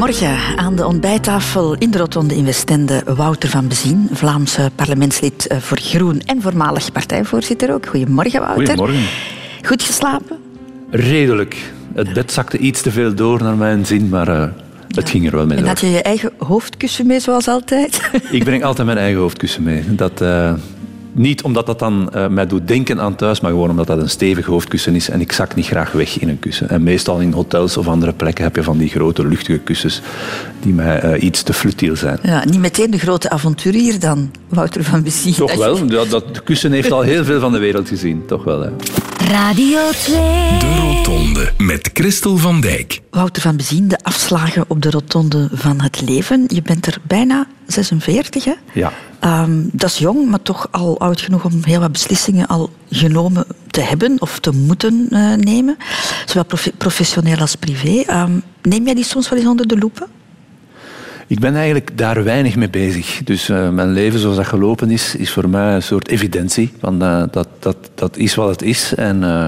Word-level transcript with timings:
Goedemorgen. 0.00 0.56
Aan 0.58 0.76
de 0.76 0.86
ontbijttafel 0.86 1.74
in 1.78 1.90
de 1.90 1.98
Rotonde 1.98 2.36
in 2.36 2.44
Westende 2.44 3.02
Wouter 3.16 3.48
van 3.48 3.68
Bezien, 3.68 4.08
Vlaamse 4.12 4.70
parlementslid 4.74 5.46
eh, 5.46 5.58
voor 5.58 5.78
Groen 5.78 6.20
en 6.20 6.42
voormalig 6.42 6.92
partijvoorzitter 6.92 7.74
ook. 7.74 7.86
Goedemorgen, 7.86 8.40
Wouter. 8.40 8.66
Goedemorgen. 8.66 9.02
Goed 9.62 9.82
geslapen? 9.82 10.38
Redelijk. 10.90 11.72
Het 11.94 12.12
bed 12.12 12.32
zakte 12.32 12.58
iets 12.58 12.82
te 12.82 12.90
veel 12.90 13.14
door 13.14 13.42
naar 13.42 13.56
mijn 13.56 13.86
zin, 13.86 14.08
maar 14.08 14.28
uh, 14.28 14.44
het 14.88 15.10
ging 15.10 15.26
er 15.26 15.36
wel 15.36 15.46
mee 15.46 15.56
En 15.56 15.62
door. 15.62 15.72
had 15.72 15.80
je 15.80 15.90
je 15.90 16.02
eigen 16.02 16.32
hoofdkussen 16.38 17.06
mee, 17.06 17.20
zoals 17.20 17.48
altijd? 17.48 18.10
Ik 18.30 18.44
breng 18.44 18.64
altijd 18.64 18.86
mijn 18.86 18.98
eigen 18.98 19.20
hoofdkussen 19.20 19.62
mee. 19.62 19.94
Dat, 19.94 20.20
uh, 20.20 20.52
niet 21.12 21.42
omdat 21.42 21.66
dat 21.66 21.78
dan 21.78 22.10
uh, 22.14 22.28
mij 22.28 22.46
doet 22.46 22.68
denken 22.68 23.00
aan 23.00 23.16
thuis, 23.16 23.40
maar 23.40 23.50
gewoon 23.50 23.70
omdat 23.70 23.86
dat 23.86 23.98
een 23.98 24.10
stevig 24.10 24.46
hoofdkussen 24.46 24.94
is 24.94 25.08
en 25.08 25.20
ik 25.20 25.32
zak 25.32 25.54
niet 25.54 25.66
graag 25.66 25.92
weg 25.92 26.18
in 26.18 26.28
een 26.28 26.38
kussen. 26.38 26.68
En 26.68 26.82
meestal 26.82 27.18
in 27.18 27.32
hotels 27.32 27.76
of 27.76 27.88
andere 27.88 28.12
plekken 28.12 28.44
heb 28.44 28.56
je 28.56 28.62
van 28.62 28.78
die 28.78 28.88
grote 28.88 29.26
luchtige 29.26 29.58
kussens 29.58 30.00
die 30.60 30.72
mij 30.72 31.04
uh, 31.04 31.22
iets 31.22 31.42
te 31.42 31.52
flutiel 31.52 31.96
zijn. 31.96 32.18
Ja, 32.22 32.44
niet 32.44 32.60
meteen 32.60 32.90
de 32.90 32.98
grote 32.98 33.30
avonturier 33.30 34.00
dan, 34.00 34.30
Wouter 34.48 34.84
van 34.84 35.02
Bezien. 35.02 35.34
Toch 35.34 35.54
wel, 35.54 35.86
dat, 35.86 36.10
dat 36.10 36.42
kussen 36.42 36.72
heeft 36.72 36.92
al 36.92 37.00
heel 37.00 37.24
veel 37.24 37.40
van 37.40 37.52
de 37.52 37.58
wereld 37.58 37.88
gezien. 37.88 38.22
Toch 38.26 38.44
wel, 38.44 38.60
hè. 38.60 38.70
Radio 39.30 39.90
2. 39.90 40.14
De 40.58 40.76
Rotonde 40.80 41.52
met 41.58 41.90
Christel 41.92 42.36
van 42.36 42.60
Dijk. 42.60 43.00
Wouter 43.10 43.42
van 43.42 43.56
Bezien, 43.56 43.88
de 43.88 43.98
afslagen 44.02 44.64
op 44.68 44.82
de 44.82 44.90
Rotonde 44.90 45.48
van 45.52 45.80
het 45.80 46.00
leven. 46.00 46.44
Je 46.48 46.62
bent 46.62 46.86
er 46.86 46.98
bijna 47.06 47.46
46, 47.66 48.44
hè? 48.44 48.54
Ja. 48.72 48.92
Um, 49.24 49.68
dat 49.72 49.90
is 49.90 49.98
jong, 49.98 50.28
maar 50.28 50.42
toch 50.42 50.68
al 50.70 51.00
oud 51.00 51.20
genoeg 51.20 51.44
om 51.44 51.60
heel 51.64 51.80
wat 51.80 51.92
beslissingen 51.92 52.46
al 52.46 52.70
genomen 52.90 53.44
te 53.66 53.80
hebben 53.80 54.16
of 54.20 54.38
te 54.38 54.50
moeten 54.50 55.06
uh, 55.10 55.34
nemen. 55.34 55.76
Zowel 56.26 56.44
prof 56.44 56.70
professioneel 56.78 57.38
als 57.38 57.54
privé. 57.54 58.12
Um, 58.12 58.42
neem 58.62 58.84
jij 58.84 58.94
die 58.94 59.04
soms 59.04 59.28
wel 59.28 59.38
eens 59.38 59.48
onder 59.48 59.68
de 59.68 59.78
loepen? 59.78 60.06
Ik 61.30 61.38
ben 61.38 61.54
eigenlijk 61.54 61.90
daar 61.94 62.24
weinig 62.24 62.56
mee 62.56 62.70
bezig. 62.70 63.20
Dus 63.24 63.48
uh, 63.48 63.68
mijn 63.68 63.92
leven 63.92 64.18
zoals 64.18 64.36
dat 64.36 64.46
gelopen 64.46 64.90
is, 64.90 65.16
is 65.16 65.32
voor 65.32 65.48
mij 65.48 65.74
een 65.74 65.82
soort 65.82 66.08
evidentie. 66.08 66.72
Van, 66.80 67.02
uh, 67.02 67.22
dat, 67.30 67.48
dat, 67.58 67.76
dat 67.94 68.16
is 68.16 68.34
wat 68.34 68.48
het 68.48 68.62
is. 68.62 68.94
En, 68.94 69.22
uh, 69.22 69.46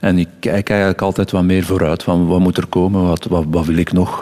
en 0.00 0.18
ik 0.18 0.28
kijk 0.40 0.68
eigenlijk 0.70 1.02
altijd 1.02 1.30
wat 1.30 1.42
meer 1.42 1.64
vooruit. 1.64 2.02
Van 2.02 2.26
wat 2.26 2.40
moet 2.40 2.56
er 2.56 2.66
komen? 2.66 3.06
Wat, 3.06 3.24
wat, 3.24 3.44
wat 3.50 3.66
wil 3.66 3.76
ik 3.76 3.92
nog 3.92 4.18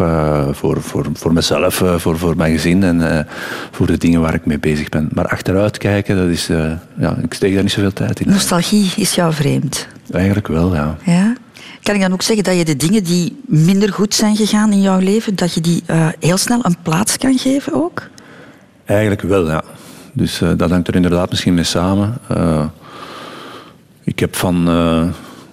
voor, 0.51 0.83
voor, 0.83 1.07
voor 1.12 1.33
mezelf, 1.33 1.75
voor, 1.75 2.19
voor 2.19 2.37
mijn 2.37 2.53
gezin 2.53 2.83
en 2.83 3.27
voor 3.71 3.87
de 3.87 3.99
dingen 3.99 4.21
waar 4.21 4.34
ik 4.34 4.47
mee 4.47 4.59
bezig 4.59 4.89
ben. 4.89 5.09
Maar 5.12 5.27
achteruit 5.27 5.79
kijken, 5.79 6.17
dat 6.17 6.29
is, 6.29 6.47
ja, 6.99 7.17
ik 7.23 7.34
steek 7.34 7.55
daar 7.55 7.62
niet 7.62 7.73
zoveel 7.73 7.93
tijd 7.93 8.21
in. 8.21 8.29
Nostalgie 8.29 8.93
is 8.97 9.15
jou 9.15 9.33
vreemd? 9.33 9.89
Eigenlijk 10.11 10.49
wel, 10.49 10.75
ja. 10.75 10.97
Ja? 11.05 11.33
Kan 11.83 11.94
ik 11.94 12.00
dan 12.00 12.12
ook 12.12 12.22
zeggen 12.22 12.44
dat 12.44 12.56
je 12.56 12.64
de 12.64 12.77
dingen 12.77 13.05
die 13.05 13.41
minder 13.47 13.92
goed 13.92 14.14
zijn 14.14 14.36
gegaan 14.36 14.72
in 14.72 14.80
jouw 14.80 14.98
leven, 14.98 15.36
dat 15.36 15.55
je 15.55 15.61
die 15.61 15.83
uh, 15.91 16.08
heel 16.20 16.36
snel 16.36 16.58
een 16.62 16.77
plaats 16.83 17.16
kan 17.16 17.38
geven 17.38 17.75
ook? 17.75 18.08
Eigenlijk 18.84 19.22
wel, 19.22 19.48
ja. 19.50 19.62
Dus 20.12 20.41
uh, 20.41 20.50
dat 20.56 20.70
hangt 20.70 20.88
er 20.88 20.94
inderdaad 20.94 21.30
misschien 21.30 21.55
mee 21.55 21.64
samen. 21.64 22.19
Uh, 22.30 22.64
ik 24.05 24.19
heb 24.19 24.36
van, 24.36 24.69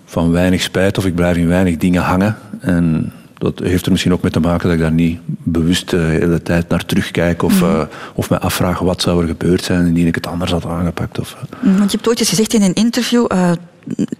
van 0.05 0.31
weinig 0.31 0.61
spijt 0.61 0.97
of 0.97 1.05
ik 1.05 1.16
blijf 1.16 1.38
in 1.38 1.47
weinig 1.47 1.77
dingen 1.77 2.02
hangen. 2.02 2.38
En 2.59 3.13
dat 3.38 3.59
heeft 3.59 3.85
er 3.85 3.91
misschien 3.91 4.13
ook 4.13 4.22
mee 4.22 4.31
te 4.31 4.39
maken 4.39 4.63
dat 4.63 4.77
ik 4.77 4.81
daar 4.83 4.91
niet 4.91 5.19
bewust 5.25 5.89
de 5.89 5.97
hele 5.97 6.41
tijd 6.41 6.69
naar 6.69 6.85
terugkijk 6.85 7.44
of, 7.44 7.61
mm. 7.61 7.88
of 8.13 8.30
me 8.30 8.39
afvraag 8.39 8.80
wat 8.80 9.02
zou 9.02 9.22
er 9.22 9.27
gebeurd 9.27 9.63
zijn 9.63 9.85
indien 9.85 10.07
ik 10.07 10.16
het 10.16 10.27
anders 10.27 10.52
had 10.52 10.66
aangepakt. 10.66 11.19
Of, 11.19 11.38
Want 11.61 11.91
je 11.91 11.97
hebt 11.97 12.07
ooit 12.07 12.19
eens 12.19 12.30
gezegd 12.30 12.53
in 12.53 12.61
een 12.61 12.73
interview, 12.73 13.25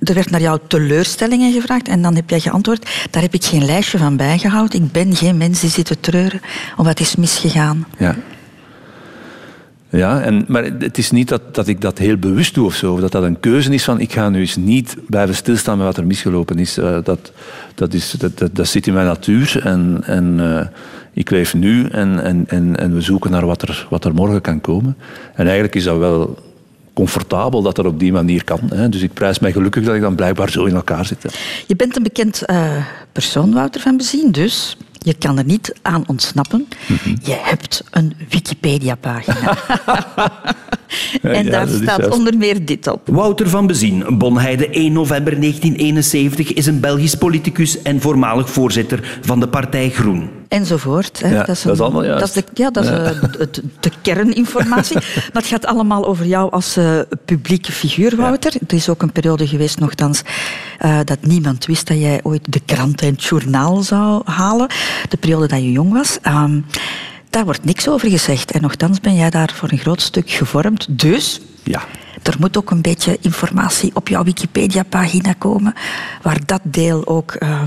er 0.04 0.14
werd 0.14 0.30
naar 0.30 0.42
jouw 0.42 0.60
teleurstellingen 0.68 1.54
gevraagd 1.54 1.88
en 1.88 2.02
dan 2.02 2.16
heb 2.16 2.30
jij 2.30 2.40
geantwoord, 2.40 2.90
daar 3.12 3.22
heb 3.22 3.34
ik 3.34 3.44
geen 3.44 3.66
lijstje 3.66 3.98
van 3.98 4.18
bijgehouden. 4.18 4.84
Ik 4.84 4.92
ben 4.92 5.16
geen 5.16 5.38
mens 5.38 5.60
die 5.60 5.70
zit 5.70 5.86
te 5.86 6.00
treuren 6.00 6.42
om 6.78 6.86
wat 6.86 7.00
is 7.00 7.16
misgegaan. 7.16 7.88
Ja. 7.98 8.16
Ja, 9.92 10.22
en, 10.22 10.46
maar 10.48 10.64
het 10.64 10.98
is 10.98 11.12
niet 11.12 11.28
dat, 11.28 11.56
dat 11.56 11.68
ik 11.68 11.82
dat 11.82 11.98
heel 11.98 12.18
bewust 12.18 12.54
doe 12.54 12.66
of 12.66 12.76
zo. 12.76 12.94
Of 12.94 13.00
dat 13.00 13.12
dat 13.12 13.24
een 13.24 13.40
keuze 13.40 13.74
is 13.74 13.84
van 13.84 14.00
ik 14.00 14.12
ga 14.12 14.30
nu 14.30 14.40
eens 14.40 14.56
niet 14.56 14.96
blijven 15.08 15.36
stilstaan 15.36 15.78
met 15.78 15.86
wat 15.86 15.98
er 15.98 16.06
misgelopen 16.06 16.60
is. 16.60 16.78
Uh, 16.78 16.98
dat, 17.04 17.32
dat, 17.76 17.94
is 17.94 18.12
dat, 18.12 18.38
dat, 18.38 18.56
dat, 18.56 18.68
zit 18.68 18.88
in 18.88 18.94
mijn 18.94 19.06
natuur 19.06 19.62
en, 19.64 20.02
en 20.06 20.38
uh, 20.40 20.62
ik 21.14 21.30
leef 21.30 21.54
nu 21.54 21.86
en, 21.86 22.24
en, 22.24 22.44
en, 22.48 22.78
en 22.78 22.94
we 22.94 23.02
zoeken 23.02 23.32
naar 23.32 23.46
wat 23.46 23.62
er, 23.62 23.88
wat 23.90 24.06
er 24.06 24.14
morgen 24.14 24.42
kan 24.42 24.62
komen. 24.62 24.98
En 25.34 25.44
eigenlijk 25.44 25.76
is 25.76 25.84
dat 25.84 25.98
wel 25.98 26.38
comfortabel 27.00 27.62
dat 27.62 27.76
dat 27.76 27.86
op 27.86 28.00
die 28.00 28.12
manier 28.12 28.44
kan. 28.44 28.60
Hè. 28.74 28.90
Dus 28.90 29.02
ik 29.02 29.14
prijs 29.14 29.40
mij 29.40 29.52
gelukkig 29.52 29.84
dat 29.84 29.96
ik 29.96 30.02
dan 30.02 30.16
blijkbaar 30.16 30.50
zo 30.50 30.66
in 30.66 30.76
elkaar 30.76 31.06
zit. 31.06 31.26
Je 31.68 31.76
bent 31.76 31.96
een 31.96 32.04
bekend 32.04 32.44
uh, 32.46 32.86
persoon, 33.12 33.54
Wouter 33.54 33.82
van 33.82 33.98
Bezien, 33.98 34.32
dus 34.32 34.78
je 35.00 35.14
kan 35.14 35.38
er 35.38 35.46
niet 35.46 35.76
aan 35.82 36.04
ontsnappen. 36.08 36.68
Mm 36.88 36.98
-hmm. 37.04 37.18
Je 37.24 37.40
hebt 37.42 37.84
een 37.92 38.14
Wikipedia-pagina. 38.30 39.58
en 41.22 41.44
ja, 41.46 41.52
daar 41.52 41.68
staat 41.68 41.98
juist. 41.98 42.18
onder 42.18 42.38
meer 42.38 42.66
dit 42.66 42.88
op. 42.88 43.02
Wouter 43.06 43.50
van 43.50 43.68
Bezien, 43.68 44.18
Bonheide 44.18 44.70
1 44.70 44.94
november 44.94 45.40
1971, 45.40 46.54
is 46.54 46.66
een 46.66 46.80
Belgisch 46.80 47.16
politicus 47.16 47.82
en 47.82 48.02
voormalig 48.02 48.50
voorzitter 48.50 49.20
van 49.22 49.40
de 49.40 49.48
partij 49.48 49.90
Groen. 49.90 50.30
Enzovoort. 50.50 51.22
Hè. 51.22 51.30
Ja, 51.30 51.44
dat, 51.44 51.56
is 51.56 51.64
een, 51.64 51.68
dat 51.68 51.80
is 51.80 51.82
allemaal 51.86 52.04
juist. 52.04 52.20
Dat 52.20 52.30
is 52.30 52.34
de, 52.36 52.44
ja, 52.54 52.72
dat 52.72 52.84
is 52.84 52.90
de, 52.90 53.64
de, 53.80 53.92
kerninformatie. 54.02 54.96
maar 55.34 55.42
het 55.42 55.46
gaat 55.46 55.66
allemaal 55.66 56.06
over 56.06 56.26
jou 56.26 56.52
als 56.52 56.78
uh, 56.78 57.00
publieke 57.26 57.72
figuur, 57.72 58.16
Wouter. 58.16 58.54
Er 58.68 58.76
is 58.76 58.90
ook 58.90 59.02
een 59.02 59.12
periode 59.12 59.48
geweest, 59.48 59.80
nogthans, 59.80 60.22
uh, 60.86 61.00
dat 61.04 61.18
niemand 61.22 61.66
wist 61.66 61.88
dat 61.88 62.00
jij 62.00 62.20
ooit 62.24 62.54
de 62.54 62.62
krant 62.66 63.02
en 63.02 63.12
het 63.12 63.24
journaal 63.24 63.82
zou 63.82 64.22
halen. 64.26 64.68
De 65.10 65.18
periode 65.18 65.48
dat 65.48 65.60
je 65.60 65.72
jong 65.72 65.94
was. 65.94 66.20
Um, 66.28 66.66
daar 67.30 67.46
wordt 67.46 67.66
niks 67.66 67.90
over 67.90 68.10
gezegd. 68.10 68.52
En 68.52 68.62
nogthans 68.62 69.00
ben 69.00 69.16
jij 69.16 69.30
daar 69.30 69.52
voor 69.54 69.72
een 69.72 69.78
groot 69.78 70.02
stuk 70.02 70.30
gevormd. 70.30 71.00
Dus 71.00 71.42
ja. 71.64 71.82
er 72.24 72.36
moet 72.40 72.58
ook 72.58 72.72
een 72.72 72.82
beetje 72.82 73.18
informatie 73.22 73.92
op 73.94 74.08
jouw 74.08 74.24
Wikipedia-pagina 74.24 75.34
komen, 75.38 75.74
waar 76.22 76.40
dat 76.46 76.62
deel 76.64 77.08
ook 77.08 77.36
uh, 77.40 77.62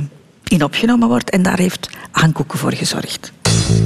in 0.45 0.65
opgenomen 0.65 1.09
wordt. 1.09 1.31
En 1.31 1.43
daar 1.43 1.59
heeft 1.59 1.91
Hankoeken 2.11 2.59
voor 2.59 2.73
gezorgd. 2.73 3.33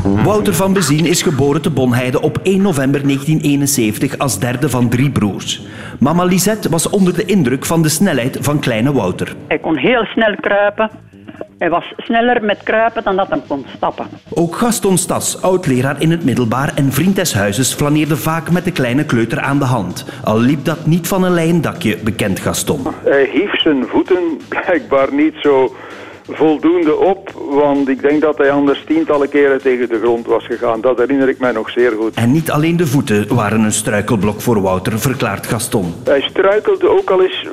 Wouter 0.02 0.54
van 0.54 0.72
Bezien 0.72 1.06
is 1.06 1.22
geboren 1.22 1.62
te 1.62 1.70
Bonheide 1.70 2.20
op 2.20 2.38
1 2.42 2.62
november 2.62 3.02
1971 3.02 4.18
als 4.18 4.38
derde 4.38 4.68
van 4.68 4.88
drie 4.88 5.10
broers. 5.10 5.62
Mama 5.98 6.24
Lisette 6.24 6.68
was 6.68 6.90
onder 6.90 7.14
de 7.14 7.24
indruk 7.24 7.64
van 7.64 7.82
de 7.82 7.88
snelheid 7.88 8.38
van 8.40 8.60
kleine 8.60 8.92
Wouter. 8.92 9.34
Hij 9.48 9.58
kon 9.58 9.76
heel 9.76 10.04
snel 10.04 10.34
kruipen. 10.40 10.90
Hij 11.58 11.70
was 11.70 11.92
sneller 11.96 12.44
met 12.44 12.62
kruipen 12.62 13.04
dan 13.04 13.16
dat 13.16 13.28
hij 13.28 13.42
kon 13.48 13.66
stappen. 13.76 14.06
Ook 14.34 14.56
Gaston 14.56 14.98
Stas, 14.98 15.42
oud-leraar 15.42 16.00
in 16.00 16.10
het 16.10 16.24
middelbaar 16.24 16.72
en 16.74 16.92
vriend 16.92 17.16
des 17.16 17.34
huizes, 17.34 17.74
flaneerde 17.74 18.16
vaak 18.16 18.50
met 18.50 18.64
de 18.64 18.72
kleine 18.72 19.04
kleuter 19.04 19.40
aan 19.40 19.58
de 19.58 19.64
hand. 19.64 20.04
Al 20.24 20.40
liep 20.40 20.64
dat 20.64 20.86
niet 20.86 21.08
van 21.08 21.24
een 21.24 21.34
leien 21.34 21.60
dakje, 21.60 21.96
bekend 22.04 22.40
Gaston. 22.40 22.86
Hij 23.04 23.28
hief 23.32 23.60
zijn 23.60 23.84
voeten 23.86 24.40
blijkbaar 24.48 25.14
niet 25.14 25.34
zo 25.42 25.74
voldoende 26.28 26.96
op, 26.96 27.30
want 27.48 27.88
ik 27.88 28.00
denk 28.00 28.20
dat 28.20 28.38
hij 28.38 28.50
anders 28.50 28.84
tientallen 28.86 29.28
keren 29.28 29.60
tegen 29.60 29.88
de 29.88 29.98
grond 29.98 30.26
was 30.26 30.46
gegaan. 30.46 30.80
Dat 30.80 30.98
herinner 30.98 31.28
ik 31.28 31.38
mij 31.38 31.52
nog 31.52 31.70
zeer 31.70 31.92
goed. 31.92 32.14
En 32.14 32.32
niet 32.32 32.50
alleen 32.50 32.76
de 32.76 32.86
voeten 32.86 33.34
waren 33.34 33.60
een 33.60 33.72
struikelblok 33.72 34.40
voor 34.40 34.60
Wouter, 34.60 34.98
verklaart 34.98 35.46
Gaston. 35.46 35.94
Hij 36.04 36.20
struikelde 36.20 36.88
ook 36.88 37.10
al 37.10 37.22
eens 37.22 37.46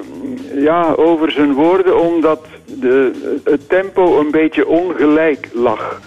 ja, 0.55 0.93
over 0.95 1.31
zijn 1.31 1.53
woorden 1.53 2.01
omdat 2.01 2.45
de, 2.65 3.11
het 3.43 3.69
tempo 3.69 4.19
een 4.19 4.31
beetje 4.31 4.67
ongelijk 4.67 5.49
lag. 5.53 6.01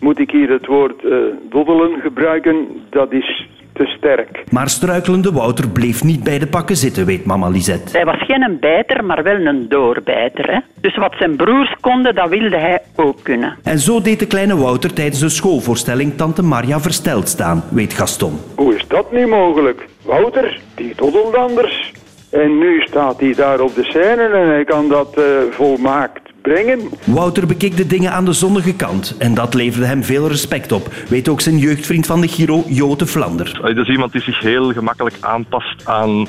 Moet 0.00 0.18
ik 0.18 0.30
hier 0.30 0.50
het 0.50 0.66
woord 0.66 1.02
uh, 1.02 1.16
doddelen 1.50 2.00
gebruiken? 2.00 2.66
Dat 2.90 3.12
is 3.12 3.48
te 3.74 3.86
sterk. 3.86 4.44
Maar 4.50 4.68
struikelende 4.68 5.32
Wouter 5.32 5.68
bleef 5.68 6.04
niet 6.04 6.24
bij 6.24 6.38
de 6.38 6.46
pakken 6.46 6.76
zitten, 6.76 7.06
weet 7.06 7.24
mama 7.24 7.48
Lisette. 7.48 7.96
Hij 7.96 8.04
was 8.04 8.24
geen 8.26 8.56
bijter, 8.60 9.04
maar 9.04 9.22
wel 9.22 9.46
een 9.46 9.68
doorbijter. 9.68 10.50
Hè? 10.50 10.58
Dus 10.80 10.96
wat 10.96 11.14
zijn 11.18 11.36
broers 11.36 11.74
konden, 11.80 12.14
dat 12.14 12.28
wilde 12.28 12.56
hij 12.56 12.82
ook 12.96 13.22
kunnen. 13.22 13.56
En 13.62 13.78
zo 13.78 14.00
deed 14.00 14.18
de 14.18 14.26
kleine 14.26 14.56
Wouter 14.56 14.92
tijdens 14.92 15.20
de 15.20 15.28
schoolvoorstelling 15.28 16.16
tante 16.16 16.42
Maria 16.42 16.80
versteld 16.80 17.28
staan, 17.28 17.64
weet 17.70 17.92
Gaston. 17.92 18.38
Hoe 18.54 18.74
is 18.74 18.84
dat 18.88 19.12
nu 19.12 19.26
mogelijk? 19.26 19.88
Wouter, 20.02 20.60
die 20.74 20.92
doddelt 20.96 21.36
anders. 21.36 21.92
En 22.30 22.58
nu 22.58 22.80
staat 22.80 23.20
hij 23.20 23.34
daar 23.34 23.60
op 23.60 23.74
de 23.74 23.84
scène 23.84 24.22
en 24.22 24.48
hij 24.48 24.64
kan 24.64 24.88
dat 24.88 25.18
uh, 25.18 25.24
volmaakt 25.50 26.23
brengen. 26.44 26.80
Wouter 27.04 27.46
bekeek 27.46 27.76
de 27.76 27.86
dingen 27.86 28.12
aan 28.12 28.24
de 28.24 28.32
zonnige 28.32 28.74
kant 28.74 29.16
en 29.18 29.34
dat 29.34 29.54
leverde 29.54 29.86
hem 29.86 30.02
veel 30.02 30.28
respect 30.28 30.72
op, 30.72 30.88
weet 31.08 31.28
ook 31.28 31.40
zijn 31.40 31.58
jeugdvriend 31.58 32.06
van 32.06 32.20
de 32.20 32.28
Giro, 32.28 32.64
Jote 32.66 33.06
Vlander. 33.06 33.60
Dat 33.62 33.76
is 33.76 33.88
iemand 33.88 34.12
die 34.12 34.22
zich 34.22 34.40
heel 34.40 34.72
gemakkelijk 34.72 35.16
aanpast 35.20 35.86
aan, 35.86 36.26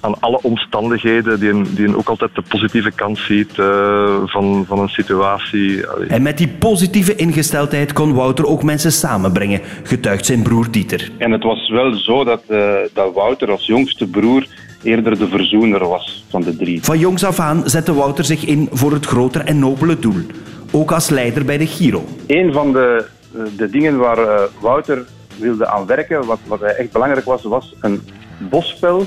aan 0.00 0.20
alle 0.20 0.38
omstandigheden, 0.42 1.40
die, 1.40 1.50
een, 1.50 1.66
die 1.74 1.86
een 1.86 1.96
ook 1.96 2.08
altijd 2.08 2.34
de 2.34 2.42
positieve 2.48 2.90
kant 2.90 3.18
ziet 3.18 3.56
uh, 3.56 4.22
van, 4.24 4.64
van 4.68 4.78
een 4.78 4.88
situatie. 4.88 5.86
En 6.08 6.22
met 6.22 6.38
die 6.38 6.48
positieve 6.48 7.14
ingesteldheid 7.14 7.92
kon 7.92 8.14
Wouter 8.14 8.46
ook 8.46 8.62
mensen 8.62 8.92
samenbrengen, 8.92 9.60
getuigt 9.82 10.26
zijn 10.26 10.42
broer 10.42 10.70
Dieter. 10.70 11.10
En 11.18 11.30
het 11.30 11.42
was 11.42 11.68
wel 11.68 11.94
zo 11.94 12.24
dat, 12.24 12.42
uh, 12.48 12.74
dat 12.92 13.14
Wouter 13.14 13.50
als 13.50 13.66
jongste 13.66 14.06
broer 14.06 14.46
eerder 14.84 15.18
de 15.18 15.28
verzoener 15.28 15.88
was 15.88 16.24
van 16.28 16.42
de 16.42 16.56
drie. 16.56 16.82
Van 16.82 16.98
jongs 16.98 17.24
af 17.24 17.40
aan 17.40 17.62
zette 17.64 17.94
Wouter 17.94 18.24
zich 18.24 18.44
in 18.44 18.68
voor 18.72 18.92
het 18.92 19.06
grotere 19.06 19.44
en 19.44 19.58
nobele 19.58 19.98
doel. 19.98 20.22
Ook 20.72 20.92
als 20.92 21.10
leider 21.10 21.44
bij 21.44 21.58
de 21.58 21.66
Giro. 21.66 22.04
Een 22.26 22.52
van 22.52 22.72
de 22.72 23.06
eh, 23.34 23.42
de 23.56 23.70
dingen 23.70 23.98
waar 23.98 24.18
eh, 24.18 24.42
Wouter 24.60 25.04
wilde 25.36 25.66
aan 25.66 25.86
werken, 25.86 26.26
wat, 26.26 26.38
wat 26.46 26.60
echt 26.60 26.92
belangrijk 26.92 27.24
was, 27.24 27.42
was 27.42 27.74
een 27.80 28.02
bosspel 28.50 29.06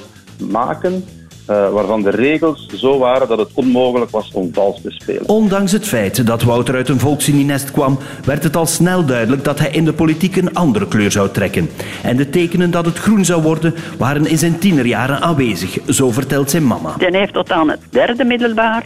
maken 0.50 1.04
eh, 1.48 1.70
waarvan 1.70 2.02
de 2.02 2.10
regels 2.10 2.68
zo 2.76 2.98
waren 2.98 3.28
dat 3.28 3.38
het 3.38 3.50
onmogelijk 3.54 4.12
was 4.12 4.32
om 4.34 4.50
vals 4.54 4.82
te 4.82 4.92
spelen. 4.92 5.30
Ondanks 5.30 5.72
het 5.72 5.88
feit 5.88 6.26
dat 6.26 6.44
Wouter 6.44 6.76
uit 6.76 6.90
een 6.90 7.00
volksgenie-nest 7.00 7.72
kwam, 7.72 7.98
werd 8.26 8.44
het 8.44 8.56
al 8.56 8.66
snel 8.66 9.06
duidelijk 9.06 9.44
dat 9.44 9.60
hij 9.60 9.70
in 9.70 9.86
de 9.86 9.94
politiek 9.94 10.36
een 10.36 10.54
andere 10.54 10.88
kleur 10.88 11.12
zou 11.12 11.30
trekken. 11.32 11.70
En 12.04 12.18
de 12.18 12.30
tekenen 12.30 12.72
dat 12.72 12.86
het 12.86 12.98
groen 12.98 13.26
zou 13.26 13.42
worden, 13.42 13.76
waren 13.98 14.26
in 14.26 14.38
zijn 14.38 14.60
tienerjaren 14.60 15.22
aanwezig, 15.22 15.78
zo 15.90 16.12
vertelt 16.12 16.50
zijn 16.50 16.68
mama. 16.68 16.94
Die 16.98 17.18
heeft 17.18 17.34
tot 17.34 17.52
aan 17.52 17.70
het 17.70 17.80
derde 17.90 18.24
middelbaar 18.24 18.86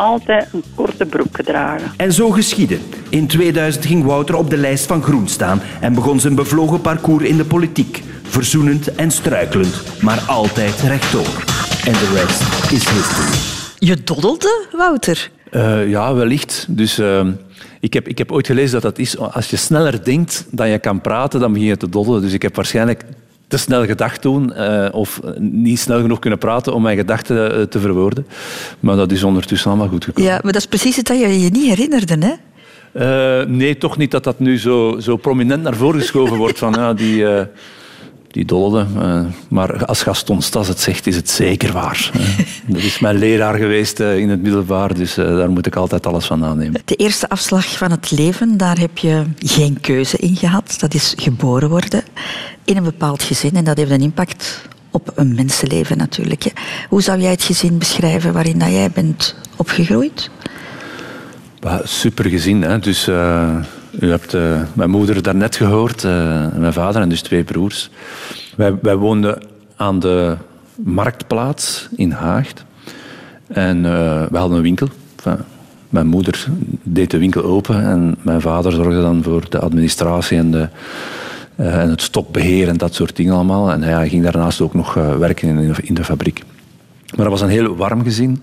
altijd 0.00 0.48
een 0.52 0.64
korte 0.74 1.06
broek 1.06 1.36
gedragen. 1.36 1.92
En 1.96 2.12
zo 2.12 2.30
geschiedde. 2.30 2.78
In 3.08 3.26
2000 3.26 3.86
ging 3.86 4.04
Wouter 4.04 4.36
op 4.36 4.50
de 4.50 4.56
lijst 4.56 4.86
van 4.86 5.02
Groen 5.02 5.28
staan 5.28 5.60
en 5.80 5.94
begon 5.94 6.20
zijn 6.20 6.34
bevlogen 6.34 6.80
parcours 6.80 7.24
in 7.24 7.36
de 7.36 7.44
politiek. 7.44 8.02
Verzoenend 8.22 8.94
en 8.94 9.10
struikelend, 9.10 9.82
maar 10.00 10.20
altijd 10.26 10.80
rechtdoor. 10.80 11.49
En 11.84 11.92
de 11.92 12.10
rest 12.14 12.72
is 12.72 12.88
history. 12.88 13.38
Je 13.78 14.02
doddelde, 14.04 14.66
Wouter. 14.72 15.30
Eh, 15.50 15.88
ja, 15.88 16.14
wellicht. 16.14 16.66
Dus 16.68 16.98
eh, 16.98 17.26
ik, 17.80 17.92
heb, 17.92 18.08
ik 18.08 18.18
heb 18.18 18.32
ooit 18.32 18.46
gelezen 18.46 18.72
dat 18.72 18.82
dat 18.82 18.98
is, 18.98 19.18
als 19.18 19.50
je 19.50 19.56
sneller 19.56 20.04
denkt 20.04 20.46
dan 20.50 20.68
je 20.68 20.78
kan 20.78 21.00
praten, 21.00 21.40
dan 21.40 21.52
begin 21.52 21.68
je 21.68 21.76
te 21.76 21.88
doddelen. 21.88 22.20
Dus 22.22 22.32
ik 22.32 22.42
heb 22.42 22.56
waarschijnlijk 22.56 23.04
te 23.48 23.56
snel 23.56 23.84
gedacht 23.86 24.20
toen, 24.20 24.52
eh, 24.52 24.88
of 24.92 25.20
niet 25.38 25.78
snel 25.78 26.00
genoeg 26.00 26.18
kunnen 26.18 26.38
praten 26.38 26.74
om 26.74 26.82
mijn 26.82 26.96
gedachten 26.96 27.54
eh, 27.54 27.62
te 27.62 27.80
verwoorden. 27.80 28.26
Maar 28.80 28.96
dat 28.96 29.12
is 29.12 29.22
ondertussen 29.22 29.70
allemaal 29.70 29.88
goed 29.88 30.04
gekomen. 30.04 30.30
Ja, 30.30 30.40
maar 30.42 30.52
dat 30.52 30.62
is 30.62 30.68
precies 30.68 30.96
het 30.96 31.06
dat 31.06 31.20
je 31.20 31.40
je 31.40 31.50
niet 31.50 31.68
herinnerde, 31.68 32.16
hè? 32.26 32.32
Eh, 32.92 33.46
nee, 33.46 33.78
toch 33.78 33.96
niet 33.96 34.10
dat 34.10 34.24
dat 34.24 34.38
nu 34.38 34.58
zo, 34.58 34.96
zo 35.00 35.16
prominent 35.16 35.62
naar 35.62 35.76
voren 35.76 36.00
geschoven 36.00 36.36
wordt 36.36 36.58
van 36.58 36.72
ja, 36.72 36.94
die, 36.94 37.26
eh 37.26 37.46
die 38.30 38.44
dollende. 38.44 39.00
Eh, 39.00 39.20
maar 39.48 39.84
als 39.84 40.02
Gaston 40.02 40.42
Stas 40.42 40.68
het 40.68 40.80
zegt, 40.80 41.06
is 41.06 41.16
het 41.16 41.30
zeker 41.30 41.72
waar. 41.72 42.10
Dat 42.66 42.82
is 42.82 42.98
mijn 42.98 43.16
leraar 43.16 43.54
geweest 43.54 44.00
eh, 44.00 44.18
in 44.18 44.28
het 44.28 44.42
middelbaar, 44.42 44.94
dus 44.94 45.16
eh, 45.16 45.36
daar 45.36 45.50
moet 45.50 45.66
ik 45.66 45.76
altijd 45.76 46.06
alles 46.06 46.26
van 46.26 46.44
aannemen. 46.44 46.80
De 46.84 46.94
eerste 46.94 47.28
afslag 47.28 47.76
van 47.76 47.90
het 47.90 48.10
leven, 48.10 48.56
daar 48.56 48.78
heb 48.78 48.98
je 48.98 49.24
geen 49.38 49.80
keuze 49.80 50.16
in 50.16 50.36
gehad. 50.36 50.76
Dat 50.78 50.94
is 50.94 51.14
geboren 51.16 51.68
worden 51.68 52.02
in 52.64 52.76
een 52.76 52.84
bepaald 52.84 53.22
gezin 53.22 53.54
en 53.54 53.64
dat 53.64 53.76
heeft 53.76 53.90
een 53.90 54.00
impact 54.00 54.68
op 54.90 55.12
een 55.14 55.34
mensenleven 55.34 55.96
natuurlijk. 55.96 56.52
Hoe 56.88 57.02
zou 57.02 57.20
jij 57.20 57.30
het 57.30 57.42
gezin 57.42 57.78
beschrijven 57.78 58.32
waarin 58.32 58.58
dat 58.58 58.70
jij 58.70 58.90
bent 58.90 59.36
opgegroeid? 59.56 60.30
Super 61.82 62.24
gezien. 62.24 62.62
Hè? 62.62 62.78
Dus, 62.78 63.08
u 63.98 64.10
hebt 64.10 64.34
eh, 64.34 64.60
mijn 64.72 64.90
moeder 64.90 65.22
daarnet 65.22 65.56
gehoord, 65.56 66.04
eh, 66.04 66.46
mijn 66.56 66.72
vader 66.72 67.02
en 67.02 67.08
dus 67.08 67.22
twee 67.22 67.44
broers. 67.44 67.90
Wij, 68.56 68.74
wij 68.82 68.96
woonden 68.96 69.42
aan 69.76 69.98
de 69.98 70.36
marktplaats 70.74 71.88
in 71.96 72.10
Haagd. 72.10 72.64
En 73.46 73.76
eh, 73.86 74.22
we 74.30 74.38
hadden 74.38 74.56
een 74.56 74.62
winkel. 74.62 74.88
Mijn 75.88 76.06
moeder 76.06 76.46
deed 76.82 77.10
de 77.10 77.18
winkel 77.18 77.42
open 77.42 77.84
en 77.84 78.16
mijn 78.22 78.40
vader 78.40 78.72
zorgde 78.72 79.00
dan 79.00 79.22
voor 79.22 79.44
de 79.48 79.58
administratie 79.58 80.38
en, 80.38 80.50
de, 80.50 80.68
en 81.56 81.90
het 81.90 82.02
stokbeheer 82.02 82.68
en 82.68 82.76
dat 82.76 82.94
soort 82.94 83.16
dingen 83.16 83.34
allemaal. 83.34 83.72
En 83.72 83.82
hij 83.82 84.08
ging 84.08 84.22
daarnaast 84.22 84.60
ook 84.60 84.74
nog 84.74 84.94
werken 84.94 85.48
in, 85.48 85.72
de- 85.72 85.82
in 85.82 85.94
de 85.94 86.04
fabriek. 86.04 86.42
Maar 87.16 87.24
dat 87.24 87.28
was 87.28 87.40
een 87.40 87.48
heel 87.48 87.76
warm 87.76 88.02
gezin. 88.02 88.42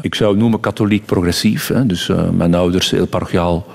Ik 0.00 0.14
zou 0.14 0.30
het 0.30 0.40
noemen 0.40 0.60
katholiek 0.60 1.06
progressief. 1.06 1.68
Hè. 1.68 1.86
Dus 1.86 2.10
mijn 2.32 2.54
ouders 2.54 2.90
heel 2.90 3.06
parochiaal 3.06 3.66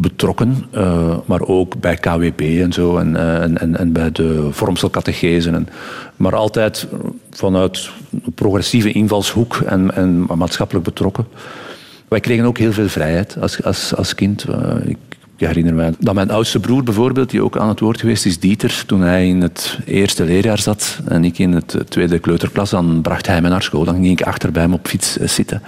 betrokken, 0.00 0.66
eh, 0.70 1.16
maar 1.24 1.40
ook 1.40 1.80
bij 1.80 1.96
KWP 1.96 2.40
en 2.40 2.72
zo 2.72 2.96
en, 2.96 3.16
eh, 3.16 3.42
en, 3.42 3.58
en, 3.58 3.78
en 3.78 3.92
bij 3.92 4.12
de 4.12 4.48
vormselcatechezen. 4.50 5.54
En, 5.54 5.68
maar 6.16 6.34
altijd 6.34 6.86
vanuit 7.30 7.90
een 8.24 8.32
progressieve 8.32 8.92
invalshoek 8.92 9.56
en, 9.56 9.94
en 9.94 10.26
maatschappelijk 10.34 10.84
betrokken. 10.84 11.26
Wij 12.08 12.20
kregen 12.20 12.44
ook 12.44 12.58
heel 12.58 12.72
veel 12.72 12.88
vrijheid 12.88 13.36
als, 13.40 13.62
als, 13.62 13.94
als 13.96 14.14
kind. 14.14 14.44
Eh, 14.44 14.74
ik 14.84 14.96
herinner 15.36 15.74
mij 15.74 15.94
dat 15.98 16.14
mijn 16.14 16.30
oudste 16.30 16.60
broer 16.60 16.82
bijvoorbeeld, 16.82 17.30
die 17.30 17.42
ook 17.42 17.56
aan 17.56 17.68
het 17.68 17.80
woord 17.80 18.00
geweest 18.00 18.26
is, 18.26 18.40
Dieter, 18.40 18.82
toen 18.86 19.00
hij 19.00 19.28
in 19.28 19.40
het 19.40 19.78
eerste 19.84 20.24
leerjaar 20.24 20.58
zat 20.58 21.00
en 21.04 21.24
ik 21.24 21.38
in 21.38 21.52
het 21.52 21.76
tweede 21.88 22.18
kleuterklas, 22.18 22.70
dan 22.70 23.02
bracht 23.02 23.26
hij 23.26 23.40
me 23.40 23.48
naar 23.48 23.62
school. 23.62 23.84
Dan 23.84 23.94
ging 23.94 24.20
ik 24.20 24.26
achter 24.26 24.52
bij 24.52 24.62
hem 24.62 24.72
op 24.72 24.86
fiets 24.86 25.16
zitten. 25.16 25.62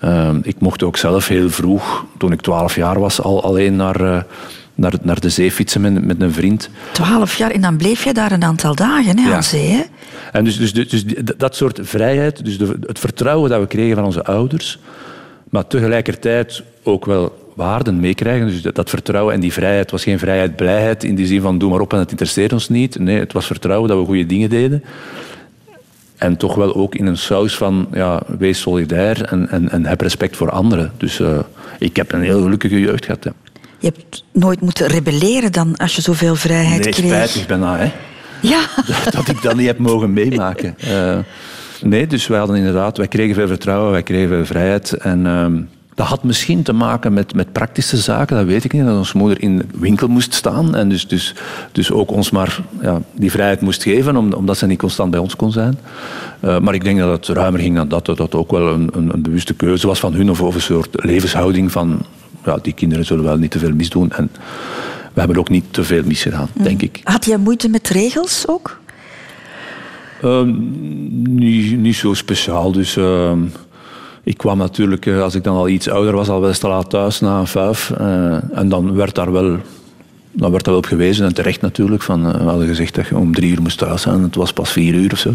Eh, 0.00 0.30
ik 0.42 0.60
mocht 0.60 0.82
ook 0.82 0.96
zelf 0.96 1.28
heel 1.28 1.50
vroeg, 1.50 2.04
toen 2.18 2.32
ik 2.32 2.40
twaalf 2.40 2.74
jaar 2.74 3.00
was, 3.00 3.20
al 3.22 3.42
alleen 3.42 3.76
naar, 3.76 4.00
eh, 4.00 4.22
naar, 4.74 4.92
naar 5.02 5.20
de 5.20 5.28
zee 5.28 5.52
fietsen 5.52 5.80
met, 5.80 6.04
met 6.04 6.22
een 6.22 6.32
vriend. 6.32 6.70
Twaalf 6.92 7.34
jaar 7.36 7.50
en 7.50 7.60
dan 7.60 7.76
bleef 7.76 8.04
je 8.04 8.12
daar 8.14 8.32
een 8.32 8.44
aantal 8.44 8.74
dagen 8.74 9.18
hè, 9.18 9.28
Ja. 9.28 9.34
aan 9.34 9.42
zee. 9.42 9.68
Hè? 9.70 9.82
En 10.32 10.44
dus, 10.44 10.56
dus, 10.58 10.72
dus, 10.72 11.06
die- 11.06 11.24
dat 11.36 11.56
soort 11.56 11.78
vrijheid, 11.82 12.44
dus 12.44 12.58
de, 12.58 12.76
het 12.86 12.98
vertrouwen 12.98 13.50
dat 13.50 13.60
we 13.60 13.66
kregen 13.66 13.94
van 13.96 14.04
onze 14.04 14.24
ouders, 14.24 14.78
maar 15.50 15.66
tegelijkertijd 15.66 16.62
ook 16.82 17.04
wel 17.04 17.46
waarden 17.54 18.00
meekrijgen. 18.00 18.46
Dus 18.46 18.62
dat, 18.62 18.74
dat 18.74 18.90
vertrouwen 18.90 19.34
en 19.34 19.40
die 19.40 19.52
vrijheid 19.52 19.90
was 19.90 20.02
geen 20.02 20.18
vrijheid, 20.18 20.56
blijheid 20.56 21.04
in 21.04 21.14
die 21.14 21.26
zin 21.26 21.40
van 21.40 21.58
doe 21.58 21.70
maar 21.70 21.80
op 21.80 21.92
en 21.92 21.98
het 21.98 22.10
interesseert 22.10 22.52
ons 22.52 22.68
niet. 22.68 22.98
Nee, 22.98 23.18
het 23.18 23.32
was 23.32 23.46
vertrouwen 23.46 23.88
dat 23.88 23.98
we 23.98 24.04
goede 24.04 24.26
dingen 24.26 24.50
deden. 24.50 24.84
En 26.18 26.36
toch 26.36 26.54
wel 26.54 26.74
ook 26.74 26.94
in 26.94 27.06
een 27.06 27.16
saus 27.18 27.56
van 27.56 27.88
ja, 27.92 28.22
wees 28.38 28.60
solidair 28.60 29.22
en, 29.24 29.48
en, 29.48 29.70
en 29.70 29.86
heb 29.86 30.00
respect 30.00 30.36
voor 30.36 30.50
anderen. 30.50 30.92
Dus 30.96 31.20
eh, 31.20 31.38
ik 31.78 31.96
heb 31.96 32.12
een 32.12 32.22
heel 32.22 32.42
gelukkige 32.42 32.80
jeugd 32.80 33.04
gehad. 33.04 33.24
hè. 33.24 33.30
Je 33.78 33.86
hebt 33.94 34.24
nooit 34.32 34.60
moeten 34.60 34.86
rebelleren 34.86 35.52
dan 35.52 35.76
als 35.76 35.96
je 35.96 36.02
zoveel 36.02 36.34
vrijheid 36.34 36.84
Nee, 36.84 36.92
kreeg. 36.92 37.06
spijtig 37.06 37.46
bijna, 37.46 37.76
hè. 37.76 37.92
Ja, 38.42 38.60
dat 39.10 39.28
ik 39.28 39.42
dat 39.42 39.56
niet 39.56 39.66
heb 39.66 39.78
mogen 39.78 40.12
meemaken. 40.12 40.74
Eh, 40.78 41.18
nee, 41.82 42.06
dus 42.06 42.26
wij 42.26 42.38
hadden 42.38 42.56
inderdaad, 42.56 42.96
wij 42.96 43.08
kregen 43.08 43.34
veel 43.34 43.46
vertrouwen, 43.46 43.90
wij 43.92 44.02
kregen 44.02 44.28
veel 44.28 44.44
vrijheid. 44.46 44.92
En 44.92 45.26
ehm, 45.26 45.60
dat 45.98 46.06
had 46.06 46.22
misschien 46.22 46.62
te 46.62 46.72
maken 46.72 47.12
met, 47.12 47.34
met 47.34 47.52
praktische 47.52 47.96
zaken, 47.96 48.36
dat 48.36 48.46
weet 48.46 48.64
ik 48.64 48.72
niet. 48.72 48.84
Dat 48.84 48.96
onze 48.96 49.16
moeder 49.16 49.42
in 49.42 49.56
de 49.56 49.64
winkel 49.78 50.08
moest 50.08 50.34
staan 50.34 50.74
en 50.74 50.88
dus, 50.88 51.08
dus, 51.08 51.34
dus 51.72 51.90
ook 51.92 52.10
ons 52.10 52.30
maar 52.30 52.60
ja, 52.80 53.02
die 53.12 53.30
vrijheid 53.30 53.60
moest 53.60 53.82
geven, 53.82 54.16
om- 54.16 54.32
omdat 54.32 54.58
ze 54.58 54.66
niet 54.66 54.78
constant 54.78 55.10
bij 55.10 55.20
ons 55.20 55.36
kon 55.36 55.52
zijn. 55.52 55.78
Eh, 56.40 56.58
maar 56.58 56.74
ik 56.74 56.84
denk 56.84 56.98
dat 56.98 57.26
het 57.26 57.36
ruimer 57.36 57.60
ging 57.60 57.76
dan 57.76 57.88
dat, 57.88 58.06
dat 58.06 58.16
dat 58.16 58.34
ook 58.34 58.50
wel 58.50 58.68
een, 58.68 58.88
een, 58.92 59.14
een 59.14 59.22
bewuste 59.22 59.54
keuze 59.54 59.86
was 59.86 59.98
van 60.00 60.12
hun 60.14 60.30
of, 60.30 60.40
of 60.40 60.54
een 60.54 60.60
soort 60.60 61.04
levenshouding 61.04 61.72
van 61.72 62.00
ja, 62.44 62.58
die 62.62 62.72
kinderen 62.72 63.04
zullen 63.04 63.24
wel 63.24 63.36
niet 63.36 63.50
te 63.50 63.58
veel 63.58 63.74
misdoen. 63.74 64.12
En 64.12 64.30
we 65.12 65.20
hebben 65.20 65.38
ook 65.38 65.48
niet 65.50 65.64
te 65.70 65.84
veel 65.84 66.02
misgedaan, 66.04 66.48
denk 66.52 66.82
ik. 66.82 67.00
had 67.04 67.24
jij 67.24 67.36
moeite 67.38 67.68
met 67.68 67.88
regels 67.88 68.44
ook? 68.48 68.80
Ehm, 70.22 70.54
niet, 71.34 71.78
niet 71.78 71.96
zo 71.96 72.14
speciaal. 72.14 72.72
Dus 72.72 72.96
ehm, 72.96 73.38
ik 74.28 74.36
kwam 74.36 74.58
natuurlijk, 74.58 75.06
eh, 75.06 75.22
als 75.22 75.34
ik 75.34 75.44
dan 75.44 75.56
al 75.56 75.68
iets 75.68 75.88
ouder 75.88 76.14
was, 76.14 76.28
al 76.28 76.40
wel 76.40 76.52
te 76.52 76.68
laat 76.68 76.90
thuis 76.90 77.20
na 77.20 77.46
vijf. 77.46 77.90
eh, 77.90 78.58
en 78.58 78.68
dan 78.68 78.94
werd 78.94 79.14
daar 79.14 79.32
wel, 79.32 79.56
dan 80.32 80.50
werd 80.50 80.64
daar 80.64 80.74
wel 80.74 80.82
op 80.82 80.86
gewezen, 80.86 81.26
en 81.26 81.34
terecht 81.34 81.60
natuurlijk. 81.60 82.02
Van, 82.02 82.26
eh, 82.26 82.40
we 82.40 82.48
hadden 82.48 82.66
gezegd 82.66 82.94
dat 82.94 83.06
je 83.06 83.16
om 83.16 83.34
drie 83.34 83.50
uur 83.50 83.62
moest 83.62 83.78
thuis 83.78 84.02
zijn. 84.02 84.22
Het 84.22 84.34
was 84.34 84.52
pas 84.52 84.72
vier 84.72 84.94
uur 84.94 85.12
of 85.12 85.18
zo. 85.18 85.34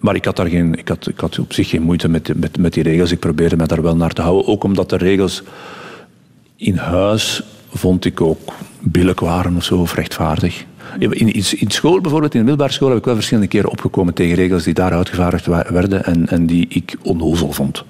Maar 0.00 0.14
ik 0.14 0.24
had, 0.24 0.36
daar 0.36 0.48
geen, 0.48 0.78
ik 0.78 0.88
had, 0.88 1.08
ik 1.08 1.20
had 1.20 1.38
op 1.38 1.52
zich 1.52 1.68
geen 1.68 1.82
moeite 1.82 2.08
met, 2.08 2.40
met, 2.40 2.58
met 2.58 2.72
die 2.72 2.82
regels. 2.82 3.12
Ik 3.12 3.18
probeerde 3.18 3.56
me 3.56 3.66
daar 3.66 3.82
wel 3.82 3.96
naar 3.96 4.12
te 4.12 4.22
houden. 4.22 4.46
Ook 4.46 4.64
omdat 4.64 4.90
de 4.90 4.96
regels 4.96 5.42
in 6.56 6.76
huis 6.76 7.42
vond 7.74 8.04
ik 8.04 8.20
ook 8.20 8.52
billig 8.80 9.20
waren 9.20 9.56
of 9.56 9.64
zo, 9.64 9.76
of 9.76 9.94
rechtvaardig. 9.94 10.64
In, 10.98 11.32
in, 11.32 11.70
school 11.70 12.00
bijvoorbeeld, 12.00 12.34
in 12.34 12.40
de 12.40 12.46
middelbare 12.46 12.72
school, 12.72 12.88
heb 12.88 12.98
ik 12.98 13.04
wel 13.04 13.14
verschillende 13.14 13.48
keren 13.48 13.70
opgekomen 13.70 14.14
tegen 14.14 14.34
regels 14.34 14.64
die 14.64 14.74
daar 14.74 14.92
uitgevaardigd 14.92 15.46
werden 15.46 16.04
en, 16.04 16.28
en 16.28 16.46
die 16.46 16.66
ik 16.68 16.96
onnozel 17.02 17.52
vond. 17.52 17.84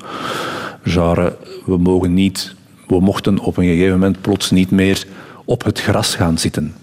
We 0.85 1.76
mogen 1.79 2.15
niet, 2.15 2.55
we 2.87 3.00
mochten 3.00 3.38
op 3.38 3.57
een 3.57 3.65
gegeven 3.65 3.93
moment 3.93 4.21
plots 4.21 4.50
niet 4.50 4.71
meer 4.71 5.07
op 5.45 5.65
het 5.65 5.81
gras 5.81 6.15
gaan 6.15 6.38
zitten. 6.38 6.75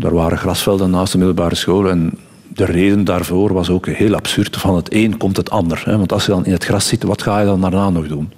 Er 0.00 0.14
waren 0.14 0.38
grasvelden 0.38 0.90
naast 0.90 1.12
de 1.12 1.18
middelbare 1.18 1.54
school 1.54 1.88
en 1.88 2.18
de 2.48 2.64
reden 2.64 3.04
daarvoor 3.04 3.52
was 3.52 3.70
ook 3.70 3.86
heel 3.86 4.14
absurd. 4.14 4.56
Van 4.56 4.76
het 4.76 4.94
een 4.94 5.16
komt 5.16 5.36
het 5.36 5.50
ander. 5.50 5.82
Hè? 5.84 5.96
Want 5.96 6.12
als 6.12 6.24
je 6.24 6.30
dan 6.30 6.44
in 6.44 6.52
het 6.52 6.64
gras 6.64 6.86
zit, 6.86 7.02
wat 7.02 7.22
ga 7.22 7.40
je 7.40 7.46
dan 7.46 7.60
daarna 7.60 7.90
nog 7.90 8.08
doen? 8.08 8.32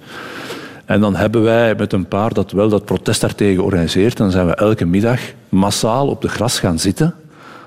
En 0.91 1.01
dan 1.01 1.15
hebben 1.15 1.41
wij 1.43 1.75
met 1.75 1.93
een 1.93 2.07
paar 2.07 2.33
dat 2.33 2.51
wel 2.51 2.69
dat 2.69 2.85
protest 2.85 3.21
daartegen 3.21 3.55
georganiseerd. 3.55 4.17
Dan 4.17 4.31
zijn 4.31 4.47
we 4.47 4.55
elke 4.55 4.85
middag 4.85 5.19
massaal 5.49 6.07
op 6.07 6.21
de 6.21 6.27
gras 6.27 6.59
gaan 6.59 6.79
zitten. 6.79 7.13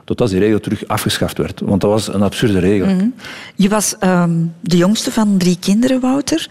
Totdat 0.04 0.28
die 0.28 0.38
regel 0.38 0.60
terug 0.60 0.86
afgeschaft 0.86 1.38
werd. 1.38 1.60
Want 1.60 1.80
dat 1.80 1.90
was 1.90 2.14
een 2.14 2.22
absurde 2.22 2.58
regel. 2.58 3.10
Je 3.54 3.68
was 3.68 3.98
ehm, 3.98 4.32
de 4.60 4.76
jongste 4.76 5.12
van 5.12 5.36
drie 5.38 5.58
kinderen, 5.60 6.00
Wouter. 6.00 6.46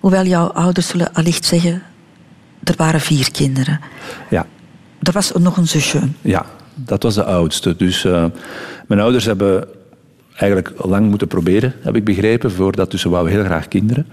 Hoewel 0.00 0.24
jouw 0.24 0.46
ouders 0.46 0.88
zullen 0.88 1.12
allicht 1.12 1.44
zeggen, 1.44 1.82
er 2.64 2.74
waren 2.76 3.00
vier 3.00 3.30
kinderen. 3.30 3.80
Ja. 4.30 4.46
Er 5.02 5.12
was 5.12 5.32
nog 5.32 5.56
een 5.56 5.68
zusje. 5.68 6.00
Ja, 6.20 6.46
dat 6.74 7.02
was 7.02 7.14
de 7.14 7.24
oudste. 7.24 7.76
Dus 7.76 8.04
eh, 8.04 8.24
mijn 8.86 9.00
ouders 9.00 9.24
hebben 9.24 9.68
eigenlijk 10.36 10.72
lang 10.76 11.08
moeten 11.08 11.28
proberen, 11.28 11.74
heb 11.80 11.96
ik 11.96 12.04
begrepen, 12.04 12.52
voordat 12.52 12.90
dus 12.90 13.00
ze 13.00 13.08
heel 13.08 13.44
graag 13.44 13.68
kinderen. 13.68 14.06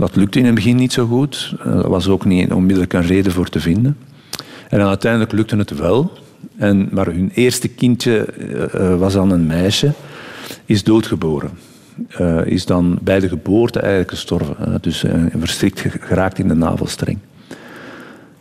Dat 0.00 0.16
lukte 0.16 0.38
in 0.38 0.44
het 0.44 0.54
begin 0.54 0.76
niet 0.76 0.92
zo 0.92 1.06
goed. 1.06 1.54
Eh, 1.64 1.72
Er 1.72 1.88
was 1.88 2.08
ook 2.08 2.24
niet 2.24 2.52
onmiddellijk 2.52 2.92
een 2.92 3.06
reden 3.06 3.32
voor 3.32 3.48
te 3.48 3.60
vinden. 3.60 3.96
En 4.68 4.80
uiteindelijk 4.80 5.32
lukte 5.32 5.56
het 5.56 5.76
wel. 5.76 6.12
En, 6.56 6.88
maar 6.92 7.06
hun 7.06 7.30
eerste 7.34 7.68
kindje 7.68 8.26
uh, 8.74 8.96
was 8.98 9.12
dan 9.12 9.30
een 9.30 9.46
meisje, 9.46 9.92
is 10.64 10.84
doodgeboren. 10.84 11.50
Uh, 12.20 12.46
is 12.46 12.66
dan 12.66 12.98
bij 13.02 13.20
de 13.20 13.28
geboorte 13.28 13.78
eigenlijk 13.78 14.10
gestorven. 14.10 14.56
Uh, 14.68 14.74
dus 14.80 15.04
verstrikt 15.38 15.84
geraakt 16.00 16.38
in 16.38 16.48
de 16.48 16.54
navelstreng. 16.54 17.18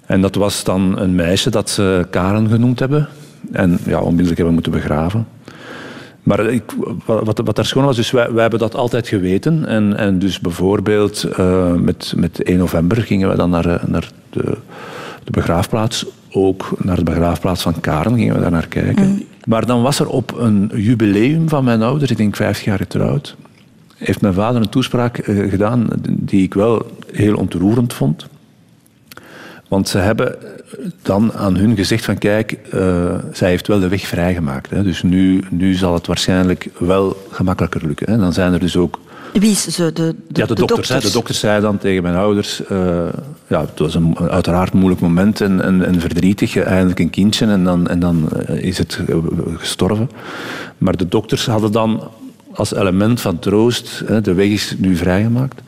En 0.06 0.22
dat 0.22 0.36
was 0.36 0.64
dan 0.64 1.00
een 1.00 1.16
meisje 1.16 1.50
dat 1.50 1.70
ze 1.70 2.08
Karen 2.10 2.50
genoemd 2.50 2.80
hebben. 2.80 3.08
En 3.52 3.80
ja, 3.86 4.00
onmiddellijk 4.00 4.38
hebben 4.38 4.54
moeten 4.54 4.72
begraven. 4.72 5.28
Maar 6.30 6.46
ik, 6.46 6.64
wat, 7.06 7.42
wat 7.44 7.58
er 7.58 7.66
schoon 7.66 7.86
was, 7.86 7.96
dus 7.96 8.12
wij, 8.12 8.32
wij, 8.32 8.42
hebben 8.42 8.60
dat 8.60 8.76
altijd 8.76 9.08
geweten. 9.08 9.66
En, 9.66 9.98
en 9.98 10.20
dus 10.20 10.40
bijvoorbeeld 10.40 11.26
uh, 11.40 11.74
met, 11.74 12.14
met 12.16 12.44
1 12.44 12.58
november 12.58 12.98
gingen 13.02 13.30
we 13.30 13.36
dan 13.36 13.50
naar, 13.50 13.82
naar 13.88 14.12
de, 14.30 14.58
de, 15.24 15.32
begraafplaats. 15.32 16.06
Ook 16.32 16.72
naar 16.78 16.96
de 16.96 17.04
begraafplaats 17.04 17.62
van 17.62 17.80
Karen 17.80 18.16
gingen 18.16 18.36
we 18.36 18.42
daar 18.42 18.52
naar 18.52 18.68
kijken. 18.68 19.08
Mm. 19.08 19.24
Maar 19.46 19.66
dan 19.66 19.82
was 19.82 20.00
er 20.00 20.08
op 20.08 20.38
een 20.38 20.72
jubileum 20.76 21.50
van 21.50 21.64
mijn 21.64 21.82
ouders, 21.82 22.12
ik 22.12 22.18
denk 22.18 22.36
50 22.36 22.66
jaar 22.66 22.78
getrouwd, 22.78 23.36
heeft 23.96 24.22
mijn 24.22 24.34
vader 24.34 24.62
een 24.62 24.70
toespraak 24.70 25.28
uh, 25.28 25.50
gedaan 25.50 25.88
die 26.10 26.44
ik 26.44 26.54
wel 26.54 26.86
heel 27.12 27.36
ontroerend 27.36 27.94
vond. 27.94 28.28
Want 29.70 29.88
ze 29.88 29.98
hebben 29.98 30.36
dan 31.02 31.34
aan 31.34 31.56
hun 31.56 31.76
gezegd 31.76 32.06
van 32.06 32.18
kijk, 32.18 32.58
uh, 32.74 33.16
zij 33.34 33.50
heeft 33.50 33.68
wel 33.68 33.80
de 33.80 33.88
weg 33.88 34.08
vrijgemaakt. 34.08 34.70
Hè. 34.70 34.84
Dus 34.84 35.04
nu, 35.04 35.44
nu 35.50 35.74
zal 35.74 35.94
het 35.94 36.08
waarschijnlijk 36.08 36.70
wel 36.78 37.26
gemakkelijker 37.30 37.86
lukken. 37.86 38.12
Hè. 38.12 38.18
Dan 38.18 38.34
zijn 38.34 38.54
er 38.54 38.60
dus 38.60 38.76
ook... 38.76 39.00
Wie 39.34 39.52
is 39.52 39.64
ze? 39.64 39.92
De, 39.94 39.94
de, 39.94 40.16
ja, 40.40 40.46
de, 40.46 40.56
de 40.56 40.66
dokters. 40.66 41.04
De 41.04 41.12
dokter 41.12 41.36
zei 41.36 41.62
dan 41.62 41.78
tegen 41.78 42.04
mijn 42.04 42.16
ouders... 42.16 42.62
Uh, 42.72 43.06
ja, 43.48 43.62
het 43.62 43.80
was 43.80 43.96
een 43.96 44.18
uiteraard 44.18 44.74
moeilijk 44.74 45.02
moment 45.02 45.42
en, 45.42 45.62
en, 45.62 45.86
en 45.86 46.00
verdrietig. 46.00 46.58
Eindelijk 46.58 47.00
een 47.00 47.10
kindje 47.10 47.46
en 47.46 47.64
dan, 47.64 47.88
en 47.88 48.00
dan 48.00 48.30
is 48.48 48.78
het 48.78 49.00
gestorven. 49.58 50.10
Maar 50.78 50.98
de 50.98 51.08
dokters 51.08 51.46
hadden 51.46 51.72
dan 51.72 52.12
als 52.54 52.74
element 52.74 53.22
van 53.22 53.40
troost... 53.40 54.04
Hè, 54.06 54.22
de 54.22 54.34
weg 54.34 54.48
is 54.48 54.76
nu 54.78 54.96
vrijgemaakt. 54.96 55.62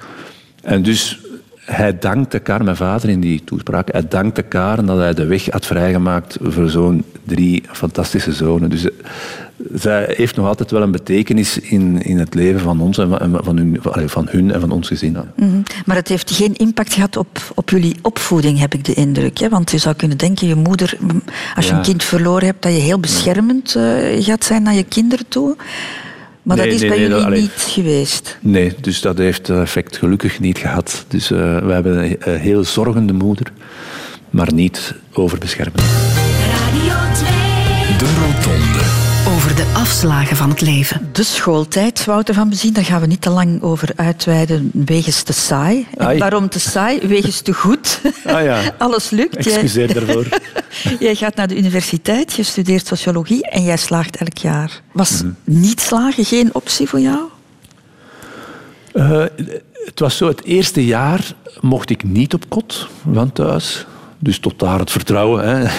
En 0.62 0.82
dus 0.84 1.20
hij 1.66 2.00
dankte 2.00 2.40
Karen, 2.40 2.66
mijn 2.66 2.78
vader 2.78 3.10
in 3.10 3.20
die 3.20 3.44
toespraak, 3.44 3.92
hij 3.92 4.08
dankte 4.08 4.42
Karen 4.42 4.86
dat 4.86 4.98
hij 4.98 5.14
de 5.14 5.26
weg 5.26 5.50
had 5.50 5.66
vrijgemaakt 5.66 6.38
voor 6.42 6.70
zo'n 6.70 7.04
drie 7.24 7.64
fantastische 7.72 8.32
zonen. 8.32 8.70
Dus 8.70 8.84
eh, 8.84 8.92
zij 9.74 10.14
heeft 10.18 10.36
nog 10.36 10.48
altijd 10.48 10.72
wel 10.72 10.82
een 10.82 10.92
betekenis 10.92 11.60
in, 11.60 12.02
in 12.02 12.18
het 12.18 12.34
leven 12.34 12.60
van 12.60 12.82
ons 12.82 12.98
en 12.98 13.10
van, 13.10 13.40
van, 13.44 13.58
hun, 13.58 13.80
van 14.10 14.28
hun 14.30 14.52
en 14.52 14.60
van 14.60 14.72
ons 14.72 14.88
gezin. 14.88 15.12
Mm 15.12 15.50
-hmm. 15.50 15.64
Maar 15.86 15.96
het 15.96 16.08
heeft 16.08 16.32
geen 16.32 16.56
impact 16.56 16.94
gehad 16.94 17.18
op, 17.18 17.52
op 17.56 17.70
jullie 17.70 17.96
opvoeding, 18.02 18.60
heb 18.60 18.74
ik 18.74 18.86
de 18.86 18.94
indruk. 18.94 19.38
Hè? 19.38 19.50
Want 19.50 19.72
je 19.72 19.78
zou 19.78 19.96
kunnen 19.96 20.18
denken, 20.18 20.48
je 20.48 20.56
moeder, 20.56 20.98
als 21.56 21.66
je 21.66 21.72
ja. 21.72 21.78
een 21.78 21.84
kind 21.84 22.04
verloren 22.04 22.46
hebt, 22.46 22.62
dat 22.62 22.72
je 22.72 22.80
heel 22.80 23.00
beschermend 23.00 23.76
uh, 23.76 24.24
gaat 24.24 24.44
zijn 24.44 24.64
naar 24.64 24.74
je 24.74 24.84
kinderen 24.84 25.26
toe. 25.28 25.56
Maar 26.56 26.66
nee, 26.66 26.70
dat 26.72 26.76
is 26.76 26.90
nee, 26.90 26.90
bij 26.90 27.08
nee, 27.08 27.24
jullie 27.24 27.42
niet 27.42 27.52
geweest? 27.52 28.38
Nee, 28.42 28.74
dus 28.82 29.02
dat 29.02 29.18
heeft 29.18 29.46
dat 29.46 29.60
effect 29.60 29.98
gelukkig 29.98 30.40
niet 30.40 30.58
gehad. 30.58 31.06
Dus 31.08 31.32
uh, 31.32 31.38
we 31.38 31.72
hebben 31.72 32.18
een 32.20 32.40
heel 32.40 32.64
zorgende 32.64 33.14
moeder, 33.14 33.52
maar 34.30 34.54
niet 34.54 34.94
overbeschermend. 35.14 35.82
Radio 35.82 36.94
2. 37.14 37.30
De 37.98 38.06
Rotonde. 38.20 38.32
Over 38.32 38.38
de 38.38 38.41
afslagen 39.92 40.38
van 40.38 40.50
het 40.50 40.62
leven. 40.62 41.10
De 41.12 41.24
schooltijd, 41.24 42.06
Wouter 42.06 42.34
van 42.34 42.50
Bezien, 42.50 42.74
daar 42.74 42.86
gaan 42.86 43.02
we 43.02 43.08
niet 43.08 43.22
te 43.22 43.30
lang 43.30 43.62
over 43.62 43.90
uitweiden 43.96 44.72
wegens 44.74 45.24
te 45.24 45.34
saai. 45.34 45.88
En 45.98 46.20
waarom 46.20 46.50
te 46.50 46.60
saai? 46.60 47.08
Wegens 47.08 47.42
te 47.42 47.54
goed. 47.54 48.02
Ah, 48.26 48.44
ja. 48.44 48.62
Alles 48.78 49.10
lukt. 49.10 49.36
Excuseer 49.36 49.94
daarvoor. 49.94 50.28
jij 51.00 51.16
gaat 51.16 51.36
naar 51.36 51.48
de 51.48 51.58
universiteit, 51.58 52.34
je 52.34 52.44
studeert 52.44 52.88
sociologie 52.88 53.50
en 53.50 53.64
jij 53.64 53.78
slaagt 53.78 54.16
elk 54.18 54.38
jaar. 54.38 54.82
Was 54.92 55.22
mm. 55.22 55.36
niet 55.44 55.82
slagen 55.82 56.26
geen 56.26 56.50
optie 56.54 56.88
voor 56.88 57.00
jou? 57.00 57.20
Uh, 58.94 59.24
het 59.86 60.00
was 60.00 60.18
zo, 60.18 60.28
het 60.28 60.44
eerste 60.44 60.86
jaar 60.86 61.34
mocht 61.60 61.90
ik 61.90 62.04
niet 62.04 62.34
op 62.34 62.50
kot 62.50 62.88
van 63.14 63.32
thuis. 63.32 63.86
Dus 64.20 64.40
tot 64.40 64.60
daar 64.60 64.80
het 64.80 64.92
vertrouwen. 64.92 65.48
Hè 65.48 65.70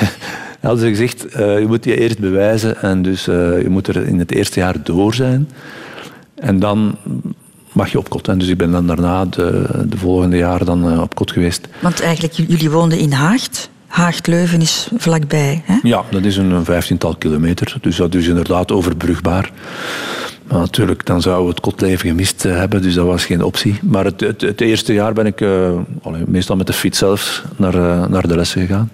hadden 0.69 0.81
ze 0.81 0.89
gezegd, 0.89 1.27
uh, 1.37 1.59
je 1.59 1.67
moet 1.67 1.85
je 1.85 1.97
eerst 1.97 2.19
bewijzen 2.19 2.83
en 2.83 3.03
dus 3.03 3.29
uh, 3.29 3.63
je 3.63 3.69
moet 3.69 3.89
er 3.89 4.07
in 4.07 4.19
het 4.19 4.33
eerste 4.33 4.61
jaar 4.61 4.77
door 4.83 5.15
zijn. 5.15 5.49
En 6.35 6.59
dan 6.59 6.97
mag 7.73 7.93
je 7.93 7.99
op 7.99 8.09
kot. 8.09 8.29
En 8.29 8.39
dus 8.39 8.49
ik 8.49 8.57
ben 8.57 8.71
dan 8.71 8.87
daarna 8.87 9.25
de, 9.25 9.65
de 9.89 9.97
volgende 9.97 10.37
jaren 10.37 10.67
dan 10.67 10.93
uh, 10.93 11.01
op 11.01 11.15
kot 11.15 11.31
geweest. 11.31 11.69
Want 11.81 12.01
eigenlijk, 12.01 12.33
jullie 12.33 12.71
woonden 12.71 12.99
in 12.99 13.13
Haagt. 13.13 13.71
Haagt-Leuven 13.87 14.61
is 14.61 14.89
vlakbij. 14.97 15.63
Hè? 15.65 15.79
Ja, 15.83 16.05
dat 16.11 16.25
is 16.25 16.37
een 16.37 16.65
vijftiental 16.65 17.17
kilometer. 17.17 17.77
Dus 17.81 17.97
dat 17.97 18.15
is 18.15 18.27
inderdaad 18.27 18.73
overbrugbaar. 18.73 19.51
Maar 20.49 20.59
natuurlijk, 20.59 21.07
dan 21.07 21.23
zouden 21.23 21.45
we 21.45 21.51
het 21.51 21.61
kotleven 21.61 22.09
gemist 22.09 22.43
hebben, 22.43 22.83
dus 22.83 22.95
dat 22.95 23.07
was 23.07 23.25
geen 23.25 23.43
optie. 23.43 23.79
Maar 23.83 24.05
het, 24.05 24.21
het, 24.21 24.41
het 24.41 24.61
eerste 24.61 24.93
jaar 24.93 25.13
ben 25.13 25.27
ik 25.27 25.41
uh, 25.41 25.71
meestal 26.27 26.57
met 26.57 26.67
de 26.67 26.73
fiets 26.73 26.99
zelfs 26.99 27.43
naar, 27.57 27.75
uh, 27.75 28.07
naar 28.07 28.29
de 28.29 28.37
lessen 28.37 28.61
gegaan. 28.61 28.91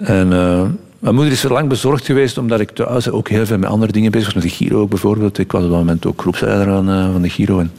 En 0.00 0.32
uh, 0.32 0.62
mijn 0.98 1.14
moeder 1.14 1.32
is 1.32 1.44
er 1.44 1.52
lang 1.52 1.68
bezorgd 1.68 2.04
geweest, 2.04 2.38
omdat 2.38 2.60
ik 2.60 2.70
thuis 2.70 3.10
ook 3.10 3.28
heel 3.28 3.46
veel 3.46 3.58
met 3.58 3.68
andere 3.68 3.92
dingen 3.92 4.10
bezig 4.10 4.26
was. 4.26 4.34
Met 4.34 4.42
de 4.42 4.56
Giro 4.56 4.80
ook 4.80 4.88
bijvoorbeeld. 4.88 5.38
Ik 5.38 5.52
was 5.52 5.64
op 5.64 5.70
dat 5.70 5.78
moment 5.78 6.06
ook 6.06 6.20
groepsleider 6.20 6.66
van, 6.66 6.90
uh, 6.90 7.12
van 7.12 7.22
de 7.22 7.28
Giro. 7.28 7.58
En, 7.58 7.70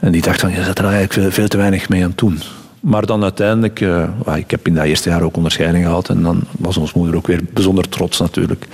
en 0.00 0.12
die 0.12 0.22
dacht 0.22 0.40
van, 0.40 0.50
je 0.50 0.62
zit 0.62 0.78
er 0.78 0.84
eigenlijk 0.84 1.32
veel, 1.32 1.48
te 1.48 1.56
weinig 1.56 1.88
mee 1.88 2.02
aan 2.02 2.08
het 2.08 2.18
doen. 2.18 2.38
Maar 2.80 3.06
dan 3.06 3.22
uiteindelijk, 3.22 3.80
uh, 3.80 4.08
ik 4.36 4.50
heb 4.50 4.66
in 4.66 4.74
dat 4.74 4.84
eerste 4.84 5.08
jaar 5.08 5.22
ook 5.22 5.36
onderscheiding 5.36 5.84
gehad. 5.84 6.08
En 6.08 6.22
dan 6.22 6.40
was 6.58 6.76
ons 6.76 6.92
moeder 6.92 7.16
ook 7.16 7.26
weer 7.26 7.40
bijzonder 7.52 7.88
trots 7.88 8.18
natuurlijk. 8.18 8.66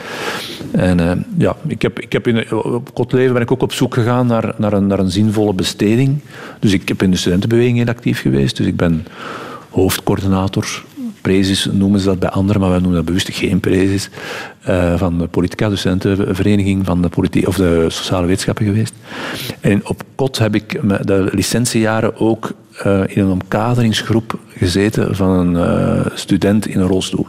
En 0.71 1.27
ja, 1.39 1.57
ik 1.67 1.83
heb, 1.83 2.01
ik 2.01 2.13
heb 2.13 2.27
in, 2.27 2.53
op 2.53 2.95
kort 2.95 3.13
leven 3.13 3.33
ben 3.33 3.43
ik 3.43 3.53
ook 3.53 3.63
op 3.63 3.73
zoek 3.73 3.95
gegaan 3.95 4.27
naar, 4.27 4.55
naar, 4.57 4.73
een, 4.73 4.87
naar 4.87 4.99
een 4.99 5.11
zinvolle 5.11 5.53
besteding. 5.53 6.19
Dus 6.59 6.73
ik 6.73 6.89
heb 6.89 7.03
in 7.03 7.11
de 7.11 7.17
studentenbeweging 7.17 7.77
heel 7.77 7.87
actief 7.87 8.21
geweest. 8.21 8.57
Dus 8.57 8.67
ik 8.67 8.77
ben 8.77 9.07
hoofdcoördinator 9.71 10.85
prezis 11.21 11.69
noemen 11.73 12.01
ze 12.01 12.07
dat 12.07 12.19
bij 12.19 12.29
anderen, 12.29 12.61
maar 12.61 12.71
wij 12.71 12.79
noemen 12.79 12.97
dat 12.97 13.05
bewust 13.05 13.29
geen 13.33 13.61
prezis, 13.61 14.11
uh, 14.69 14.99
van 14.99 15.19
de 15.19 15.27
Politica, 15.27 15.69
de 15.69 15.77
studentenvereniging 15.77 16.87
van 16.87 17.03
de, 17.03 17.09
politie, 17.09 17.47
of 17.47 17.57
de 17.57 17.87
sociale 17.89 18.27
wetenschappen 18.27 18.65
geweest. 18.65 18.95
En 19.61 19.87
op 19.87 20.03
kot 20.15 20.39
heb 20.39 20.55
ik 20.55 20.81
de 21.05 21.29
licentiejaren 21.33 22.21
ook 22.21 22.53
uh, 22.87 23.01
in 23.07 23.23
een 23.23 23.31
omkaderingsgroep 23.31 24.39
gezeten 24.49 25.17
van 25.17 25.31
een 25.31 25.53
uh, 25.53 26.07
student 26.15 26.67
in 26.67 26.81
een 26.81 26.87
rolstoel. 26.87 27.27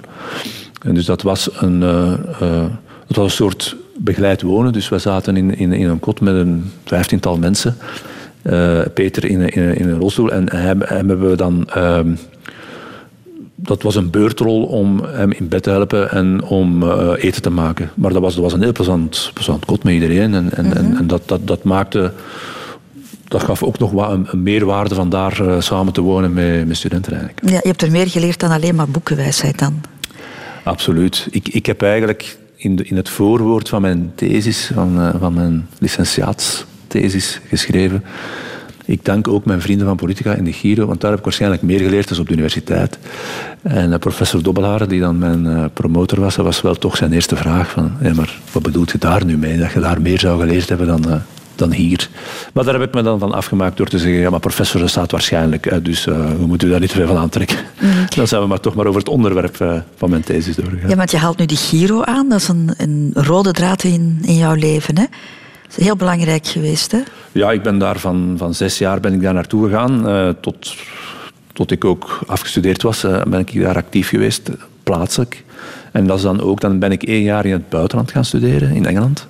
En 0.81 0.93
dus 0.93 1.05
dat 1.05 1.21
was 1.21 1.49
een, 1.61 1.79
dat 3.07 3.15
was 3.15 3.25
een 3.25 3.29
soort 3.29 3.75
begeleid 3.97 4.41
wonen. 4.41 4.73
Dus 4.73 4.89
we 4.89 4.97
zaten 4.97 5.37
in, 5.37 5.57
in, 5.57 5.71
een 5.71 5.99
kot 5.99 6.21
met 6.21 6.35
een 6.35 6.71
vijftiental 6.85 7.37
mensen. 7.37 7.77
Peter 8.93 9.25
in, 9.25 9.49
in, 9.49 9.75
in, 9.75 9.89
een 9.89 9.99
rolstoel 9.99 10.31
en 10.31 10.55
hem, 10.55 10.81
hem 10.81 11.09
hebben 11.09 11.29
we 11.29 11.35
dan 11.35 11.69
ehm, 11.69 12.13
dat 13.63 13.81
was 13.81 13.95
een 13.95 14.09
beurtrol 14.09 14.63
om 14.63 15.03
hem 15.03 15.31
in 15.31 15.47
bed 15.47 15.63
te 15.63 15.69
helpen 15.69 16.11
en 16.11 16.43
om 16.43 16.83
uh, 16.83 17.11
eten 17.17 17.41
te 17.41 17.49
maken. 17.49 17.91
Maar 17.95 18.13
dat 18.13 18.21
was, 18.21 18.33
dat 18.33 18.43
was 18.43 18.53
een 18.53 18.61
heel 18.61 18.71
plezant, 18.71 19.31
plezant 19.33 19.65
kot 19.65 19.83
met 19.83 19.93
iedereen. 19.93 20.33
En, 20.33 20.53
en, 20.53 20.65
mm 20.65 20.71
-hmm. 20.71 20.97
en 20.97 21.07
dat, 21.07 21.21
dat, 21.25 21.47
dat 21.47 21.63
maakte... 21.63 22.13
Dat 23.27 23.43
gaf 23.43 23.63
ook 23.63 23.79
nog 23.79 23.91
wat 23.91 24.11
een, 24.11 24.27
een 24.31 24.43
meerwaarde 24.43 24.95
van 24.95 25.09
daar 25.09 25.41
uh, 25.41 25.59
samen 25.59 25.93
te 25.93 26.01
wonen 26.01 26.33
met, 26.33 26.67
met 26.67 26.77
studenten 26.77 27.11
eigenlijk. 27.11 27.49
Ja, 27.49 27.59
je 27.61 27.67
hebt 27.67 27.81
er 27.81 27.91
meer 27.91 28.07
geleerd 28.07 28.39
dan 28.39 28.51
alleen 28.51 28.75
maar 28.75 28.89
boekenwijsheid 28.89 29.59
dan. 29.59 29.81
Absoluut. 30.63 31.27
Ik, 31.29 31.47
ik 31.47 31.65
heb 31.65 31.81
eigenlijk 31.81 32.37
in, 32.55 32.75
de, 32.75 32.83
in 32.83 32.95
het 32.95 33.09
voorwoord 33.09 33.69
van 33.69 33.81
mijn 33.81 34.11
thesis, 34.15 34.71
van, 34.73 34.99
uh, 34.99 35.09
van 35.19 35.33
mijn 35.33 35.67
licentiaatsthesis 35.79 37.39
geschreven 37.47 38.03
ik 38.91 39.05
dank 39.05 39.27
ook 39.27 39.45
mijn 39.45 39.61
vrienden 39.61 39.87
van 39.87 39.95
Politica 39.95 40.33
in 40.33 40.43
de 40.43 40.53
Giro, 40.53 40.85
want 40.85 41.01
daar 41.01 41.09
heb 41.09 41.19
ik 41.19 41.25
waarschijnlijk 41.25 41.61
meer 41.61 41.79
geleerd 41.79 42.09
dan 42.09 42.19
op 42.19 42.27
de 42.27 42.33
universiteit. 42.33 42.97
En 43.61 43.99
professor 43.99 44.43
Dobbelaar, 44.43 44.87
die 44.87 44.99
dan 44.99 45.17
mijn 45.17 45.45
uh, 45.45 45.65
promotor 45.73 46.19
was, 46.19 46.35
dat 46.35 46.45
was 46.45 46.61
wel 46.61 46.75
toch 46.75 46.97
zijn 46.97 47.13
eerste 47.13 47.35
vraag 47.35 47.69
van, 47.69 47.91
ja, 48.01 48.13
maar 48.13 48.39
wat 48.51 48.63
bedoelt 48.63 48.91
je 48.91 48.97
daar 48.97 49.25
nu 49.25 49.37
mee? 49.37 49.57
Dat 49.57 49.71
je 49.71 49.79
daar 49.79 50.01
meer 50.01 50.19
zou 50.19 50.39
geleerd 50.39 50.69
hebben 50.69 50.87
dan, 50.87 51.03
uh, 51.07 51.15
dan 51.55 51.71
hier. 51.71 52.09
Maar 52.53 52.63
daar 52.63 52.73
heb 52.73 52.83
ik 52.83 52.93
me 52.93 53.01
dan 53.01 53.19
van 53.19 53.33
afgemaakt 53.33 53.77
door 53.77 53.87
te 53.87 53.99
zeggen, 53.99 54.19
ja, 54.19 54.29
maar 54.29 54.39
professor, 54.39 54.79
dat 54.79 54.89
staat 54.89 55.11
waarschijnlijk, 55.11 55.71
uit, 55.71 55.85
dus 55.85 56.07
uh, 56.07 56.15
we 56.39 56.45
moeten 56.45 56.69
daar 56.69 56.79
niet 56.79 56.89
te 56.89 56.95
veel 56.95 57.07
van 57.07 57.17
aantrekken. 57.17 57.57
Mm. 57.79 57.89
Dan 58.15 58.27
zijn 58.27 58.41
we 58.41 58.47
maar 58.47 58.59
toch 58.59 58.75
maar 58.75 58.85
over 58.85 58.99
het 58.99 59.09
onderwerp 59.09 59.83
van 59.95 60.09
mijn 60.09 60.23
thesis 60.23 60.55
doorgegaan. 60.55 60.89
Ja, 60.89 60.95
want 60.95 61.11
je 61.11 61.17
haalt 61.17 61.37
nu 61.37 61.45
die 61.45 61.57
Giro 61.57 62.03
aan, 62.03 62.29
dat 62.29 62.39
is 62.39 62.47
een, 62.47 62.73
een 62.77 63.11
rode 63.13 63.51
draad 63.51 63.83
in, 63.83 64.19
in 64.21 64.37
jouw 64.37 64.55
leven, 64.55 64.97
hè? 64.97 65.05
Dat 65.71 65.79
is 65.79 65.85
heel 65.85 65.95
belangrijk 65.95 66.47
geweest, 66.47 66.91
hè? 66.91 66.99
Ja, 67.31 67.51
ik 67.51 67.61
ben 67.61 67.77
daar 67.77 67.99
van, 67.99 68.33
van 68.37 68.53
zes 68.53 68.77
jaar 68.77 68.99
ben 68.99 69.13
ik 69.13 69.21
daar 69.21 69.33
naartoe 69.33 69.65
gegaan. 69.65 70.09
Uh, 70.09 70.29
tot, 70.41 70.75
tot 71.53 71.71
ik 71.71 71.85
ook 71.85 72.19
afgestudeerd 72.27 72.81
was, 72.81 73.03
uh, 73.03 73.23
ben 73.23 73.39
ik 73.39 73.61
daar 73.61 73.75
actief 73.75 74.09
geweest, 74.09 74.49
plaatselijk. 74.83 75.43
En 75.91 76.07
dat 76.07 76.17
is 76.17 76.23
dan 76.23 76.41
ook, 76.41 76.61
dan 76.61 76.79
ben 76.79 76.91
ik 76.91 77.03
één 77.03 77.21
jaar 77.21 77.45
in 77.45 77.51
het 77.51 77.69
buitenland 77.69 78.11
gaan 78.11 78.25
studeren, 78.25 78.71
in 78.71 78.85
Engeland. 78.85 79.27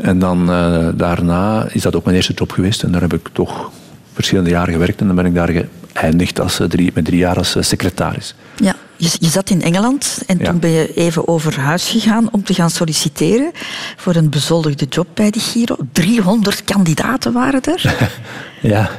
En 0.00 0.18
dan 0.18 0.50
uh, 0.50 0.88
daarna 0.94 1.66
is 1.72 1.82
dat 1.82 1.96
ook 1.96 2.04
mijn 2.04 2.16
eerste 2.16 2.32
job 2.32 2.52
geweest. 2.52 2.82
En 2.82 2.92
daar 2.92 3.00
heb 3.00 3.14
ik 3.14 3.28
toch 3.32 3.70
verschillende 4.12 4.50
jaren 4.50 4.72
gewerkt. 4.72 5.00
En 5.00 5.06
dan 5.06 5.16
ben 5.16 5.26
ik 5.26 5.34
daar 5.34 5.64
geëindigd 5.92 6.40
als, 6.40 6.60
drie, 6.68 6.90
met 6.94 7.04
drie 7.04 7.18
jaar 7.18 7.36
als 7.36 7.56
secretaris. 7.60 8.34
Ja, 8.56 8.74
Je, 8.96 9.10
je 9.18 9.28
zat 9.28 9.50
in 9.50 9.62
Engeland 9.62 10.22
en 10.26 10.38
Ja. 10.38 10.44
toen 10.44 10.58
ben 10.58 10.70
je 10.70 10.94
even 10.94 11.28
over 11.28 11.60
huis 11.60 11.88
gegaan 11.88 12.28
om 12.32 12.44
te 12.44 12.54
gaan 12.54 12.70
solliciteren 12.70 13.50
voor 13.96 14.14
een 14.14 14.30
bezoldigde 14.30 14.84
job 14.84 15.06
bij 15.14 15.30
de 15.30 15.38
Giro. 15.40 15.76
300 15.92 16.64
kandidaten 16.64 17.32
waren 17.32 17.62
er. 17.62 17.94
Ja. 18.60 18.90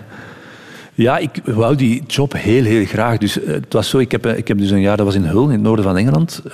Ja, 0.93 1.17
ik 1.17 1.31
wou 1.45 1.75
die 1.75 2.03
job 2.07 2.33
heel, 2.37 2.63
heel 2.63 2.85
graag. 2.85 3.17
Dus 3.17 3.41
eh, 3.41 3.53
het 3.53 3.73
was 3.73 3.89
zo, 3.89 3.97
ik 3.97 4.11
heb, 4.11 4.25
eh, 4.25 4.37
ik 4.37 4.47
heb 4.47 4.57
dus 4.57 4.69
een 4.69 4.81
jaar, 4.81 4.97
dat 4.97 5.05
was 5.05 5.15
in 5.15 5.23
Hull, 5.23 5.43
in 5.43 5.49
het 5.49 5.61
noorden 5.61 5.85
van 5.85 5.97
Engeland, 5.97 6.41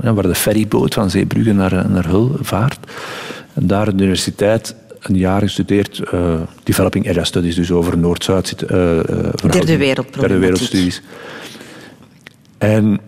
waar 0.00 0.22
de 0.22 0.34
ferryboot 0.34 0.94
van 0.94 1.10
Zeebrugge 1.10 1.52
naar, 1.52 1.90
naar 1.90 2.06
Hull 2.08 2.28
vaart. 2.40 2.78
En 3.54 3.66
daar 3.66 3.86
aan 3.88 3.96
de 3.96 4.02
universiteit 4.02 4.74
een 5.00 5.16
jaar 5.16 5.40
gestudeerd, 5.40 5.98
eh, 6.12 6.34
Developing 6.62 7.08
Area 7.08 7.24
Studies, 7.24 7.54
dus 7.54 7.70
over 7.70 7.98
Noord-Zuid. 7.98 8.54
verhouding. 8.56 9.52
Derde 9.52 9.76
wereldproblematiek. 9.76 10.20
Derde 10.20 10.38
wereldstudies. 10.38 11.02
En 12.60 13.00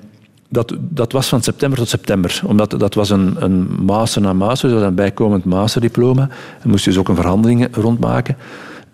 dat, 0.49 0.75
dat 0.79 1.13
was 1.13 1.29
van 1.29 1.43
september 1.43 1.79
tot 1.79 1.89
september. 1.89 2.41
Omdat 2.47 2.71
dat 2.71 2.95
was 2.95 3.11
een, 3.11 3.37
een 3.39 3.69
master 3.85 4.23
na 4.23 4.33
master, 4.33 4.75
was 4.75 4.83
een 4.83 4.95
bijkomend 4.95 5.45
masterdiploma. 5.45 6.29
En 6.63 6.71
moest 6.71 6.85
je 6.85 6.91
dus 6.91 6.99
ook 6.99 7.09
een 7.09 7.15
verhandeling 7.15 7.69
rondmaken. 7.77 8.37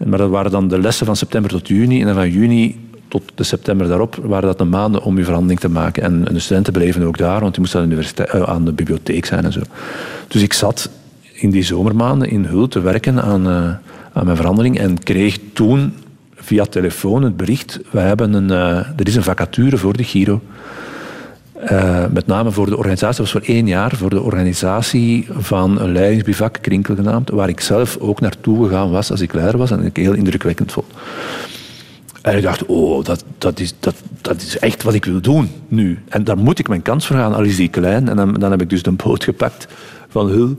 Maar 0.06 0.18
dat 0.18 0.30
waren 0.30 0.50
dan 0.50 0.68
de 0.68 0.80
lessen 0.80 1.06
van 1.06 1.16
september 1.16 1.50
tot 1.50 1.68
juni. 1.68 2.00
En 2.00 2.06
dan 2.06 2.14
van 2.14 2.30
juni 2.30 2.90
tot 3.08 3.22
de 3.34 3.44
september 3.44 3.88
daarop 3.88 4.18
waren 4.22 4.48
dat 4.48 4.58
de 4.58 4.64
maanden 4.64 5.02
om 5.02 5.18
je 5.18 5.24
verhandeling 5.24 5.60
te 5.60 5.68
maken. 5.68 6.02
En, 6.02 6.24
de 6.24 6.38
studenten 6.38 6.72
bleven 6.72 7.02
ook 7.02 7.18
daar, 7.18 7.40
want 7.40 7.52
die 7.52 7.60
moesten 7.60 7.80
aan 7.80 7.88
de, 7.88 8.24
eh, 8.24 8.42
aan 8.42 8.64
de 8.64 8.72
bibliotheek 8.72 9.24
zijn 9.24 9.44
en 9.44 9.52
zo. 9.52 9.60
Dus 10.28 10.42
ik 10.42 10.52
zat 10.52 10.90
in 11.32 11.50
die 11.50 11.62
zomermaanden 11.62 12.30
in 12.30 12.44
Hul 12.44 12.68
te 12.68 12.80
werken 12.80 13.22
aan, 13.22 13.46
eh, 13.46 13.70
aan 14.12 14.24
mijn 14.24 14.36
verhandeling 14.36 14.78
en 14.78 14.98
kreeg 14.98 15.38
toen 15.52 15.92
via 16.48 16.64
telefoon 16.64 17.22
het 17.22 17.36
bericht, 17.36 17.80
wij 17.90 18.06
hebben 18.06 18.32
een, 18.32 18.50
eh, 18.50 18.76
er 18.76 19.06
is 19.06 19.16
een 19.16 19.22
vacature 19.22 19.76
voor 19.76 19.96
de 19.96 20.04
Giro. 20.04 20.40
Eh, 21.52 22.04
met 22.12 22.26
name 22.26 22.50
voor 22.50 22.66
de 22.66 22.76
organisatie, 22.76 23.22
dat 23.22 23.32
was 23.32 23.42
voor 23.42 23.54
één 23.54 23.66
jaar, 23.66 23.96
voor 23.96 24.10
de 24.10 24.22
organisatie 24.22 25.26
van 25.30 25.80
een 25.80 25.92
leidingsbivak, 25.92 26.58
Krinkel 26.60 26.94
genaamd, 26.94 27.30
waar 27.30 27.48
ik 27.48 27.60
zelf 27.60 27.96
ook 27.96 28.20
naartoe 28.20 28.66
gegaan 28.68 28.90
was 28.90 29.10
als 29.10 29.20
ik 29.20 29.32
leider 29.32 29.58
was 29.58 29.70
en 29.70 29.84
ik 29.84 29.96
heel 29.96 30.12
indrukwekkend 30.12 30.72
vond. 30.72 30.86
En 32.22 32.36
ik 32.36 32.42
dacht, 32.42 32.66
oh, 32.66 33.04
dat, 33.04 33.24
dat, 33.38 33.60
is, 33.60 33.74
dat, 33.80 33.94
dat 34.20 34.42
is 34.42 34.58
echt 34.58 34.82
wat 34.82 34.94
ik 34.94 35.04
wil 35.04 35.20
doen 35.20 35.50
nu. 35.68 35.98
En 36.08 36.24
daar 36.24 36.38
moet 36.38 36.58
ik 36.58 36.68
mijn 36.68 36.82
kans 36.82 37.06
voor 37.06 37.16
gaan, 37.16 37.34
al 37.34 37.42
is 37.42 37.56
die 37.56 37.68
klein. 37.68 38.08
En 38.08 38.16
dan, 38.16 38.34
dan 38.34 38.50
heb 38.50 38.60
ik 38.60 38.70
dus 38.70 38.82
de 38.82 38.90
boot 38.90 39.24
gepakt 39.24 39.66
van 40.08 40.28
Hul 40.28 40.58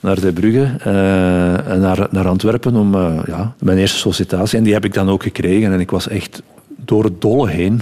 naar 0.00 0.18
Zeebrugge 0.18 0.76
eh 0.84 1.70
en 1.70 1.80
naar, 1.80 2.06
naar 2.10 2.28
Antwerpen 2.28 2.76
om 2.76 2.94
eh, 2.94 3.18
ja, 3.26 3.54
mijn 3.58 3.78
eerste 3.78 3.98
sollicitatie. 3.98 4.58
En 4.58 4.64
die 4.64 4.72
heb 4.72 4.84
ik 4.84 4.94
dan 4.94 5.10
ook 5.10 5.22
gekregen. 5.22 5.72
En 5.72 5.80
ik 5.80 5.90
was 5.90 6.08
echt 6.08 6.42
door 6.76 7.04
het 7.04 7.20
dolle 7.20 7.48
heen. 7.50 7.80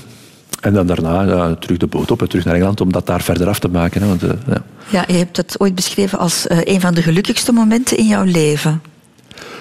En 0.61 0.73
dan 0.73 0.87
daarna 0.87 1.23
ja, 1.23 1.54
terug 1.54 1.78
de 1.78 1.87
boot 1.87 2.11
op 2.11 2.20
en 2.20 2.28
terug 2.28 2.44
naar 2.44 2.54
Engeland 2.54 2.80
om 2.80 2.92
dat 2.92 3.06
daar 3.06 3.23
verder 3.23 3.49
af 3.49 3.58
te 3.58 3.68
maken. 3.68 4.02
Hè, 4.02 4.08
want, 4.08 4.23
eh, 4.23 4.30
ja. 4.46 4.62
Ja, 4.88 5.04
je 5.06 5.12
hebt 5.12 5.37
het 5.37 5.61
ooit 5.61 5.75
beschreven 5.75 6.18
als 6.18 6.44
een 6.49 6.80
van 6.80 6.94
de 6.94 7.02
gelukkigste 7.02 7.52
momenten 7.52 7.96
in 7.96 8.06
jouw 8.06 8.25
leven. 8.25 8.82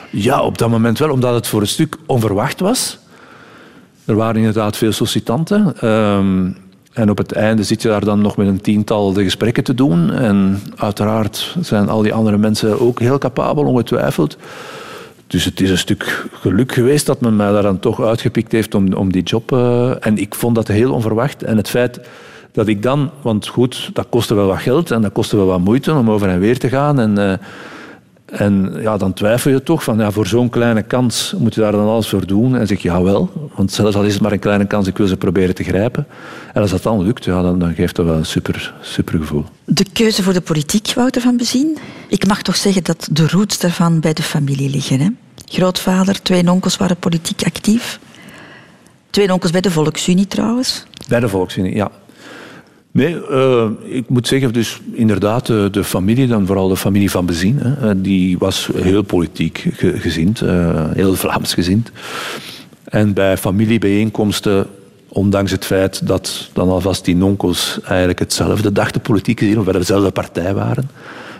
Ja, 0.09 0.41
op 0.41 0.57
dat 0.57 0.69
moment 0.69 1.00
wel, 1.00 1.12
omdat 1.12 1.33
het 1.33 1.47
voor 1.47 1.62
een 1.62 1.67
stuk 1.67 1.97
onverwacht 2.05 2.59
was. 2.59 3.00
Er 4.05 4.15
waren 4.15 4.35
inderdaad 4.35 4.77
veel 4.77 4.91
sollicitanten. 4.91 5.74
ehm, 5.79 6.50
en 6.96 7.10
op 7.10 7.18
het 7.18 7.32
einde 7.32 7.64
zit 7.64 7.82
je 7.82 7.88
daar 7.88 8.06
dan 8.06 8.22
nog 8.22 8.38
met 8.38 8.48
een 8.48 8.62
tiental 8.62 9.14
de 9.14 9.24
gesprekken 9.24 9.64
te 9.64 9.74
doen. 9.74 10.12
En 10.14 10.62
uiteraard 10.75 11.56
zijn 11.62 11.90
al 11.90 12.02
die 12.02 12.14
andere 12.14 12.38
mensen 12.38 12.80
ook 12.80 13.00
heel 13.00 13.18
capabel, 13.18 13.64
ongetwijfeld. 13.64 14.38
Dus 15.28 15.46
het 15.46 15.62
is 15.62 15.70
een 15.70 15.78
stuk 15.78 16.25
geluk 16.32 16.72
geweest 16.72 17.06
dat 17.06 17.22
men 17.22 17.36
mij 17.36 17.52
daar 17.52 17.62
dan 17.62 17.80
toch 17.80 18.02
uitgepikt 18.02 18.52
heeft 18.52 18.75
om, 18.75 18.94
om 18.94 19.12
die 19.12 19.24
job. 19.24 19.52
eh, 19.52 20.05
en 20.05 20.18
ik 20.18 20.36
vond 20.36 20.55
dat 20.55 20.68
heel 20.68 20.94
onverwacht. 20.94 21.44
En 21.44 21.58
het 21.58 21.70
feit 21.70 22.00
dat 22.51 22.68
ik 22.68 22.84
dan, 22.84 23.10
want 23.22 23.48
goed, 23.48 23.90
dat 23.94 24.05
kostte 24.10 24.34
wel 24.36 24.48
wat 24.48 24.60
geld 24.60 24.92
en 24.92 25.01
dat 25.01 25.12
kostte 25.12 25.36
wel 25.36 25.46
wat 25.46 25.60
moeite 25.60 25.94
om 25.94 26.12
over 26.12 26.29
en 26.29 26.40
weer 26.40 26.60
te 26.60 26.70
gaan. 26.70 27.00
En, 27.00 27.18
eh, 27.18 27.38
en 28.25 28.75
ja, 28.81 28.98
dan 28.98 29.14
twijfel 29.14 29.51
je 29.51 29.64
toch 29.64 29.83
van 29.83 29.98
ja, 29.98 30.11
voor 30.11 30.27
zo'n 30.27 30.50
kleine 30.50 30.81
kans 30.81 31.33
moet 31.38 31.55
je 31.55 31.61
daar 31.61 31.72
dan 31.72 31.88
alles 31.88 32.07
voor 32.07 32.27
doen. 32.27 32.55
En 32.55 32.68
zeg 32.68 32.81
je 32.81 32.90
ja 32.90 33.01
wel, 33.01 33.50
want 33.55 33.72
zelfs 33.72 33.96
al 33.96 34.03
is 34.03 34.14
het 34.14 34.22
maar 34.22 34.31
een 34.31 34.40
kleine 34.40 34.66
kans, 34.66 34.88
ik 34.88 34.98
wil 34.98 35.07
ze 35.07 35.18
proberen 35.18 35.55
te 35.55 35.64
grijpen. 35.64 36.07
En 36.53 36.61
als 36.61 36.72
dat 36.72 36.83
dan 36.83 37.03
lukt, 37.03 37.25
ja, 37.25 37.42
dan, 37.42 37.59
dan 37.59 37.74
geeft 37.74 37.96
dat 37.96 38.05
wel 38.05 38.16
een 38.16 38.25
super, 38.25 38.74
super 38.81 39.20
gevoel. 39.20 39.46
De 39.66 39.85
keuze 39.94 40.24
voor 40.24 40.33
de 40.33 40.42
politiek, 40.42 40.94
Wouter 40.94 41.22
van 41.22 41.38
Bezien. 41.38 41.77
Ik 42.07 42.27
mag 42.27 42.42
toch 42.42 42.55
zeggen 42.55 42.83
dat 42.83 43.07
de 43.11 43.27
roots 43.27 43.59
daarvan 43.59 44.00
bij 44.00 44.14
de 44.14 44.24
familie 44.24 44.70
liggen. 44.70 45.00
Hè? 45.00 45.07
Grootvader, 45.46 46.22
twee 46.22 46.51
onkels 46.51 46.77
waren 46.77 46.98
politiek 46.98 47.44
actief. 47.44 48.00
Twee 49.09 49.33
onkels 49.33 49.51
bij 49.51 49.61
de 49.61 49.72
Volksunie 49.72 50.27
trouwens. 50.27 50.85
Bij 51.07 51.20
de 51.20 51.29
Volksunie, 51.29 51.75
ja. 51.75 51.92
Nee, 52.96 53.25
eh, 53.29 53.66
ik 53.84 54.10
moet 54.10 54.27
zeggen, 54.27 54.53
dus 54.53 54.79
inderdaad, 54.92 55.46
de, 55.46 55.68
de 55.72 55.84
familie, 55.84 56.27
dan 56.27 56.46
vooral 56.46 56.68
de 56.68 56.77
familie 56.77 57.12
van 57.12 57.25
Bezien, 57.25 57.58
hè, 57.60 57.90
eh, 57.90 57.96
die 57.98 58.38
was 58.38 58.70
heel 58.75 59.01
politiek 59.01 59.66
ge- 59.74 60.00
gezind, 60.00 60.42
eh, 60.42 60.84
heel 60.94 61.16
Vlaams 61.16 61.53
gezind. 61.53 61.92
En 62.84 63.14
bij 63.14 63.38
familiebijeenkomsten, 63.38 64.68
ondanks 65.08 65.51
het 65.51 65.66
feit 65.66 66.08
dat 66.08 66.50
dan 66.53 66.70
alvast 66.70 67.05
die 67.05 67.24
onkels 67.24 67.79
eigenlijk 67.84 68.20
hetzelfde 68.20 68.72
dachten, 68.72 69.01
politiek 69.01 69.40
gezien, 69.40 69.60
of 69.60 69.64
bij 69.66 69.74
dezelfde 69.74 70.12
partij 70.12 70.53
waren, 70.53 70.90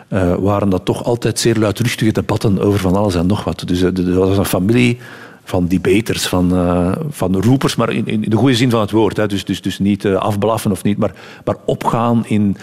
eh, 0.08 0.36
waren 0.36 0.70
dat 0.70 0.86
toch 0.86 1.04
altijd 1.04 1.40
zeer 1.40 1.56
luidruchtige 1.56 2.12
debatten 2.12 2.60
over 2.62 2.80
van 2.80 2.96
alles 2.96 3.16
en 3.16 3.28
nog 3.28 3.44
wat. 3.44 3.64
Dus 3.66 3.82
eh, 3.82 3.98
er 3.98 4.14
was 4.14 4.38
een 4.38 4.46
familie 4.46 4.98
van 5.46 5.68
debaters, 5.68 6.28
van, 6.28 6.56
eh, 6.56 6.92
van 7.10 7.42
roepers, 7.42 7.76
maar 7.76 7.94
in, 7.94 8.08
in 8.08 8.22
de 8.22 8.36
goede 8.36 8.56
zin 8.56 8.70
van 8.70 8.82
het 8.82 8.92
woord. 8.92 9.18
Hè. 9.18 9.28
Dus, 9.28 9.46
dus, 9.46 9.62
dus 9.62 9.80
niet 9.80 10.06
eh, 10.06 10.16
afblaffen 10.16 10.72
of 10.72 10.84
niet, 10.84 10.98
maar, 10.98 11.14
maar 11.46 11.56
opgaan 11.66 12.26
in, 12.28 12.58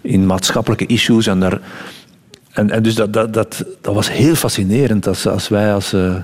in 0.00 0.26
maatschappelijke 0.26 0.86
issues. 0.86 1.26
En, 1.26 1.40
daar, 1.40 1.60
en, 2.50 2.70
en 2.70 2.82
dus 2.82 2.94
dat, 2.94 3.12
dat, 3.12 3.34
dat, 3.34 3.64
dat 3.80 3.94
was 3.94 4.10
heel 4.10 4.34
fascinerend 4.34 5.06
als, 5.06 5.26
als 5.26 5.48
wij 5.48 5.74
als 5.74 5.92
eh, 5.92 6.14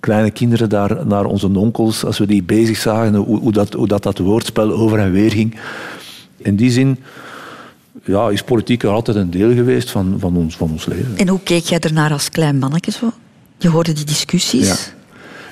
kleine 0.00 0.30
kinderen 0.30 0.68
daar 0.68 1.06
naar 1.06 1.24
onze 1.24 1.48
onkels, 1.58 2.04
als 2.04 2.18
we 2.18 2.26
die 2.26 2.42
bezig 2.42 2.76
zagen, 2.76 3.14
hoe, 3.14 3.38
hoe, 3.38 3.52
dat, 3.52 3.72
hoe 3.72 3.88
dat, 3.88 4.02
dat 4.02 4.18
woordspel 4.18 4.72
over 4.72 4.98
en 4.98 5.12
weer 5.12 5.30
ging. 5.30 5.60
In 6.36 6.56
die 6.56 6.70
zin 6.70 6.98
ja, 8.04 8.28
is 8.28 8.42
politiek 8.42 8.82
er 8.82 8.90
altijd 8.90 9.16
een 9.16 9.30
deel 9.30 9.54
geweest 9.54 9.90
van, 9.90 10.16
van, 10.18 10.36
ons, 10.36 10.56
van 10.56 10.70
ons 10.70 10.86
leven. 10.86 11.16
En 11.16 11.28
hoe 11.28 11.40
keek 11.42 11.64
jij 11.64 11.78
ernaar 11.78 12.12
als 12.12 12.28
klein 12.28 12.58
manneke 12.58 12.90
zo? 12.90 13.12
Je 13.58 13.68
hoorde 13.68 13.92
die 13.92 14.04
discussies. 14.04 14.68
Ja. 14.68 14.98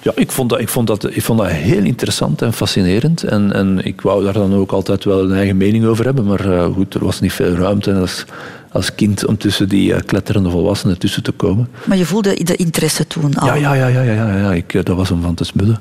Ja, 0.02 0.12
ik 0.14 0.30
vond, 0.30 0.50
dat, 0.50 0.60
ik, 0.60 0.68
vond 0.68 0.86
dat, 0.86 1.16
ik 1.16 1.22
vond 1.22 1.38
dat 1.38 1.48
heel 1.48 1.84
interessant 1.84 2.42
en 2.42 2.52
fascinerend. 2.52 3.22
En, 3.22 3.52
en 3.52 3.84
ik 3.84 4.00
wou 4.00 4.24
daar 4.24 4.32
dan 4.32 4.54
ook 4.54 4.72
altijd 4.72 5.04
wel 5.04 5.22
een 5.24 5.32
eigen 5.32 5.56
mening 5.56 5.84
over 5.84 6.04
hebben. 6.04 6.24
Maar 6.24 6.52
eh, 6.52 6.64
goed, 6.64 6.94
er 6.94 7.04
was 7.04 7.20
niet 7.20 7.32
veel 7.32 7.54
ruimte 7.54 7.94
als, 7.94 8.24
als 8.72 8.94
kind 8.94 9.26
om 9.26 9.36
tussen 9.36 9.68
die 9.68 9.94
eh, 9.94 10.00
kletterende 10.06 10.50
volwassenen 10.50 10.98
tussen 10.98 11.22
te 11.22 11.32
komen. 11.32 11.68
Maar 11.84 11.96
je 11.96 12.04
voelde 12.04 12.44
de 12.44 12.56
interesse 12.56 13.06
toen 13.06 13.34
al. 13.34 13.46
Ja, 13.46 13.54
ja, 13.54 13.74
ja, 13.74 13.86
ja, 13.86 14.02
ja, 14.02 14.12
ja, 14.12 14.36
ja. 14.36 14.52
Ik, 14.52 14.74
eh, 14.74 14.84
dat 14.84 14.96
was 14.96 15.10
om 15.10 15.22
van 15.22 15.34
te 15.34 15.44
smullen. 15.44 15.78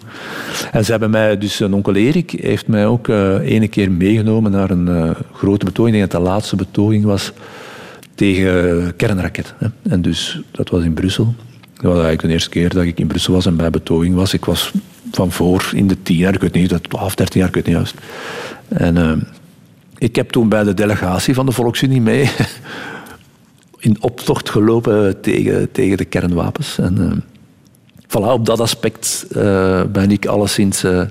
En 0.71 0.85
ze 0.85 0.91
hebben 0.91 1.09
mij, 1.09 1.37
dus 1.37 1.59
een 1.59 1.73
onkel 1.73 1.95
Erik 1.95 2.31
heeft 2.31 2.67
mij 2.67 2.85
ook 2.85 3.07
ene 3.07 3.67
keer 3.67 3.91
meegenomen 3.91 4.51
naar 4.51 4.69
een 4.69 5.15
grote 5.33 5.65
betoging. 5.65 5.95
Ik 5.95 5.99
denk 5.99 6.11
dat 6.11 6.21
de 6.21 6.27
laatste 6.27 6.55
betoging 6.55 7.03
was 7.03 7.31
tegen 8.15 8.95
kernraket. 8.95 9.53
Hè. 9.57 9.67
En 9.89 10.01
dus, 10.01 10.41
dat 10.51 10.69
was 10.69 10.83
in 10.83 10.93
Brussel. 10.93 11.35
Dat 11.81 11.85
was 11.85 12.03
eigenlijk 12.03 12.21
de 12.21 12.29
eerste 12.29 12.49
keer 12.49 12.69
dat 12.69 12.83
ik 12.83 12.99
in 12.99 13.07
Brussel 13.07 13.33
was 13.33 13.45
en 13.45 13.55
bij 13.55 13.69
betoging 13.69 14.15
was. 14.15 14.33
Ik 14.33 14.45
was 14.45 14.71
van 15.11 15.31
voor 15.31 15.71
in 15.73 15.87
de 15.87 16.01
tien 16.03 16.17
jaar, 16.17 16.33
ik 16.33 16.41
weet 16.41 16.53
niet, 16.53 16.69
dat 16.69 16.89
12, 16.89 17.15
13 17.15 17.39
jaar, 17.39 17.49
ik 17.49 17.55
weet 17.55 17.65
niet 17.65 17.75
juist. 17.75 17.95
En 18.67 18.97
eh, 18.97 19.11
ik 19.97 20.15
heb 20.15 20.29
toen 20.29 20.49
bij 20.49 20.63
de 20.63 20.73
delegatie 20.73 21.33
van 21.33 21.45
de 21.45 21.51
Volksunie 21.51 22.01
mee 22.01 22.29
in 23.79 23.97
optocht 23.99 24.49
gelopen 24.49 25.21
tegen, 25.21 25.71
tegen 25.71 25.97
de 25.97 26.05
kernwapens. 26.05 26.77
En 26.77 26.97
eh, 27.11 27.17
voilà, 28.07 28.31
op 28.31 28.45
dat 28.45 28.59
aspect 28.59 29.25
eh, 29.31 29.83
ben 29.83 30.11
ik 30.11 30.25
alleszins 30.25 30.83
eh, 30.83 31.01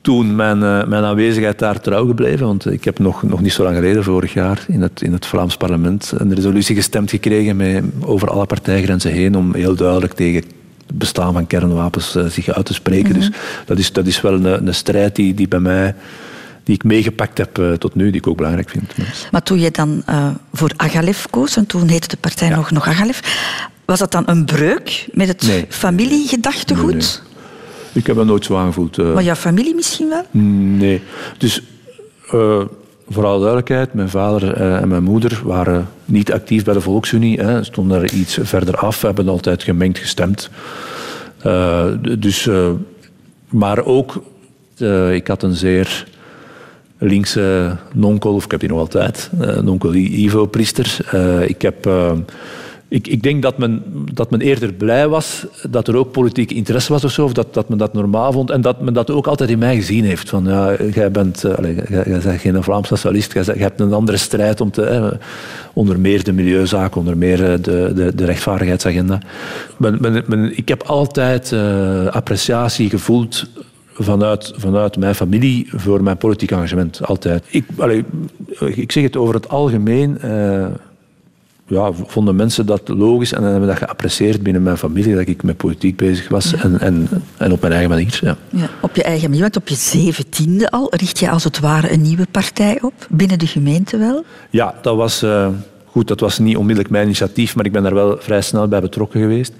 toen 0.00 0.36
mijn, 0.36 0.62
eh, 0.62 0.84
mijn 0.86 1.04
aanwezigheid 1.04 1.58
daar 1.58 1.80
trouw 1.80 2.06
gebleven. 2.06 2.46
Want 2.46 2.72
ik 2.72 2.84
heb 2.84 2.98
nog, 2.98 3.22
nog 3.22 3.40
niet 3.40 3.52
zo 3.52 3.62
lang 3.62 3.76
geleden, 3.76 4.04
vorig 4.04 4.32
jaar, 4.32 4.64
in 4.68 4.82
het, 4.82 5.02
in 5.02 5.12
het 5.12 5.26
Vlaams 5.26 5.56
parlement 5.56 6.12
een 6.16 6.34
resolutie 6.34 6.74
gestemd 6.74 7.10
gekregen 7.10 7.56
met, 7.56 7.84
over 8.00 8.30
alle 8.30 8.46
partijgrenzen 8.46 9.10
heen 9.12 9.36
om 9.36 9.54
heel 9.54 9.74
duidelijk 9.74 10.12
tegen 10.12 10.42
het 10.86 10.98
bestaan 10.98 11.32
van 11.32 11.46
kernwapens 11.46 12.16
eh, 12.16 12.26
zich 12.26 12.48
uit 12.48 12.66
te 12.66 12.74
spreken. 12.74 13.14
Dus 13.14 13.30
dat 13.66 13.78
is, 13.78 13.92
dat 13.92 14.06
is 14.06 14.20
wel 14.20 14.32
een, 14.34 14.66
een 14.66 14.74
strijd 14.74 15.16
die, 15.16 15.34
die 15.34 15.48
bij 15.48 15.60
mij 15.60 15.94
die 16.64 16.74
ik 16.74 16.84
meegepakt 16.84 17.38
heb 17.38 17.58
eh, 17.58 17.72
tot 17.72 17.94
nu, 17.94 18.04
die 18.04 18.20
ik 18.20 18.26
ook 18.26 18.36
belangrijk 18.36 18.68
vind. 18.68 18.94
Maar 19.30 19.42
toen 19.42 19.60
je 19.60 19.70
dan 19.70 20.02
voor 20.52 20.70
Agalef 20.76 21.26
koos, 21.30 21.56
en 21.56 21.66
toen 21.66 21.88
heette 21.88 22.08
de 22.08 22.16
partij 22.16 22.48
nog, 22.48 22.70
nog 22.70 22.88
Agalef, 22.88 23.22
was 23.84 23.98
dat 23.98 24.12
dan 24.12 24.22
een 24.26 24.44
breuk 24.44 25.08
met 25.12 25.28
het 25.28 25.42
Nee. 25.46 25.66
familiegedachtegoed? 25.68 27.22
Nee, 27.22 27.29
Ik 27.92 28.06
heb 28.06 28.16
dat 28.16 28.26
nooit 28.26 28.44
zo 28.44 28.56
aangevoeld. 28.56 28.98
eh. 28.98 29.12
Maar 29.14 29.22
jouw 29.22 29.34
familie 29.34 29.74
misschien 29.74 30.08
wel? 30.08 30.22
Nee. 30.78 31.02
Dus 31.38 31.62
eh, 32.30 32.60
voor 33.08 33.24
alle 33.26 33.38
duidelijkheid, 33.38 33.94
mijn 33.94 34.08
vader 34.08 34.52
eh, 34.54 34.76
en 34.80 34.88
mijn 34.88 35.02
moeder 35.02 35.40
waren 35.44 35.88
niet 36.04 36.32
actief 36.32 36.64
bij 36.64 36.74
de 36.74 36.80
Volksunie. 36.80 37.40
Hè, 37.40 37.64
stonden 37.64 38.02
er 38.02 38.12
iets 38.12 38.38
verder 38.42 38.74
af, 38.76 39.02
hebben 39.02 39.28
altijd 39.28 39.62
gemengd 39.62 39.98
gestemd. 39.98 40.50
Eh, 41.38 41.86
dus, 42.18 42.46
eh, 42.46 42.70
maar 43.48 43.84
ook, 43.84 44.22
eh, 44.78 45.14
ik 45.14 45.26
had 45.26 45.42
een 45.42 45.54
zeer 45.54 46.06
linkse 46.98 47.76
nonkel, 47.94 48.34
of 48.34 48.44
ik 48.44 48.50
heb 48.50 48.60
die 48.60 48.68
nog 48.68 48.78
altijd, 48.78 49.30
uh, 49.40 49.58
nonkel 49.58 49.94
Ivo-priester. 49.94 50.98
Uh, 51.14 51.48
ik 51.48 51.62
heb... 51.62 51.88
Ik, 52.90 53.08
ik, 53.08 53.22
denk 53.22 53.42
dat 53.42 53.58
men, 53.58 53.82
dat 54.12 54.30
men 54.30 54.40
eerder 54.40 54.72
blij 54.72 55.08
was 55.08 55.46
dat 55.68 55.88
er 55.88 55.96
ook 55.96 56.12
politieke 56.12 56.54
interesse 56.54 56.92
was 56.92 57.04
of 57.04 57.10
zo, 57.10 57.24
of 57.24 57.32
dat, 57.32 57.54
dat 57.54 57.68
men 57.68 57.78
dat 57.78 57.92
normaal 57.92 58.32
vond 58.32 58.50
en 58.50 58.60
dat 58.60 58.80
men 58.80 58.94
dat 58.94 59.10
ook 59.10 59.26
altijd 59.26 59.50
in 59.50 59.58
mij 59.58 59.76
gezien 59.76 60.04
heeft. 60.04 60.28
Van, 60.28 60.44
ja, 60.44 60.76
jij 60.92 61.10
bent 61.10 61.44
uh, 61.44 61.54
allez, 61.54 61.88
jij, 61.88 62.04
bent 62.04 62.40
geen 62.40 62.62
Vlaams 62.62 62.88
socialist, 62.88 63.32
jij, 63.32 63.44
hebt 63.58 63.80
een 63.80 63.92
andere 63.92 64.18
strijd 64.18 64.60
om 64.60 64.70
te, 64.70 64.82
eh, 64.82 65.10
onder 65.72 66.00
meer 66.00 66.24
de 66.24 66.32
milieuzaak, 66.32 66.96
onder 66.96 67.16
meer 67.16 67.36
de, 67.36 67.92
de, 67.94 68.12
de 68.14 68.24
rechtvaardigheidsagenda. 68.24 69.18
Men, 69.76 70.24
men, 70.26 70.56
ik 70.56 70.68
heb 70.68 70.82
altijd 70.82 71.52
appreciatie 72.10 72.90
gevoeld 72.90 73.46
vanuit, 73.94 74.52
vanuit 74.56 74.96
mijn 74.96 75.14
familie 75.14 75.68
voor 75.72 76.02
mijn 76.02 76.16
politiek 76.16 76.50
engagement. 76.50 77.00
Altijd. 77.04 77.44
Ik, 77.50 77.64
ik 78.58 78.92
zeg 78.92 79.02
het 79.02 79.16
over 79.16 79.34
het 79.34 79.48
algemeen. 79.48 80.18
Ja, 81.70 81.92
vonden 81.92 82.36
mensen 82.36 82.66
dat 82.66 82.88
logisch 82.88 83.32
en 83.32 83.42
hebben 83.42 83.68
dat 83.68 83.78
geapprecieerd 83.78 84.42
binnen 84.42 84.62
mijn 84.62 84.76
familie 84.76 85.14
dat 85.14 85.28
ik 85.28 85.42
met 85.42 85.56
politiek 85.56 85.96
bezig 85.96 86.28
was 86.28 86.50
ja. 86.50 86.58
en, 86.58 86.80
en, 86.80 87.08
en 87.36 87.52
op 87.52 87.60
mijn 87.60 87.72
eigen 87.72 87.90
manier. 87.90 88.18
Ja. 88.22 88.36
ja. 88.50 88.68
op 88.80 88.96
je 88.96 89.02
eigen 89.02 89.28
manier, 89.28 89.42
want 89.42 89.56
op 89.56 89.68
je 89.68 89.74
zeventiende 89.74 90.70
al 90.70 90.94
richt 90.94 91.18
je 91.18 91.30
als 91.30 91.44
het 91.44 91.60
ware 91.60 91.92
een 91.92 92.02
nieuwe 92.02 92.26
partij 92.30 92.78
op, 92.82 92.92
binnen 93.08 93.38
de 93.38 93.46
gemeente 93.46 93.96
wel? 93.96 94.24
Ja, 94.50 94.74
dat 94.82 94.96
was... 94.96 95.22
Uh, 95.22 95.48
Goed, 95.92 96.08
dat 96.08 96.20
was 96.20 96.38
niet 96.38 96.56
onmiddellijk 96.56 96.90
mijn 96.90 97.04
initiatief, 97.04 97.56
maar 97.56 97.64
ik 97.64 97.72
ben 97.72 97.82
daar 97.82 97.94
wel 97.94 98.16
vrij 98.18 98.40
snel 98.40 98.68
bij 98.68 98.80
betrokken 98.80 99.20
geweest. 99.20 99.52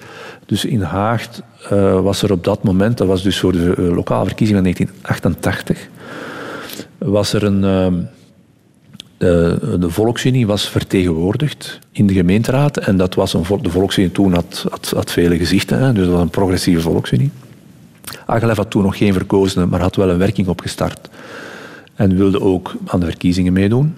Dus 0.46 0.64
in 0.64 0.82
Haag 0.82 1.28
uh, 1.72 2.00
was 2.00 2.22
er 2.22 2.32
op 2.32 2.44
dat 2.44 2.62
moment, 2.62 2.98
dat 2.98 3.06
was 3.06 3.22
dus 3.22 3.40
voor 3.40 3.52
de 3.52 3.74
uh, 3.78 3.94
lokale 3.94 4.26
verkiezingen 4.26 4.62
van 4.62 4.72
1988, 4.72 5.88
was 6.98 7.32
er 7.32 7.42
een... 7.44 7.62
Uh, 7.62 8.04
de 9.20 9.86
Volksunie 9.90 10.46
was 10.46 10.68
vertegenwoordigd 10.68 11.78
in 11.92 12.06
de 12.06 12.14
gemeenteraad. 12.14 12.76
En 12.76 12.96
dat 12.96 13.14
was 13.14 13.34
een, 13.34 13.44
de 13.62 13.70
Volksunie 13.70 14.12
toen 14.12 14.32
had, 14.32 14.66
had, 14.70 14.92
had 14.94 15.10
vele 15.10 15.36
gezichten, 15.36 15.78
hè, 15.78 15.92
dus 15.92 16.04
dat 16.04 16.12
was 16.12 16.22
een 16.22 16.30
progressieve 16.30 16.80
Volksunie. 16.80 17.30
Agelef 18.26 18.56
had 18.56 18.70
toen 18.70 18.82
nog 18.82 18.96
geen 18.96 19.12
verkozenen, 19.12 19.68
maar 19.68 19.80
had 19.80 19.96
wel 19.96 20.10
een 20.10 20.18
werking 20.18 20.48
opgestart. 20.48 21.08
En 21.94 22.16
wilde 22.16 22.40
ook 22.40 22.74
aan 22.86 23.00
de 23.00 23.06
verkiezingen 23.06 23.52
meedoen. 23.52 23.96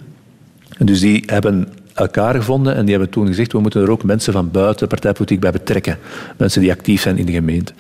En 0.79 0.87
dus 0.87 1.01
die 1.01 1.23
hebben 1.27 1.69
elkaar 1.95 2.35
gevonden 2.35 2.75
en 2.75 2.83
die 2.83 2.91
hebben 2.91 3.11
toen 3.11 3.27
gezegd 3.27 3.53
we 3.53 3.61
moeten 3.61 3.83
er 3.83 3.91
ook 3.91 4.05
mensen 4.05 4.33
van 4.33 4.51
buiten 4.51 4.79
de 4.79 4.87
partijpolitiek 4.87 5.41
bij 5.41 5.53
betrekken. 5.53 5.99
Mensen 6.37 6.61
die 6.61 6.71
actief 6.71 7.01
zijn 7.01 7.19
in 7.19 7.27
de 7.27 7.33
gemeente. 7.33 7.73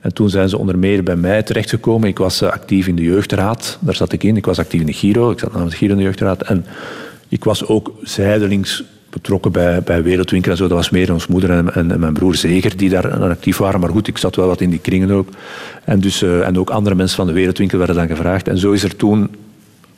En 0.00 0.14
toen 0.14 0.30
zijn 0.30 0.48
ze 0.48 0.58
onder 0.58 0.78
meer 0.78 1.02
bij 1.02 1.16
mij 1.16 1.42
terechtgekomen. 1.42 2.08
Ik 2.08 2.18
was 2.18 2.42
actief 2.42 2.86
in 2.86 2.96
de 2.96 3.02
jeugdraad, 3.02 3.78
daar 3.80 3.94
zat 3.94 4.12
ik 4.12 4.22
in. 4.22 4.36
Ik 4.36 4.46
was 4.46 4.58
actief 4.58 4.80
in 4.80 4.86
de 4.86 4.92
Giro, 4.92 5.30
ik 5.30 5.38
zat 5.38 5.52
namens 5.52 5.70
de 5.70 5.76
Giro 5.76 5.92
in 5.92 5.98
de 5.98 6.04
jeugdraad. 6.04 6.42
En 6.42 6.66
ik 7.28 7.44
was 7.44 7.66
ook 7.66 7.92
zijdelings 8.02 8.84
betrokken 9.10 9.52
bij, 9.52 9.82
bij 9.82 10.02
Wereldwinkel 10.02 10.50
en 10.50 10.56
zo. 10.56 10.68
Dat 10.68 10.76
was 10.76 10.90
meer 10.90 11.12
ons 11.12 11.26
moeder 11.26 11.50
en, 11.50 11.74
en, 11.74 11.90
en, 11.90 12.00
mijn 12.00 12.12
broer 12.12 12.34
Zeger 12.34 12.76
die 12.76 12.88
daar 12.88 13.28
actief 13.28 13.56
waren. 13.56 13.80
Maar 13.80 13.90
goed, 13.90 14.08
ik 14.08 14.18
zat 14.18 14.36
wel 14.36 14.46
wat 14.46 14.60
in 14.60 14.70
die 14.70 14.78
kringen 14.78 15.10
ook. 15.10 15.28
En, 15.84 16.00
dus, 16.00 16.22
uh, 16.22 16.46
en 16.46 16.58
ook 16.58 16.70
andere 16.70 16.94
mensen 16.94 17.16
van 17.16 17.26
de 17.26 17.32
Wereldwinkel 17.32 17.78
werden 17.78 17.96
dan 17.96 18.06
gevraagd. 18.06 18.48
En 18.48 18.58
zo 18.58 18.72
is 18.72 18.82
er 18.82 18.96
toen 18.96 19.30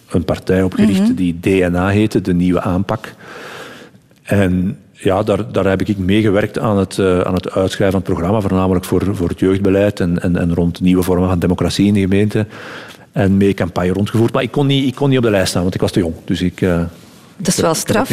een 0.09 0.25
partij 0.25 0.62
opgericht 0.62 1.01
mm 1.01 1.07
-hmm. 1.07 1.15
die 1.15 1.38
DNA 1.41 1.88
heette, 1.88 2.21
de 2.21 2.35
Nieuwe 2.35 2.61
Aanpak. 2.61 3.15
En 4.23 4.79
ja, 5.03 5.23
daar, 5.23 5.53
daar 5.53 5.65
heb 5.65 5.83
ik 5.83 5.99
meegewerkt 5.99 6.59
aan 6.59 6.79
het, 6.79 6.97
uh, 6.97 7.21
aan 7.21 7.35
het 7.35 7.51
uitschrijven 7.51 7.91
van 7.91 8.01
het 8.01 8.12
programma, 8.12 8.41
voornamelijk 8.41 8.85
voor, 8.85 9.17
voor 9.17 9.29
het 9.29 9.41
jeugdbeleid 9.41 10.01
en, 10.01 10.23
en, 10.23 10.37
en 10.37 10.55
rond 10.55 10.81
nieuwe 10.81 11.03
vormen 11.03 11.29
van 11.29 11.38
democratie 11.38 11.87
in 11.87 11.95
de 11.95 12.01
gemeente. 12.01 12.47
En 13.12 13.37
mee 13.37 13.55
campagne 13.55 13.93
rondgevoerd. 13.93 14.33
Maar 14.33 14.43
ik 14.43 14.51
kon 14.51 14.67
niet, 14.67 14.87
ik 14.87 14.95
kon 14.95 15.09
niet 15.09 15.19
op 15.19 15.25
de 15.25 15.31
lijst 15.31 15.49
staan, 15.49 15.62
want 15.62 15.75
ik 15.75 15.81
was 15.81 15.91
te 15.91 15.99
jong. 15.99 16.15
Dus 16.25 16.43
ik... 16.43 16.61
Uh, 16.61 16.83
dat 17.37 17.49
is 17.49 17.61
wel 17.61 17.75
straf. 17.75 18.09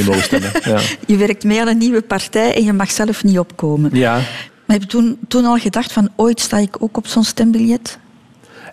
Ja. 0.65 0.79
je 1.07 1.17
werkt 1.17 1.43
mee 1.43 1.61
aan 1.61 1.67
een 1.67 1.77
nieuwe 1.77 2.01
partij 2.01 2.55
en 2.55 2.63
je 2.63 2.73
mag 2.73 2.91
zelf 2.91 3.23
niet 3.23 3.39
opkomen. 3.39 3.89
Ja. 3.93 4.13
Maar 4.13 4.77
heb 4.77 4.81
je 4.81 4.87
toen, 4.87 5.17
toen 5.27 5.45
al 5.45 5.57
gedacht 5.57 5.91
van 5.91 6.09
ooit 6.15 6.39
sta 6.39 6.57
ik 6.57 6.75
ook 6.79 6.97
op 6.97 7.07
zo'n 7.07 7.23
stembiljet? 7.23 7.99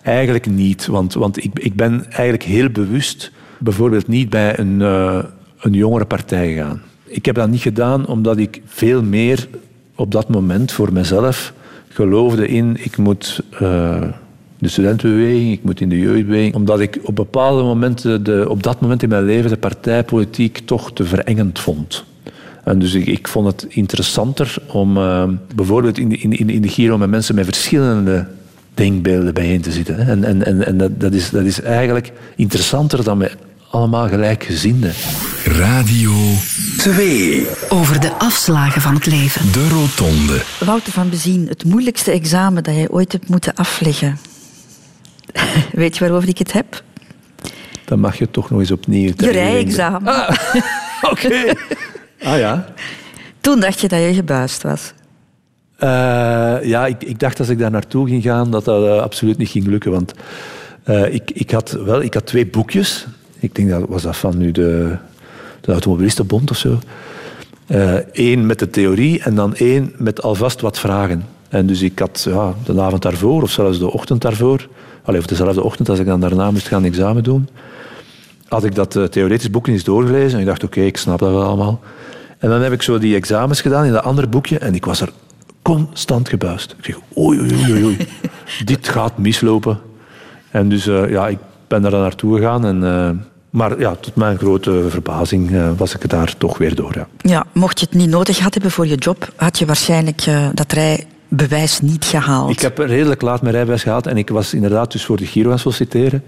Eigenlijk 0.03 0.45
niet, 0.45 0.85
want, 0.85 1.13
want 1.13 1.43
ik, 1.43 1.59
ik 1.59 1.75
ben 1.75 2.05
eigenlijk 2.05 2.43
heel 2.43 2.69
bewust 2.69 3.31
bijvoorbeeld 3.57 4.07
niet 4.07 4.29
bij 4.29 4.59
een, 4.59 4.79
uh, 4.79 5.23
een 5.59 5.73
jongere 5.73 6.05
partij 6.05 6.53
gegaan. 6.53 6.81
Ik 7.07 7.25
heb 7.25 7.35
dat 7.35 7.49
niet 7.49 7.61
gedaan 7.61 8.07
omdat 8.07 8.37
ik 8.37 8.61
veel 8.65 9.03
meer 9.03 9.47
op 9.95 10.11
dat 10.11 10.29
moment 10.29 10.71
voor 10.71 10.93
mezelf 10.93 11.53
geloofde 11.87 12.47
in 12.47 12.77
ik 12.83 12.97
moet 12.97 13.39
uh, 13.61 14.03
de 14.59 14.67
studentenbeweging, 14.67 15.51
ik 15.51 15.63
moet 15.63 15.81
in 15.81 15.89
de 15.89 15.99
jeugdbeweging, 15.99 16.55
omdat 16.55 16.79
ik 16.79 16.99
op 17.03 17.15
bepaalde 17.15 17.63
momenten, 17.63 18.23
de, 18.23 18.45
op 18.49 18.63
dat 18.63 18.81
moment 18.81 19.03
in 19.03 19.09
mijn 19.09 19.25
leven, 19.25 19.49
de 19.49 19.57
partijpolitiek 19.57 20.59
toch 20.65 20.93
te 20.93 21.03
verengend 21.03 21.59
vond. 21.59 22.03
En 22.63 22.79
dus 22.79 22.93
ik, 22.93 23.05
ik 23.05 23.27
vond 23.27 23.47
het 23.47 23.65
interessanter 23.69 24.55
om 24.67 24.97
uh, 24.97 25.23
bijvoorbeeld 25.55 25.97
in 25.97 26.09
de, 26.09 26.17
in, 26.17 26.49
in 26.49 26.61
de 26.61 26.69
Giro 26.69 26.97
met 26.97 27.09
mensen 27.09 27.35
met 27.35 27.45
verschillende 27.45 28.27
denkbeelden 28.73 29.33
bijeen 29.33 29.61
te 29.61 29.71
zitten. 29.71 29.97
En, 29.97 30.23
en, 30.23 30.45
en, 30.45 30.65
en 30.65 30.77
dat, 30.77 30.99
dat, 30.99 31.13
is, 31.13 31.29
dat 31.29 31.45
is 31.45 31.61
eigenlijk 31.61 32.11
interessanter 32.35 33.03
dan 33.03 33.17
met 33.17 33.37
allemaal 33.69 34.07
gelijkgezinden. 34.07 34.93
Radio 35.45 36.11
2. 36.77 37.47
Over 37.69 37.99
de 37.99 38.11
afslagen 38.11 38.81
van 38.81 38.93
het 38.93 39.05
leven. 39.05 39.51
De 39.51 39.67
Rotonde. 39.69 40.41
Wouter 40.65 40.93
van 40.93 41.09
Bezien, 41.09 41.47
het 41.47 41.65
moeilijkste 41.65 42.11
examen 42.11 42.63
dat 42.63 42.75
jij 42.75 42.89
ooit 42.89 43.11
hebt 43.11 43.29
moeten 43.29 43.55
afleggen. 43.55 44.17
Weet 45.71 45.97
je 45.97 45.99
waarover 45.99 46.29
ik 46.29 46.37
het 46.37 46.53
heb? 46.53 46.83
Dan 47.85 47.99
mag 47.99 48.17
je 48.17 48.31
toch 48.31 48.49
nog 48.49 48.59
eens 48.59 48.71
opnieuw... 48.71 49.13
Je 49.15 49.31
rijexamen. 49.31 50.13
Ah, 50.13 50.29
Oké. 51.11 51.25
Okay. 51.25 51.57
Ah 52.23 52.37
ja. 52.37 52.73
Toen 53.41 53.59
dacht 53.59 53.79
je 53.79 53.87
dat 53.87 53.99
je 53.99 54.13
gebuist 54.13 54.63
was. 54.63 54.93
Uh, 55.79 55.89
ja, 56.63 56.85
ik, 56.85 57.03
ik, 57.03 57.19
dacht 57.19 57.39
als 57.39 57.49
ik 57.49 57.59
daar 57.59 57.71
naartoe 57.71 58.07
ging 58.07 58.23
gaan 58.23 58.51
dat 58.51 58.65
dat 58.65 58.83
uh, 58.83 59.01
absoluut 59.01 59.37
niet 59.37 59.49
ging 59.49 59.67
lukken. 59.67 59.91
Want 59.91 60.13
uh, 60.85 61.13
ik, 61.13 61.31
ik, 61.31 61.51
had 61.51 61.71
wel, 61.71 62.01
ik 62.01 62.13
had 62.13 62.25
twee 62.25 62.47
boekjes. 62.47 63.07
Ik 63.39 63.55
denk 63.55 63.69
dat 63.69 63.83
was 63.87 64.01
dat 64.01 64.17
van 64.17 64.37
nu 64.37 64.51
de, 64.51 64.97
de 65.61 65.71
Automobilistenbond 65.71 66.51
of 66.51 66.57
zo. 66.57 66.79
Eén 68.11 68.45
met 68.45 68.59
de 68.59 68.69
theorie 68.69 69.21
en 69.23 69.35
dan 69.35 69.55
één 69.55 69.93
met 69.97 70.21
alvast 70.21 70.61
wat 70.61 70.79
vragen. 70.79 71.25
En 71.49 71.65
dus 71.65 71.81
ik 71.81 71.99
had 71.99 72.25
ja, 72.29 72.53
de 72.65 72.81
avond 72.81 73.01
daarvoor 73.01 73.41
of 73.41 73.51
zelfs 73.51 73.79
de 73.79 73.91
ochtend 73.91 74.21
daarvoor, 74.21 74.67
of 75.05 75.25
dezelfde 75.25 75.63
ochtend 75.63 75.89
als 75.89 75.99
ik 75.99 76.05
dan 76.05 76.19
daarna 76.19 76.51
moest 76.51 76.67
gaan 76.67 76.83
examen 76.83 77.23
doen, 77.23 77.47
had 78.47 78.63
ik 78.63 78.75
dat 78.75 79.11
theoretisch 79.11 79.49
boekje 79.49 79.71
eens 79.71 79.83
doorgelezen 79.83 80.33
en 80.33 80.39
ik 80.39 80.45
dacht 80.45 80.63
oké, 80.63 80.77
okay, 80.77 80.87
ik 80.89 80.97
snap 80.97 81.19
dat 81.19 81.31
wel 81.31 81.43
allemaal. 81.43 81.79
En 82.37 82.49
dan 82.49 82.61
heb 82.61 82.71
ik 82.71 82.81
zo 82.81 82.97
die 82.97 83.15
examens 83.15 83.61
gedaan 83.61 83.85
in 83.85 83.91
dat 83.91 84.03
andere 84.03 84.27
boekje 84.27 84.59
en 84.59 84.75
ik 84.75 84.85
was 84.85 85.01
er 85.01 85.11
constant 85.61 86.29
gebuist. 86.29 86.75
Ik 86.77 86.85
zeg, 86.85 86.99
oei, 87.17 87.39
oei, 87.39 87.71
oei, 87.71 87.83
oei. 87.83 87.97
dit 88.65 88.87
gaat 88.87 89.17
mislopen. 89.17 89.79
En 90.51 90.69
dus 90.69 90.87
uh, 90.87 91.09
ja, 91.09 91.27
ik 91.27 91.37
ben 91.67 91.81
daar 91.81 91.91
dan 91.91 92.01
naartoe 92.01 92.35
gegaan. 92.35 92.65
En, 92.65 92.83
uh, 92.83 93.09
maar 93.49 93.79
ja, 93.79 93.95
tot 93.95 94.15
mijn 94.15 94.37
grote 94.37 94.85
verbazing 94.89 95.51
uh, 95.51 95.69
was 95.77 95.95
ik 95.95 96.09
daar 96.09 96.37
toch 96.37 96.57
weer 96.57 96.75
door. 96.75 96.93
Ja. 96.95 97.07
ja, 97.17 97.45
mocht 97.53 97.79
je 97.79 97.85
het 97.85 97.95
niet 97.95 98.09
nodig 98.09 98.37
gehad 98.37 98.53
hebben 98.53 98.71
voor 98.71 98.87
je 98.87 98.95
job, 98.95 99.33
had 99.35 99.59
je 99.59 99.65
waarschijnlijk 99.65 100.25
dat 100.53 100.71
rijbewijs 100.71 101.81
niet 101.81 102.05
gehaald. 102.05 102.51
Ik 102.51 102.59
heb 102.59 102.77
redelijk 102.77 103.21
laat 103.21 103.41
mijn 103.41 103.53
rijbewijs 103.53 103.83
gehaald 103.83 104.07
en 104.07 104.17
ik 104.17 104.29
was 104.29 104.53
inderdaad 104.53 104.91
dus 104.91 105.05
voor 105.05 105.17
de 105.17 105.25
Giro 105.25 105.51
aan 105.51 105.59
solliciteren. 105.59 106.23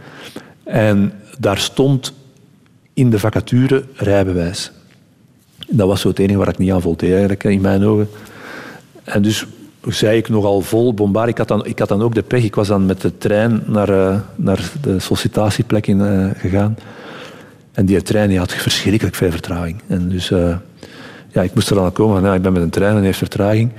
En 0.63 1.13
daar 1.37 1.57
stond 1.57 2.13
in 2.93 3.09
de 3.09 3.19
vacature 3.19 3.83
rijbewijs. 3.93 4.71
Dat 5.67 5.87
was 5.87 6.01
zo 6.01 6.07
het 6.07 6.19
enige 6.19 6.37
waar 6.37 6.47
ik 6.47 6.57
niet 6.57 6.71
aan 6.71 6.81
voldeed 6.81 7.11
eigenlijk, 7.11 7.43
in 7.43 7.61
mijn 7.61 7.85
ogen. 7.85 8.09
En 9.03 9.21
dus 9.21 9.45
zei 9.93 10.17
ik 10.17 10.29
nogal 10.29 10.61
vol 10.61 10.93
bombaar. 10.93 11.27
Ik 11.27 11.37
had, 11.37 11.47
dan, 11.47 11.65
ik 11.65 11.79
had 11.79 11.87
dan 11.87 12.01
ook 12.01 12.15
de 12.15 12.21
pech. 12.21 12.43
Ik 12.43 12.55
was 12.55 12.67
dan 12.67 12.85
met 12.85 13.01
de 13.01 13.17
trein 13.17 13.63
naar, 13.65 13.89
uh, 13.89 14.15
naar 14.35 14.71
de 14.81 14.99
sollicitatieplek 14.99 15.87
in, 15.87 15.99
uh, 15.99 16.29
gegaan. 16.37 16.77
En 17.71 17.85
die 17.85 18.01
trein 18.01 18.29
die 18.29 18.37
had 18.37 18.53
verschrikkelijk 18.53 19.15
veel 19.15 19.31
vertraging. 19.31 19.81
En 19.87 20.09
dus 20.09 20.29
uh, 20.29 20.55
ja, 21.31 21.41
ik 21.41 21.53
moest 21.53 21.69
er 21.69 21.75
dan 21.75 21.91
komen. 21.91 22.21
Nou, 22.21 22.35
ik 22.35 22.41
ben 22.41 22.53
met 22.53 22.61
een 22.61 22.69
trein 22.69 22.95
en 22.95 23.03
heeft 23.03 23.17
vertraging. 23.17 23.71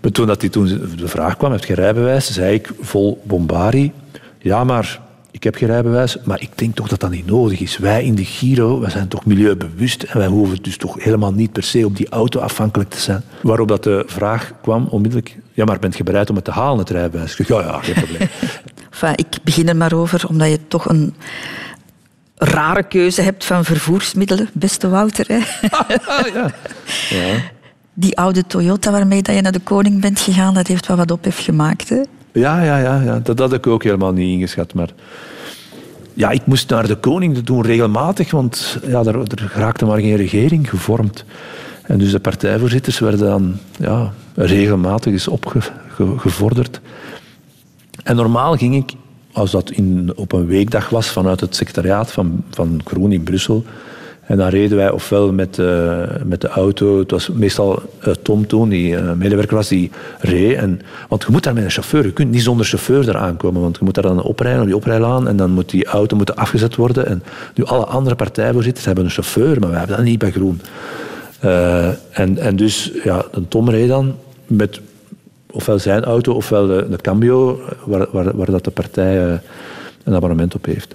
Maar 0.00 0.10
toen 0.10 0.26
dat 0.26 0.40
die 0.40 0.50
toen 0.50 0.66
de 0.96 1.08
vraag 1.08 1.36
kwam, 1.36 1.52
heb 1.52 1.64
je 1.64 1.74
rijbewijs? 1.74 2.32
Zei 2.32 2.54
ik 2.54 2.70
vol 2.80 3.22
bombari. 3.24 3.92
Ja, 4.38 4.64
maar 4.64 5.00
ik 5.36 5.42
heb 5.42 5.54
geen 5.54 5.68
rijbewijs, 5.68 6.16
maar 6.24 6.40
ik 6.40 6.50
denk 6.54 6.74
toch 6.74 6.88
dat 6.88 7.00
dat 7.00 7.10
niet 7.10 7.26
nodig 7.26 7.60
is. 7.60 7.78
Wij 7.78 8.04
in 8.04 8.14
de 8.14 8.24
Giro, 8.24 8.80
wij 8.80 8.90
zijn 8.90 9.08
toch 9.08 9.24
milieubewust 9.24 10.02
en 10.02 10.18
wij 10.18 10.26
hoeven 10.26 10.62
dus 10.62 10.76
toch 10.76 11.04
helemaal 11.04 11.32
niet 11.32 11.52
per 11.52 11.62
se 11.62 11.84
op 11.84 11.96
die 11.96 12.08
auto 12.08 12.40
afhankelijk 12.40 12.90
te 12.90 13.00
zijn. 13.00 13.22
Waarop 13.42 13.68
dat 13.68 13.82
de 13.82 14.04
vraag 14.06 14.52
kwam 14.62 14.86
onmiddellijk, 14.90 15.38
ja, 15.52 15.64
maar 15.64 15.78
bent 15.78 15.96
je 15.96 16.04
bereid 16.04 16.30
om 16.30 16.36
het 16.36 16.44
te 16.44 16.50
halen, 16.50 16.78
het 16.78 16.90
rijbewijs? 16.90 17.36
Ja, 17.36 17.60
ja, 17.60 17.80
geen 17.80 17.94
probleem. 17.94 18.28
enfin, 18.92 19.12
ik 19.14 19.38
begin 19.42 19.68
er 19.68 19.76
maar 19.76 19.92
over, 19.92 20.28
omdat 20.28 20.48
je 20.48 20.58
toch 20.68 20.88
een 20.88 21.14
rare 22.34 22.82
keuze 22.82 23.22
hebt 23.22 23.44
van 23.44 23.64
vervoersmiddelen, 23.64 24.48
beste 24.52 24.88
Wouter. 24.88 25.26
Hè? 25.28 25.38
ja. 26.34 26.50
ja. 27.16 27.34
Die 27.94 28.18
oude 28.18 28.46
Toyota 28.46 28.90
waarmee 28.90 29.22
dat 29.22 29.34
je 29.34 29.40
naar 29.40 29.52
de 29.52 29.58
koning 29.58 30.00
bent 30.00 30.20
gegaan, 30.20 30.54
dat 30.54 30.66
heeft 30.66 30.86
wel 30.86 30.96
wat 30.96 31.10
ophef 31.10 31.44
gemaakt, 31.44 31.88
hè? 31.88 32.00
Ja, 32.36 32.62
ja, 32.62 32.78
ja, 32.78 33.00
ja. 33.00 33.18
Dat 33.18 33.38
had 33.38 33.52
ik 33.52 33.66
ook 33.66 33.82
helemaal 33.82 34.12
niet 34.12 34.32
ingeschat. 34.32 34.74
Maar 34.74 34.90
ja, 36.14 36.30
ik 36.30 36.46
moest 36.46 36.70
naar 36.70 36.86
de 36.86 36.96
koning 36.96 37.34
dat 37.34 37.46
doen 37.46 37.62
regelmatig, 37.62 38.30
want 38.30 38.78
ja, 38.86 39.04
er, 39.04 39.18
er 39.18 39.52
raakte 39.54 39.84
maar 39.84 40.00
geen 40.00 40.16
regering 40.16 40.70
gevormd. 40.70 41.24
En 41.82 41.98
dus 41.98 42.10
de 42.10 42.20
partijvoorzitters 42.20 42.98
werden 42.98 43.20
dan 43.20 43.58
ja, 43.78 44.12
regelmatig 44.34 45.12
eens 45.12 45.28
opgevorderd. 45.28 46.80
En 48.02 48.16
normaal 48.16 48.56
ging 48.56 48.76
ik, 48.76 48.92
als 49.32 49.50
dat 49.50 49.70
in, 49.70 50.12
op 50.14 50.32
een 50.32 50.46
weekdag 50.46 50.88
was, 50.88 51.08
vanuit 51.08 51.40
het 51.40 51.56
secretariaat 51.56 52.12
van, 52.12 52.44
van 52.50 52.80
Groen 52.84 53.12
in 53.12 53.22
Brussel. 53.22 53.64
En 54.26 54.36
dan 54.36 54.48
reden 54.48 54.76
wij 54.76 54.90
ofwel 54.90 55.32
met, 55.32 55.58
uh, 55.58 56.02
met 56.24 56.40
de 56.40 56.48
auto, 56.48 56.98
het 56.98 57.10
was 57.10 57.28
meestal 57.28 57.82
uh, 58.06 58.14
Tom 58.22 58.46
toen, 58.46 58.68
die 58.68 58.92
uh, 58.92 59.12
medewerker 59.12 59.56
was, 59.56 59.68
die 59.68 59.90
reed. 60.18 60.56
En, 60.56 60.80
want 61.08 61.22
je 61.22 61.28
moet 61.30 61.42
daar 61.42 61.54
met 61.54 61.64
een 61.64 61.70
chauffeur, 61.70 62.04
je 62.04 62.12
kunt 62.12 62.30
niet 62.30 62.42
zonder 62.42 62.66
chauffeur 62.66 63.08
eraan 63.08 63.36
komen, 63.36 63.60
want 63.60 63.76
je 63.78 63.84
moet 63.84 63.94
daar 63.94 64.04
dan 64.04 64.22
oprijden 64.22 64.60
op 64.60 64.66
die 64.66 64.76
oprijlaan 64.76 65.28
en 65.28 65.36
dan 65.36 65.50
moet 65.50 65.70
die 65.70 65.86
auto 65.86 66.16
moet 66.16 66.36
afgezet 66.36 66.76
worden. 66.76 67.06
En 67.06 67.22
nu 67.54 67.64
alle 67.64 67.84
andere 67.84 68.14
partijvoorzitters 68.14 68.86
hebben 68.86 69.04
een 69.04 69.10
chauffeur, 69.10 69.60
maar 69.60 69.68
wij 69.68 69.78
hebben 69.78 69.96
dat 69.96 70.06
niet 70.06 70.18
bij 70.18 70.30
Groen. 70.30 70.60
en, 72.10 72.38
en 72.38 72.56
dus, 72.56 72.92
ja, 73.04 73.24
een 73.30 73.48
Tom 73.48 73.70
reed 73.70 73.88
dan 73.88 74.14
met 74.46 74.80
ofwel 75.50 75.78
zijn 75.78 76.04
auto 76.04 76.32
ofwel 76.32 76.66
de, 76.66 76.86
de 76.90 76.96
Cambio, 76.96 77.60
waar, 77.84 78.06
waar, 78.10 78.36
waar 78.36 78.50
dat 78.50 78.64
de 78.64 78.70
partij 78.70 79.40
een 80.04 80.14
abonnement 80.14 80.54
op 80.54 80.64
heeft. 80.64 80.94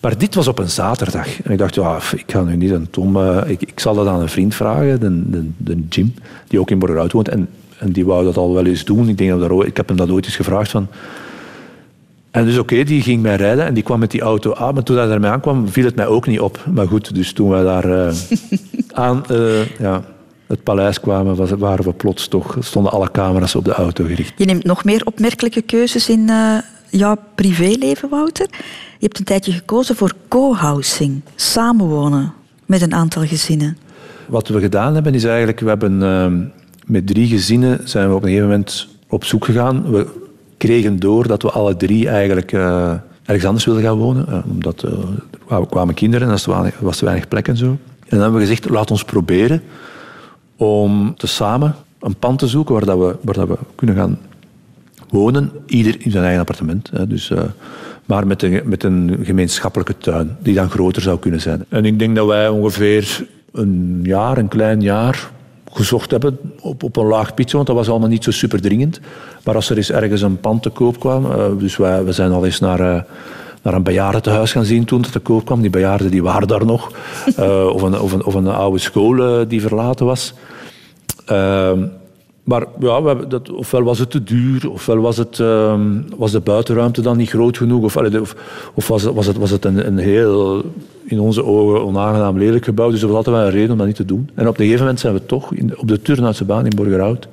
Maar 0.00 0.18
dit 0.18 0.34
was 0.34 0.48
op 0.48 0.58
een 0.58 0.70
zaterdag. 0.70 1.42
En 1.42 1.52
ik 1.52 1.58
dacht, 1.58 1.74
ja, 1.74 1.98
ik 2.16 2.24
ga 2.26 2.42
nu 2.42 2.56
niet 2.56 2.70
een 2.70 2.90
Tom... 2.90 3.16
Uh, 3.16 3.40
ik, 3.46 3.60
ik, 3.60 3.80
zal 3.80 3.94
dat 3.94 4.06
aan 4.06 4.20
een 4.20 4.28
vriend 4.28 4.54
vragen, 4.54 5.00
de, 5.00 5.48
de, 5.56 5.82
Jim, 5.88 6.14
die 6.48 6.60
ook 6.60 6.70
in 6.70 6.78
Borgerhout 6.78 7.12
woont. 7.12 7.28
En, 7.28 7.48
en 7.78 7.92
die 7.92 8.06
wou 8.06 8.24
dat 8.24 8.36
al 8.36 8.54
wel 8.54 8.66
eens 8.66 8.84
doen. 8.84 9.08
Ik, 9.08 9.18
denk 9.18 9.40
dat 9.40 9.66
ik 9.66 9.76
heb 9.76 9.88
hem 9.88 9.96
dat 9.96 10.10
ooit 10.10 10.24
eens 10.24 10.36
gevraagd 10.36 10.70
van... 10.70 10.86
En 12.30 12.44
dus 12.44 12.58
oké, 12.58 12.84
die 12.84 13.02
ging 13.02 13.22
mij 13.22 13.36
rijden 13.36 13.64
en 13.64 13.74
die 13.74 13.82
kwam 13.82 13.98
met 13.98 14.10
die 14.10 14.20
auto 14.20 14.54
aan. 14.54 14.74
Maar 14.74 14.82
toen 14.82 14.96
hij 14.96 15.06
daarmee 15.06 15.30
aankwam, 15.30 15.68
viel 15.68 15.84
het 15.84 15.94
mij 15.94 16.06
ook 16.06 16.26
niet 16.26 16.40
op. 16.40 16.64
Maar 16.72 16.86
goed, 16.86 17.14
dus 17.14 17.32
toen 17.32 17.48
wij 17.48 17.62
daar 17.62 17.86
uh, 17.86 18.12
aan 18.92 19.24
uh, 19.30 19.66
ja, 19.78 20.04
het 20.46 20.62
paleis 20.62 21.00
kwamen, 21.00 21.58
waren 21.58 21.84
we 21.84 21.92
plots 21.92 22.28
toch... 22.28 22.56
stonden 22.60 22.92
alle 22.92 23.10
camera's 23.10 23.54
op 23.54 23.64
de 23.64 23.72
auto 23.72 24.04
gericht. 24.04 24.32
Je 24.36 24.44
neemt 24.44 24.64
nog 24.64 24.84
meer 24.84 25.06
opmerkelijke 25.06 25.62
keuzes 25.62 26.08
in 26.08 26.30
jouw 26.90 27.16
privéleven, 27.34 28.08
Wouter. 28.08 28.46
Je 28.98 29.04
hebt 29.06 29.18
een 29.18 29.24
tijdje 29.24 29.52
gekozen 29.52 29.96
voor 29.96 30.12
co-housing, 30.28 31.20
samenwonen 31.34 32.32
met 32.66 32.82
een 32.82 32.94
aantal 32.94 33.26
gezinnen. 33.26 33.76
Wat 34.26 34.48
we 34.48 34.60
gedaan 34.60 34.94
hebben 34.94 35.14
is 35.14 35.24
eigenlijk, 35.24 35.60
we 35.60 35.68
hebben 35.68 36.00
uh, 36.00 36.48
met 36.86 37.06
drie 37.06 37.26
gezinnen 37.26 37.88
zijn 37.88 38.08
we 38.08 38.14
op 38.14 38.22
een 38.22 38.28
gegeven 38.28 38.48
moment 38.48 38.88
op 39.08 39.24
zoek 39.24 39.44
gegaan. 39.44 39.90
We 39.90 40.06
kregen 40.56 40.98
door 40.98 41.28
dat 41.28 41.42
we 41.42 41.50
alle 41.50 41.76
drie 41.76 42.08
eigenlijk 42.08 42.52
uh, 42.52 42.92
ergens 43.24 43.44
anders 43.46 43.64
wilden 43.64 43.82
gaan 43.82 43.98
wonen. 43.98 44.26
Uh, 44.28 44.38
omdat 44.50 44.82
er 44.82 45.66
kwamen 45.66 45.94
kinderen 45.94 46.28
en 46.28 46.34
er 46.34 46.72
was 46.80 46.96
te 46.96 47.04
weinig 47.04 47.28
plek 47.28 47.48
en 47.48 47.56
zo. 47.56 47.66
En 47.66 47.78
dan 48.08 48.20
hebben 48.20 48.40
we 48.40 48.46
gezegd, 48.46 48.68
laat 48.68 48.90
ons 48.90 49.04
proberen 49.04 49.62
om 50.56 51.14
te 51.16 51.26
samen 51.26 51.74
een 52.00 52.16
pand 52.16 52.38
te 52.38 52.46
zoeken 52.46 52.74
waar, 52.74 52.84
dat 52.84 52.98
we, 52.98 53.16
waar 53.22 53.48
we 53.48 53.58
kunnen 53.74 53.96
gaan 53.96 54.18
wonen. 55.08 55.50
Ieder 55.66 55.96
in 55.98 56.10
zijn 56.10 56.22
eigen 56.22 56.40
appartement. 56.40 56.90
Hè. 56.92 57.06
Dus, 57.06 57.32
maar 58.08 58.26
met 58.26 58.42
een, 58.42 58.60
met 58.64 58.84
een 58.84 59.18
gemeenschappelijke 59.22 59.98
tuin, 59.98 60.36
die 60.42 60.54
dan 60.54 60.70
groter 60.70 61.02
zou 61.02 61.18
kunnen 61.18 61.40
zijn. 61.40 61.64
En 61.68 61.84
ik 61.84 61.98
denk 61.98 62.16
dat 62.16 62.26
wij 62.26 62.48
ongeveer 62.48 63.26
een 63.52 64.00
jaar, 64.02 64.38
een 64.38 64.48
klein 64.48 64.80
jaar, 64.80 65.30
gezocht 65.72 66.10
hebben 66.10 66.38
op, 66.60 66.82
op 66.82 66.96
een 66.96 67.06
laag 67.06 67.34
pitje, 67.34 67.56
want 67.56 67.66
dat 67.66 67.76
was 67.76 67.88
allemaal 67.88 68.08
niet 68.08 68.24
zo 68.24 68.30
super 68.30 68.60
dringend. 68.60 69.00
Maar 69.44 69.54
als 69.54 69.70
er 69.70 69.76
eens 69.76 69.90
ergens 69.90 70.22
een 70.22 70.40
pand 70.40 70.62
te 70.62 70.70
koop 70.70 71.00
kwam, 71.00 71.24
uh, 71.24 71.44
dus 71.58 71.76
wij, 71.76 72.04
we 72.04 72.12
zijn 72.12 72.32
al 72.32 72.44
eens 72.44 72.60
naar... 72.60 72.80
Uh, 72.80 73.00
naar 73.62 73.74
een 73.74 73.82
bejaardentehuis 73.82 74.52
gaan 74.52 74.64
zien 74.64 74.84
toen 74.84 75.00
het 75.00 75.12
te 75.12 75.18
koop 75.18 75.44
kwam. 75.44 75.60
Die 75.60 75.70
bejaarden 75.70 76.10
die 76.10 76.22
waren 76.22 76.48
daar 76.48 76.64
nog. 76.64 76.92
Uh, 77.38 77.66
of, 77.74 77.82
een, 77.82 78.00
of, 78.00 78.12
een, 78.12 78.24
of 78.24 78.34
een 78.34 78.46
oude 78.46 78.78
school 78.78 79.46
die 79.48 79.60
verlaten 79.60 80.06
was. 80.06 80.34
Ehm, 82.48 82.58
maar 82.58 82.66
ja, 82.80 83.02
we 83.02 83.26
dat, 83.26 83.50
ofwel 83.50 83.82
was 83.82 83.98
het 83.98 84.10
te 84.10 84.22
duur, 84.22 84.70
ofwel 84.70 85.00
was, 85.00 85.16
het, 85.16 85.38
uh, 85.38 85.80
was 86.16 86.32
de 86.32 86.40
buitenruimte 86.40 87.02
dan 87.02 87.16
niet 87.16 87.28
groot 87.28 87.56
genoeg, 87.56 87.82
of, 87.82 87.96
of, 88.74 88.88
was, 88.88 89.04
was, 89.04 89.26
het, 89.26 89.36
was 89.36 89.50
het 89.50 89.64
een, 89.64 89.98
heel, 89.98 90.62
in 91.04 91.20
onze 91.20 91.44
ogen, 91.44 91.84
onaangenaam 91.84 92.38
lelijk 92.38 92.64
gebouw. 92.64 92.90
Dus 92.90 93.02
er 93.02 93.08
was 93.08 93.16
altijd 93.16 93.36
wel 93.36 93.44
een 93.44 93.50
reden 93.50 93.70
om 93.70 93.78
dat 93.78 93.86
niet 93.86 93.96
te 93.96 94.04
doen. 94.04 94.30
En 94.34 94.48
op 94.48 94.58
een 94.58 94.64
gegeven 94.64 94.80
moment 94.80 95.00
zijn 95.00 95.14
we 95.14 95.26
toch 95.26 95.54
in, 95.54 95.78
op 95.78 95.88
de 95.88 96.02
Turnhoutse 96.02 96.44
baan 96.44 96.64
in 96.64 96.76
Borgerhout 96.76 97.28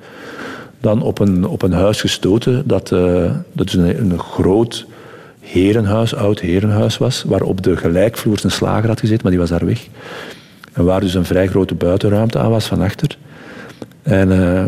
dan 0.80 1.02
op 1.02 1.18
een, 1.18 1.46
op 1.46 1.62
een 1.62 1.72
huis 1.72 2.00
gestoten 2.00 2.68
dat, 2.68 2.90
uh, 2.90 3.30
dat 3.52 3.66
is 3.66 3.74
een, 3.74 4.00
een 4.00 4.18
groot 4.18 4.86
herenhuis, 5.40 6.14
oud 6.14 6.40
herenhuis 6.40 6.98
was, 6.98 7.24
waar 7.26 7.42
op 7.42 7.62
de 7.62 7.76
gelijkvloers 7.76 8.44
een 8.44 8.50
slager 8.50 8.88
had 8.88 9.00
gezeten, 9.00 9.22
maar 9.22 9.32
die 9.32 9.40
was 9.40 9.50
daar 9.50 9.66
weg. 9.66 9.86
En 10.72 10.84
waar 10.84 11.00
dus 11.00 11.14
een 11.14 11.24
vrij 11.24 11.46
grote 11.46 11.74
buitenruimte 11.74 12.38
aan 12.38 12.50
was 12.50 12.66
van 12.66 12.80
achter. 12.80 13.18
En... 14.02 14.30
Uh, 14.30 14.64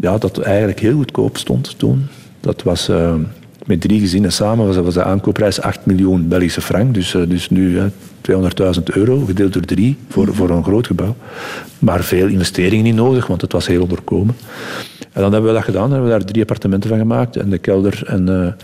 ja, 0.00 0.18
dat 0.18 0.38
eigenlijk 0.38 0.80
heel 0.80 0.96
goedkoop 0.96 1.36
stond 1.36 1.78
toen. 1.78 2.06
Dat 2.40 2.62
was 2.62 2.88
uh, 2.88 3.14
met 3.66 3.80
drie 3.80 4.00
gezinnen 4.00 4.32
samen 4.32 4.66
was, 4.66 4.76
was 4.76 4.94
de 4.94 5.04
aankoopprijs 5.04 5.60
8 5.60 5.86
miljoen 5.86 6.28
Belgische 6.28 6.60
frank. 6.60 6.94
Dus, 6.94 7.14
uh, 7.14 7.28
dus 7.28 7.50
nu 7.50 7.70
uh, 7.70 7.84
200.000 8.30 8.82
euro, 8.84 9.24
gedeeld 9.24 9.52
door 9.52 9.62
drie 9.62 9.96
voor, 10.08 10.34
voor 10.34 10.50
een 10.50 10.64
groot 10.64 10.86
gebouw. 10.86 11.16
Maar 11.78 12.04
veel 12.04 12.26
investeringen 12.26 12.84
niet 12.84 12.94
nodig, 12.94 13.26
want 13.26 13.40
het 13.40 13.52
was 13.52 13.66
heel 13.66 13.82
onderkomen. 13.82 14.36
En 15.12 15.22
dan 15.22 15.32
hebben 15.32 15.50
we 15.50 15.56
dat 15.56 15.64
gedaan. 15.64 15.90
hebben 15.90 16.10
we 16.10 16.18
daar 16.18 16.24
drie 16.24 16.42
appartementen 16.42 16.90
van 16.90 16.98
gemaakt. 16.98 17.36
En 17.36 17.50
de 17.50 17.58
kelder 17.58 18.02
en, 18.06 18.56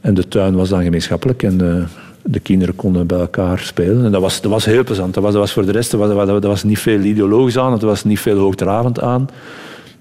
en 0.00 0.14
de 0.14 0.28
tuin 0.28 0.54
was 0.54 0.68
dan 0.68 0.82
gemeenschappelijk. 0.82 1.42
En 1.42 1.88
de 2.22 2.40
kinderen 2.40 2.76
konden 2.76 3.06
bij 3.06 3.18
elkaar 3.18 3.58
spelen. 3.58 4.04
En 4.04 4.12
dat 4.12 4.20
was, 4.20 4.40
dat 4.40 4.50
was 4.50 4.64
heel 4.64 4.84
plezant. 4.84 5.14
Dat 5.14 5.22
was, 5.22 5.32
dat 5.32 5.40
was 5.40 5.52
voor 5.52 5.66
de 5.66 5.72
rest 5.72 5.90
dat 5.90 6.12
was, 6.12 6.26
dat 6.26 6.44
was 6.44 6.64
niet 6.64 6.78
veel 6.78 7.00
ideologisch 7.00 7.58
aan. 7.58 7.80
Er 7.80 7.86
was 7.86 8.04
niet 8.04 8.20
veel 8.20 8.38
hoogdravend 8.38 9.00
aan. 9.00 9.28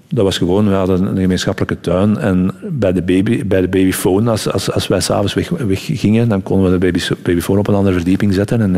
Dat 0.10 0.24
was 0.24 0.38
gewoon, 0.38 0.68
we 0.68 0.74
hadden 0.74 1.06
een 1.06 1.18
gemeenschappelijke 1.18 1.80
tuin 1.80 2.18
en 2.18 2.52
bij 2.70 2.94
de, 2.94 3.02
baby, 3.02 3.46
bij 3.46 3.62
de 3.62 3.68
babyfoon, 3.68 4.28
als, 4.28 4.52
als, 4.52 4.72
als 4.72 4.88
wij 4.88 5.00
s'avonds 5.00 5.34
weg, 5.34 5.50
weg 5.50 5.86
gingen, 5.94 6.30
dan 6.30 6.44
konden 6.44 6.66
we 6.66 6.78
de 6.78 6.86
baby, 6.86 7.02
babyfoon 7.24 7.58
op 7.58 7.68
een 7.68 7.76
andere 7.76 7.96
verdieping 7.96 8.34
zetten. 8.34 8.62
En, 8.62 8.76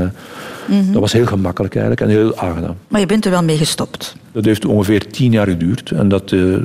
uh, 0.67 0.91
Dat 0.91 1.01
was 1.01 1.13
heel 1.13 1.25
gemakkelijk 1.25 1.75
eigenlijk 1.75 2.03
en 2.11 2.17
heel 2.17 2.37
aangenaam. 2.37 2.75
Maar 2.87 2.99
je 2.99 3.05
bent 3.05 3.25
er 3.25 3.31
wel 3.31 3.43
mee 3.43 3.57
gestopt? 3.57 4.15
Dat 4.31 4.45
heeft 4.45 4.65
ongeveer 4.65 5.07
tien 5.07 5.31
jaar 5.31 5.47
geduurd. 5.47 5.91
En 5.91 6.07
dat, 6.07 6.31
uh, 6.31 6.57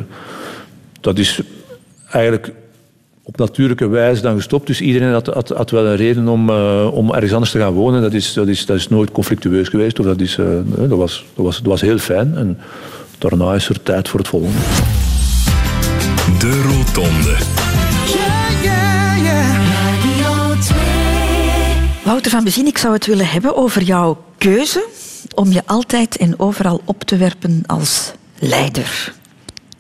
dat 1.01 1.19
is 1.19 1.41
eigenlijk 2.11 2.53
op 3.23 3.37
natuurlijke 3.37 3.89
wijze 3.89 4.23
dan 4.23 4.37
gestopt. 4.37 4.67
Dus 4.67 4.81
iedereen 4.81 5.13
had, 5.13 5.27
had, 5.27 5.49
had 5.49 5.71
wel 5.71 5.87
een 5.87 5.97
reden 5.97 6.29
om, 6.29 6.51
uh, 6.51 6.89
om 6.93 7.13
ergens 7.13 7.33
anders 7.33 7.51
te 7.51 7.59
gaan 7.59 7.73
wonen. 7.73 8.03
Dat 8.03 8.13
is, 8.13 8.33
dat 8.33 8.49
is, 8.49 8.67
dat 8.67 8.77
is 8.77 8.89
nooit 8.89 9.11
conflictueus 9.11 9.69
geweest. 9.69 9.99
Of 9.99 10.07
dat, 10.07 10.21
is, 10.21 10.39
dat, 10.77 10.89
was, 10.99 11.25
dat, 11.35 11.45
was, 11.45 11.57
dat 11.57 11.67
was 11.67 11.81
heel 11.81 11.99
fijn. 11.99 12.37
En, 12.37 12.59
daarna 13.23 13.55
is 13.55 13.69
er 13.69 13.83
tijd 13.83 14.09
voor 14.09 14.19
het 14.19 14.29
volgende. 14.29 14.59
De 16.39 16.63
Rotonde. 16.63 17.37
Wouter 22.05 22.31
van 22.31 22.45
Bezien, 22.45 22.67
ik 22.67 22.79
zou 22.79 22.95
het 22.95 23.07
willen 23.07 23.29
hebben 23.29 23.57
over 23.57 23.83
jouw 23.83 24.25
keuze 24.39 24.89
om 25.35 25.53
je 25.53 25.63
altijd 25.67 26.17
en 26.17 26.39
overal 26.39 26.81
op 26.85 27.05
te 27.05 27.17
werpen 27.17 27.63
als 27.67 28.13
leider. 28.39 29.15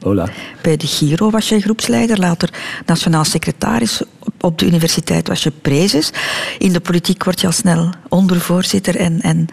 Hola. 0.00 0.28
Bij 0.62 0.76
de 0.76 0.86
Giro 0.86 1.30
was 1.30 1.48
je 1.48 1.60
groepsleider, 1.60 2.18
later 2.18 2.50
nationaal 2.86 3.24
secretaris. 3.24 4.02
Op 4.40 4.58
de 4.58 4.66
universiteit 4.66 5.28
was 5.28 5.42
je 5.42 5.50
prezes. 5.50 6.10
In 6.58 6.72
de 6.72 6.80
politiek 6.80 7.24
word 7.24 7.40
je 7.40 7.46
al 7.46 7.52
snel 7.52 7.90
ondervoorzitter 8.08 8.96
en, 8.96 9.20
en 9.20 9.48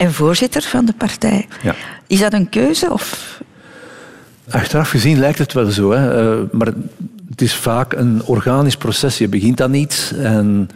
en 0.00 0.12
voorzitter 0.12 0.62
van 0.62 0.84
de 0.84 0.92
partij. 0.92 1.46
Ja. 1.62 1.74
Is 2.06 2.20
dat 2.20 2.32
een 2.32 2.48
keuze? 2.48 2.92
Of? 2.92 3.40
Achteraf 4.50 4.90
gezien 4.90 5.18
lijkt 5.18 5.38
het 5.38 5.52
wel 5.52 5.70
zo. 5.70 5.90
Hè. 5.90 6.22
Uh, 6.22 6.42
maar 6.52 6.66
het 7.30 7.42
is 7.42 7.54
vaak 7.54 7.92
een 7.92 8.22
organisch 8.24 8.76
proces. 8.76 9.18
Je 9.18 9.28
begint 9.28 9.62
aan 9.62 9.74
iets 9.74 10.12
en 10.12 10.68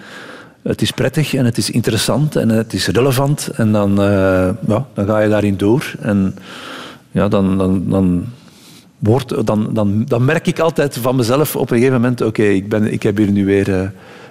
het 0.63 0.83
is 0.83 0.91
prettig 0.91 1.35
en 1.35 1.45
het 1.45 1.59
is 1.59 1.71
interessant 1.71 2.37
en 2.37 2.49
het 2.49 2.73
is 2.73 2.87
relevant. 2.87 3.49
En 3.57 3.73
dan, 3.73 3.91
uh, 3.91 4.49
ja, 4.67 4.87
dan 4.95 5.07
ga 5.07 5.19
je 5.19 5.29
daarin 5.29 5.57
door. 5.57 5.95
En 6.01 6.37
ja, 7.11 7.29
dan, 7.29 7.59
dan, 7.59 7.89
dan, 7.89 8.25
wordt, 8.99 9.47
dan, 9.47 9.69
dan, 9.73 10.05
dan 10.05 10.25
merk 10.25 10.47
ik 10.47 10.59
altijd 10.59 10.99
van 10.99 11.17
mezelf 11.17 11.57
op 11.57 11.71
een 11.71 11.77
gegeven 11.77 12.01
moment... 12.01 12.21
Oké, 12.21 12.29
okay, 12.29 12.55
ik 12.55 12.73
ik, 12.73 12.93
ik 12.93 13.03
heb 13.03 13.17
hier 13.17 13.31
nu 13.31 13.45
weer... 13.45 13.69
Uh, 13.69 13.89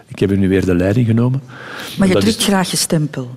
ik 0.07 0.19
heb 0.19 0.29
hier 0.29 0.37
nu 0.37 0.49
weer 0.49 0.65
de 0.65 0.75
leiding 0.75 1.07
genomen. 1.07 1.41
Maar 1.97 2.07
je 2.07 2.13
drukt 2.13 2.37
is... 2.37 2.45
graag 2.45 2.71
je 2.71 2.77
stempel. 2.77 3.35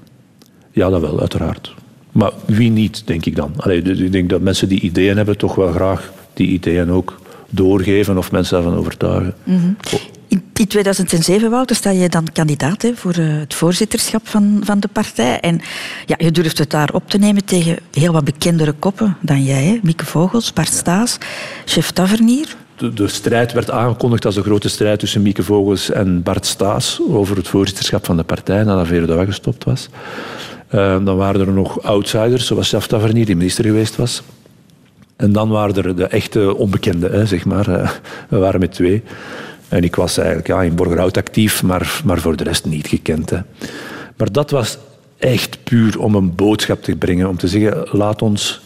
Ja, 0.76 0.88
dat 0.90 1.00
wel, 1.00 1.20
uiteraard. 1.20 1.74
Maar 2.12 2.32
wie 2.44 2.70
niet, 2.70 3.02
denk 3.06 3.26
ik 3.26 3.36
dan. 3.36 3.52
Allee, 3.56 3.82
dus 3.82 3.98
ik 3.98 4.12
denk 4.12 4.30
dat 4.30 4.40
mensen 4.40 4.68
die 4.68 4.80
ideeën 4.80 5.16
hebben, 5.16 5.38
toch 5.38 5.54
wel 5.54 5.72
graag 5.72 6.12
die 6.34 6.48
ideeën 6.48 6.90
ook 6.90 7.20
doorgeven 7.50 8.18
of 8.18 8.32
mensen 8.32 8.54
daarvan 8.54 8.78
overtuigen. 8.78 9.34
Mm 9.44 9.58
-hmm. 9.58 9.76
In 10.28 10.66
2007, 10.68 11.50
Wouter, 11.50 11.76
sta 11.76 11.90
je 11.90 12.08
dan 12.08 12.26
kandidaat 12.32 12.82
hè, 12.82 12.94
voor 12.94 13.12
eh, 13.12 13.38
het 13.38 13.54
voorzitterschap 13.54 14.28
van, 14.28 14.60
van 14.64 14.80
de 14.80 14.88
partij. 14.88 15.40
En 15.40 15.60
ja, 16.06 16.14
je 16.18 16.30
durft 16.30 16.58
het 16.58 16.70
daar 16.70 16.92
op 16.92 17.10
te 17.10 17.18
nemen 17.18 17.44
tegen 17.44 17.78
heel 17.92 18.12
wat 18.12 18.24
bekendere 18.24 18.72
koppen 18.72 19.16
dan 19.20 19.44
jij. 19.44 19.64
Hè? 19.64 19.78
Mieke 19.82 20.06
Vogels, 20.06 20.52
Bart 20.52 20.72
Staes, 20.72 21.18
chef 21.64 21.90
Tavernier. 21.90 22.56
de, 22.76 22.92
de, 22.92 23.08
strijd 23.08 23.52
werd 23.52 23.70
aangekondigd 23.70 24.24
als 24.24 24.34
de 24.34 24.42
grote 24.42 24.68
strijd 24.68 24.98
tussen 24.98 25.22
Mieke 25.22 25.42
Vogels 25.42 25.90
en 25.90 26.22
Bart 26.22 26.46
Staes 26.46 27.00
over 27.08 27.36
het 27.36 27.48
voorzitterschap 27.48 28.04
van 28.04 28.16
de 28.16 28.24
partij 28.24 28.64
nadat 28.64 28.86
Vero 28.86 29.06
de 29.06 29.14
weggestopt 29.14 29.64
was. 29.64 29.88
Uh, 30.74 31.04
dan 31.04 31.16
waren 31.16 31.40
er 31.40 31.52
nog 31.52 31.82
outsiders, 31.82 32.46
zoals 32.46 32.68
Chef 32.68 32.86
Tavernier, 32.86 33.26
die 33.26 33.36
minister 33.36 33.64
geweest 33.64 33.96
was. 33.96 34.22
En 35.16 35.32
dan 35.32 35.48
waren 35.48 35.84
er 35.84 35.96
de 35.96 36.06
echte 36.06 36.56
onbekenden, 36.56 37.12
hè, 37.12 37.26
zeg 37.26 37.44
maar. 37.44 37.68
Uh, 37.68 37.90
we 38.28 38.38
waren 38.38 38.60
met 38.60 38.72
twee. 38.72 39.02
En 39.68 39.84
ik 39.84 39.96
was 39.96 40.16
eigenlijk 40.18 40.48
ja, 40.48 40.62
in 40.62 40.74
Borgerhout 40.74 41.16
actief, 41.16 41.62
maar, 41.62 42.00
maar 42.04 42.18
voor 42.18 42.36
de 42.36 42.44
rest 42.44 42.64
niet 42.64 42.86
gekend. 42.86 43.30
Hè. 43.30 43.38
Maar 44.16 44.32
dat 44.32 44.50
was 44.50 44.78
echt 45.18 45.58
puur 45.64 46.00
om 46.00 46.14
een 46.14 46.34
boodschap 46.34 46.82
te 46.82 46.96
brengen. 46.96 47.28
Om 47.28 47.36
te 47.36 47.48
zeggen, 47.48 47.88
laat 47.90 48.22
ons 48.22 48.60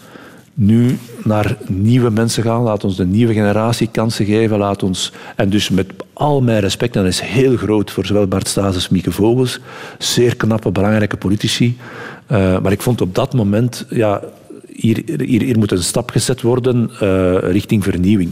nu 0.55 0.99
naar 1.25 1.57
nieuwe 1.69 2.11
mensen 2.11 2.43
gaan. 2.43 2.63
Laat 2.63 2.85
ons 2.85 2.97
de 2.97 3.07
nieuwe 3.07 3.33
generatie 3.33 3.89
kansen 3.93 4.25
geven. 4.25 4.59
Laat 4.59 4.83
ons, 4.83 5.13
en 5.37 5.51
dus 5.51 5.71
met 5.71 5.93
al 6.13 6.43
mijn 6.43 6.61
respect, 6.61 6.97
en 6.97 7.03
dat 7.03 7.13
is 7.13 7.21
heel 7.21 7.57
groot 7.57 7.91
voor 7.91 8.07
zowel 8.07 8.27
Bart 8.27 8.49
Staes 8.49 8.75
als 8.75 8.89
Mieke 8.89 9.13
Vogels. 9.13 9.61
Zeer 9.99 10.37
knappe, 10.37 10.71
belangrijke 10.71 11.17
politici. 11.17 11.77
Uh, 12.33 12.61
maar 12.61 12.73
ik 12.73 12.83
vond 12.83 13.01
op 13.01 13.15
dat 13.15 13.35
moment, 13.35 13.87
ja, 13.89 14.23
hier, 14.75 15.03
hier, 15.07 15.43
hier 15.43 15.59
moet 15.59 15.73
een 15.73 15.83
stap 15.83 16.11
gezet 16.11 16.43
worden 16.43 16.91
uh, 17.03 17.37
richting 17.39 17.85
vernieuwing. 17.85 18.31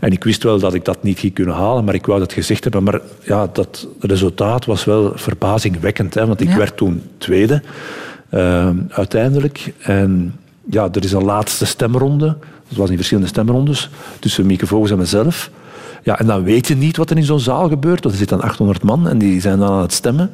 En 0.00 0.12
ik 0.12 0.24
wist 0.24 0.42
wel 0.42 0.58
dat 0.58 0.74
ik 0.74 0.84
dat 0.84 1.02
niet 1.02 1.18
ging 1.18 1.32
kunnen 1.32 1.54
halen, 1.54 1.84
maar 1.84 1.94
ik 1.94 2.06
wou 2.06 2.18
dat 2.18 2.32
gezegd 2.32 2.62
hebben. 2.62 2.82
Maar 2.82 3.00
ja, 3.22 3.48
dat 3.52 3.88
resultaat 4.00 4.64
was 4.64 4.84
wel 4.84 5.12
verbazingwekkend, 5.14 6.14
hè, 6.14 6.26
want 6.26 6.40
ik 6.40 6.48
ja. 6.48 6.56
werd 6.56 6.76
toen 6.76 7.02
tweede 7.18 7.62
uh, 8.30 8.68
uiteindelijk. 8.88 9.72
En 9.78 10.34
ja, 10.70 10.88
er 10.92 11.04
is 11.04 11.12
een 11.12 11.24
laatste 11.24 11.66
stemronde. 11.66 12.26
Dat 12.68 12.78
was 12.78 12.90
in 12.90 12.96
verschillende 12.96 13.28
stemrondes 13.28 13.90
tussen 14.18 14.46
Mieke 14.46 14.66
Vogels 14.66 14.90
en 14.90 14.98
mezelf. 14.98 15.50
Ja, 16.02 16.18
en 16.18 16.26
dan 16.26 16.42
weet 16.42 16.66
je 16.66 16.76
niet 16.76 16.96
wat 16.96 17.10
er 17.10 17.16
in 17.16 17.24
zo'n 17.24 17.40
zaal 17.40 17.68
gebeurt. 17.68 18.02
Want 18.02 18.14
er 18.14 18.20
zitten 18.20 18.40
800 18.40 18.82
man 18.82 19.08
en 19.08 19.18
die 19.18 19.40
zijn 19.40 19.58
dan 19.58 19.70
aan 19.70 19.82
het 19.82 19.92
stemmen. 19.92 20.30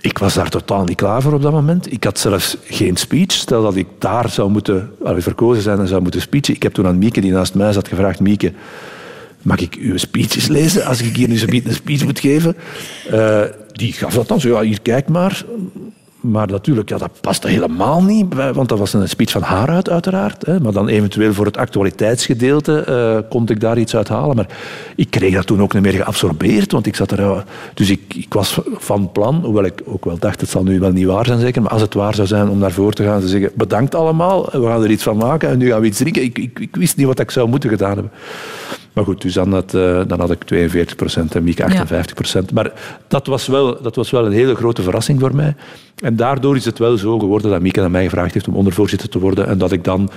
Ik 0.00 0.18
was 0.18 0.34
daar 0.34 0.50
totaal 0.50 0.84
niet 0.84 0.96
klaar 0.96 1.22
voor 1.22 1.32
op 1.32 1.42
dat 1.42 1.52
moment. 1.52 1.92
Ik 1.92 2.04
had 2.04 2.18
zelfs 2.18 2.56
geen 2.64 2.96
speech. 2.96 3.32
Stel 3.32 3.62
dat 3.62 3.76
ik 3.76 3.86
daar 3.98 4.28
zou 4.28 4.50
moeten 4.50 4.90
verkozen 5.00 5.62
zijn 5.62 5.78
en 5.78 5.88
zou 5.88 6.02
moeten 6.02 6.20
speechen. 6.20 6.54
Ik 6.54 6.62
heb 6.62 6.72
toen 6.72 6.86
aan 6.86 6.98
Mieke, 6.98 7.20
die 7.20 7.32
naast 7.32 7.54
mij 7.54 7.72
zat, 7.72 7.88
gevraagd... 7.88 8.20
Mieke, 8.20 8.52
mag 9.42 9.60
ik 9.60 9.74
uw 9.74 9.96
speeches 9.96 10.46
lezen 10.46 10.84
als 10.84 11.02
ik 11.02 11.16
hier 11.16 11.28
nu 11.28 11.40
een 11.40 11.74
speech 11.74 12.04
moet 12.04 12.20
geven? 12.20 12.56
Uh, 13.12 13.40
die 13.72 13.92
gaf 13.92 14.14
dat 14.14 14.28
dan 14.28 14.40
zo. 14.40 14.48
Ja, 14.48 14.60
hier, 14.60 14.80
kijk 14.82 15.08
maar. 15.08 15.44
Maar 16.28 16.46
natuurlijk, 16.46 16.88
ja, 16.88 16.98
dat 16.98 17.20
paste 17.20 17.48
helemaal 17.48 18.02
niet, 18.02 18.34
want 18.34 18.68
dat 18.68 18.78
was 18.78 18.92
een 18.92 19.08
speech 19.08 19.30
van 19.30 19.42
haar 19.42 19.68
uit, 19.68 19.90
uiteraard. 19.90 20.46
Hè. 20.46 20.60
Maar 20.60 20.72
dan 20.72 20.88
eventueel 20.88 21.32
voor 21.32 21.44
het 21.44 21.56
actualiteitsgedeelte 21.56 22.84
uh, 22.88 23.30
kon 23.30 23.48
ik 23.48 23.60
daar 23.60 23.78
iets 23.78 23.96
uit 23.96 24.08
halen. 24.08 24.36
Maar 24.36 24.46
ik 24.96 25.10
kreeg 25.10 25.34
dat 25.34 25.46
toen 25.46 25.62
ook 25.62 25.74
niet 25.74 25.82
meer 25.82 25.92
geabsorbeerd, 25.92 26.72
want 26.72 26.86
ik 26.86 26.96
zat 26.96 27.10
er... 27.10 27.20
Uh, 27.20 27.38
dus 27.74 27.90
ik, 27.90 28.14
ik, 28.14 28.34
was 28.34 28.60
van 28.72 29.12
plan, 29.12 29.40
hoewel 29.44 29.64
ik 29.64 29.82
ook 29.84 30.04
wel 30.04 30.18
dacht, 30.18 30.40
het 30.40 30.50
zal 30.50 30.62
nu 30.62 30.80
wel 30.80 30.92
niet 30.92 31.06
waar 31.06 31.26
zijn 31.26 31.40
zeker, 31.40 31.62
maar 31.62 31.70
als 31.70 31.82
het 31.82 31.94
waar 31.94 32.14
zou 32.14 32.26
zijn 32.26 32.48
om 32.48 32.58
naar 32.58 32.72
voren 32.72 32.94
te 32.94 33.04
gaan 33.04 33.20
te 33.20 33.28
zeggen, 33.28 33.50
bedankt 33.54 33.94
allemaal, 33.94 34.48
we 34.52 34.66
gaan 34.66 34.82
er 34.82 34.90
iets 34.90 35.02
van 35.02 35.16
maken 35.16 35.48
en 35.48 35.58
nu 35.58 35.68
gaan 35.70 35.80
we 35.80 35.86
iets 35.86 35.98
drinken. 35.98 36.22
Ik, 36.22 36.38
ik 36.38 36.76
wist 36.76 36.96
niet 36.96 37.06
wat 37.06 37.18
ik 37.18 37.30
zou 37.30 37.48
moeten 37.48 37.70
gedaan 37.70 37.94
hebben. 37.94 38.12
Maar 38.98 39.06
goed, 39.06 39.22
dus 39.22 39.34
dan 39.34 39.52
had, 39.52 39.74
uh, 39.74 40.02
dan 40.06 40.20
had 40.20 40.30
ik 40.30 40.44
42 40.44 40.96
procent 40.96 41.34
en 41.34 41.44
Mieke 41.44 41.64
58 41.64 42.14
procent. 42.14 42.48
Ja. 42.48 42.54
Maar 42.54 42.72
dat 43.08 43.26
was, 43.26 43.46
wel, 43.46 43.82
dat 43.82 43.96
was 43.96 44.10
wel 44.10 44.26
een 44.26 44.32
hele 44.32 44.54
grote 44.54 44.82
verrassing 44.82 45.20
voor 45.20 45.34
mij. 45.34 45.54
En 45.98 46.16
daardoor 46.16 46.56
is 46.56 46.64
het 46.64 46.78
wel 46.78 46.96
zo 46.96 47.18
geworden 47.18 47.50
dat 47.50 47.60
Mieke 47.60 47.82
aan 47.82 47.90
mij 47.90 48.04
gevraagd 48.04 48.34
heeft 48.34 48.48
om 48.48 48.54
ondervoorzitter 48.54 49.08
te 49.08 49.18
worden 49.18 49.46
en 49.46 49.58
dat 49.58 49.72
ik 49.72 49.84
dan 49.84 50.10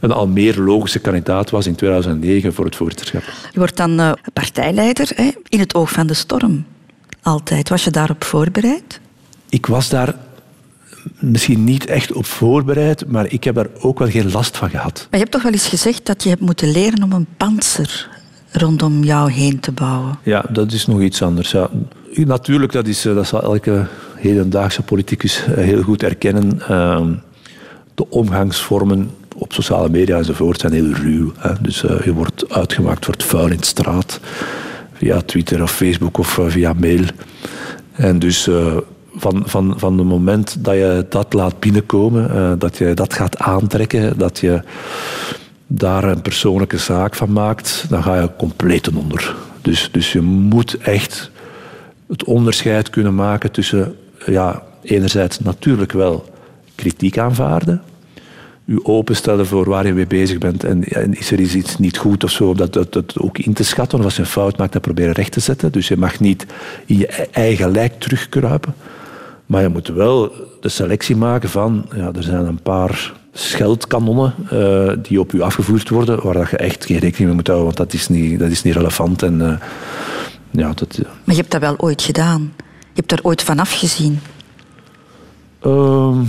een 0.00 0.12
al 0.12 0.26
meer 0.26 0.58
logische 0.58 0.98
kandidaat 0.98 1.50
was 1.50 1.66
in 1.66 1.74
2009 1.74 2.54
voor 2.54 2.64
het 2.64 2.76
voorzitterschap. 2.76 3.22
Je 3.52 3.58
wordt 3.58 3.76
dan 3.76 4.00
uh, 4.00 4.12
partijleider 4.32 5.10
hè, 5.14 5.30
in 5.48 5.58
het 5.58 5.74
oog 5.74 5.90
van 5.90 6.06
de 6.06 6.14
storm. 6.14 6.64
Altijd. 7.22 7.68
Was 7.68 7.84
je 7.84 7.90
daarop 7.90 8.24
voorbereid? 8.24 9.00
Ik 9.48 9.66
was 9.66 9.88
daar 9.88 10.14
misschien 11.18 11.64
niet 11.64 11.86
echt 11.86 12.12
op 12.12 12.26
voorbereid, 12.26 13.06
maar 13.06 13.32
ik 13.32 13.44
heb 13.44 13.54
daar 13.54 13.68
ook 13.80 13.98
wel 13.98 14.10
geen 14.10 14.30
last 14.30 14.56
van 14.56 14.70
gehad. 14.70 14.94
Maar 14.94 15.06
je 15.10 15.18
hebt 15.18 15.30
toch 15.30 15.42
wel 15.42 15.52
eens 15.52 15.68
gezegd 15.68 16.06
dat 16.06 16.22
je 16.22 16.28
hebt 16.28 16.40
moeten 16.40 16.70
leren 16.70 17.02
om 17.02 17.12
een 17.12 17.26
panzer 17.36 18.16
rondom 18.52 19.04
jou 19.04 19.32
heen 19.32 19.60
te 19.60 19.72
bouwen. 19.72 20.18
Ja, 20.22 20.44
dat 20.48 20.72
is 20.72 20.86
nog 20.86 21.00
iets 21.00 21.22
anders. 21.22 21.50
Ja. 21.50 21.70
Natuurlijk, 22.14 22.72
dat, 22.72 22.86
is, 22.86 23.02
dat 23.02 23.26
zal 23.26 23.42
elke 23.42 23.86
hedendaagse 24.14 24.82
politicus 24.82 25.44
heel 25.50 25.82
goed 25.82 26.02
erkennen. 26.02 26.60
Uh, 26.70 27.06
de 27.94 28.10
omgangsvormen 28.10 29.10
op 29.36 29.52
sociale 29.52 29.88
media 29.88 30.16
enzovoort 30.16 30.60
zijn 30.60 30.72
heel 30.72 30.92
ruw. 30.92 31.32
Dus 31.60 31.82
uh, 31.82 32.00
je 32.04 32.12
wordt 32.12 32.52
uitgemaakt 32.52 33.04
voor 33.04 33.14
het 33.14 33.24
vuil 33.24 33.50
in 33.50 33.56
de 33.56 33.66
straat. 33.66 34.20
Via 34.92 35.20
Twitter 35.20 35.62
of 35.62 35.72
Facebook 35.72 36.18
of 36.18 36.40
via 36.48 36.72
mail. 36.72 37.04
En 37.92 38.18
dus 38.18 38.48
van, 39.14 39.42
van, 39.46 39.74
van 39.76 39.98
het 39.98 40.06
moment 40.06 40.64
dat 40.64 40.74
je 40.74 41.06
dat 41.08 41.32
laat 41.32 41.60
binnenkomen, 41.60 42.58
dat 42.58 42.78
je 42.78 42.94
dat 42.94 43.14
gaat 43.14 43.38
aantrekken, 43.38 44.18
dat 44.18 44.38
je 44.38 44.62
daar 45.70 46.04
een 46.04 46.22
persoonlijke 46.22 46.78
zaak 46.78 47.14
van 47.14 47.32
maakt, 47.32 47.84
dan 47.88 48.02
ga 48.02 48.20
je 48.20 48.30
compleet 48.38 48.94
onder. 48.94 49.36
Dus, 49.62 49.88
dus 49.92 50.12
je 50.12 50.20
moet 50.20 50.78
echt 50.78 51.30
het 52.08 52.24
onderscheid 52.24 52.90
kunnen 52.90 53.14
maken 53.14 53.50
tussen, 53.50 53.96
ja, 54.26 54.62
enerzijds 54.82 55.40
natuurlijk 55.40 55.92
wel 55.92 56.24
kritiek 56.74 57.18
aanvaarden, 57.18 57.82
u 58.64 58.80
openstellen 58.82 59.46
voor 59.46 59.68
waar 59.68 59.86
je 59.86 59.92
mee 59.92 60.06
bezig 60.06 60.38
bent 60.38 60.64
en, 60.64 60.84
en 60.84 61.14
is 61.14 61.30
er 61.30 61.40
iets 61.40 61.78
niet 61.78 61.98
goed 61.98 62.24
of 62.24 62.30
zo, 62.30 62.54
dat, 62.54 62.72
dat, 62.72 62.92
dat 62.92 63.18
ook 63.18 63.38
in 63.38 63.52
te 63.52 63.64
schatten. 63.64 63.98
Of 63.98 64.04
als 64.04 64.16
je 64.16 64.22
een 64.22 64.28
fout 64.28 64.56
maakt, 64.56 64.72
dat 64.72 64.82
proberen 64.82 65.12
recht 65.12 65.32
te 65.32 65.40
zetten. 65.40 65.72
Dus 65.72 65.88
je 65.88 65.96
mag 65.96 66.20
niet 66.20 66.46
in 66.86 66.98
je 66.98 67.06
eigen 67.30 67.70
lijk 67.70 68.00
terugkruipen. 68.00 68.74
Maar 69.46 69.62
je 69.62 69.68
moet 69.68 69.88
wel 69.88 70.32
de 70.60 70.68
selectie 70.68 71.16
maken 71.16 71.48
van, 71.48 71.86
ja, 71.94 72.10
er 72.14 72.22
zijn 72.22 72.46
een 72.46 72.62
paar 72.62 73.12
scheldkanonnen 73.38 74.34
uh, 74.52 74.92
die 75.02 75.20
op 75.20 75.32
u 75.32 75.40
afgevoerd 75.40 75.88
worden, 75.88 76.22
waar 76.22 76.34
dat 76.34 76.50
je 76.50 76.56
echt 76.56 76.84
geen 76.84 76.98
rekening 76.98 77.26
mee 77.26 77.34
moet 77.34 77.46
houden, 77.46 77.66
want 77.66 77.76
dat 77.76 77.92
is 77.92 78.08
niet, 78.08 78.38
dat 78.38 78.50
is 78.50 78.62
niet 78.62 78.74
relevant. 78.74 79.22
En, 79.22 79.40
uh, 79.40 79.52
ja, 80.50 80.72
dat. 80.74 80.98
Maar 81.24 81.34
je 81.34 81.40
hebt 81.40 81.50
dat 81.50 81.60
wel 81.60 81.74
ooit 81.78 82.02
gedaan? 82.02 82.52
Je 82.80 83.04
hebt 83.04 83.12
er 83.12 83.18
ooit 83.22 83.42
vanaf 83.42 83.72
gezien? 83.72 84.20
Ehm, 85.60 86.20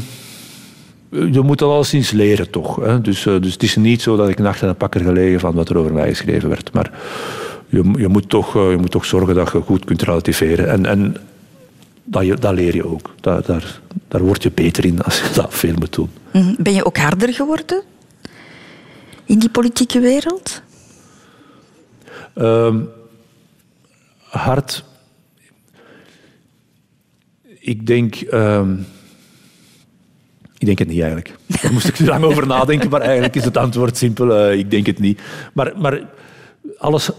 je 1.09 1.41
moet 1.41 1.59
dat 1.59 1.69
alleszins 1.69 2.11
leren, 2.11 2.49
toch. 2.49 2.75
Hè? 2.75 3.01
Dus, 3.01 3.23
dus 3.23 3.53
het 3.53 3.63
is 3.63 3.75
niet 3.75 4.01
zo 4.01 4.15
dat 4.15 4.29
ik 4.29 4.39
nacht 4.39 4.61
in 4.61 4.67
een 4.67 4.75
pakker 4.75 5.01
gelegen 5.01 5.39
van 5.39 5.53
wat 5.53 5.69
er 5.69 5.77
over 5.77 5.93
mij 5.93 6.09
geschreven 6.09 6.49
werd. 6.49 6.73
Maar 6.73 6.91
je, 7.67 7.91
je, 7.97 8.07
moet, 8.07 8.29
toch, 8.29 8.53
je 8.53 8.77
moet 8.79 8.91
toch 8.91 9.05
zorgen 9.05 9.35
dat 9.35 9.51
je 9.51 9.61
goed 9.61 9.85
kunt 9.85 10.01
relativeren. 10.01 10.69
En, 10.69 10.85
en 10.85 11.15
dat, 12.09 12.25
je, 12.25 12.35
dat 12.35 12.53
leer 12.53 12.75
je 12.75 12.85
ook. 12.85 13.13
Dat, 13.21 13.45
daar, 13.45 13.79
daar 14.07 14.21
word 14.21 14.43
je 14.43 14.51
beter 14.51 14.85
in 14.85 15.01
als 15.01 15.19
je 15.19 15.29
dat 15.41 15.53
veel 15.53 15.73
moet 15.73 15.93
doen. 15.93 16.09
Mhm. 16.33 16.53
Ben 16.57 16.73
je 16.73 16.85
ook 16.85 16.97
harder 16.97 17.33
geworden 17.33 17.83
in 19.25 19.39
die 19.39 19.49
politieke 19.49 19.99
wereld? 19.99 20.61
Um, 22.35 22.89
hard. 24.23 24.83
Ik 27.59 27.87
denk. 27.87 28.21
Um, 28.33 28.85
ik 30.57 30.65
denk 30.65 30.79
het 30.79 30.87
niet 30.87 30.99
eigenlijk. 30.99 31.35
Daar 31.61 31.73
moest 31.73 31.87
ik 31.87 31.99
lang 31.99 32.23
over 32.23 32.47
nadenken, 32.47 32.89
maar 32.89 33.01
eigenlijk 33.01 33.35
is 33.35 33.45
het 33.45 33.57
antwoord 33.57 33.97
simpel. 33.97 34.51
Uh, 34.51 34.59
ik 34.59 34.71
denk 34.71 34.85
het 34.85 34.99
niet. 34.99 35.21
Maar, 35.53 35.73
maar 35.77 36.01
alles 36.77 37.09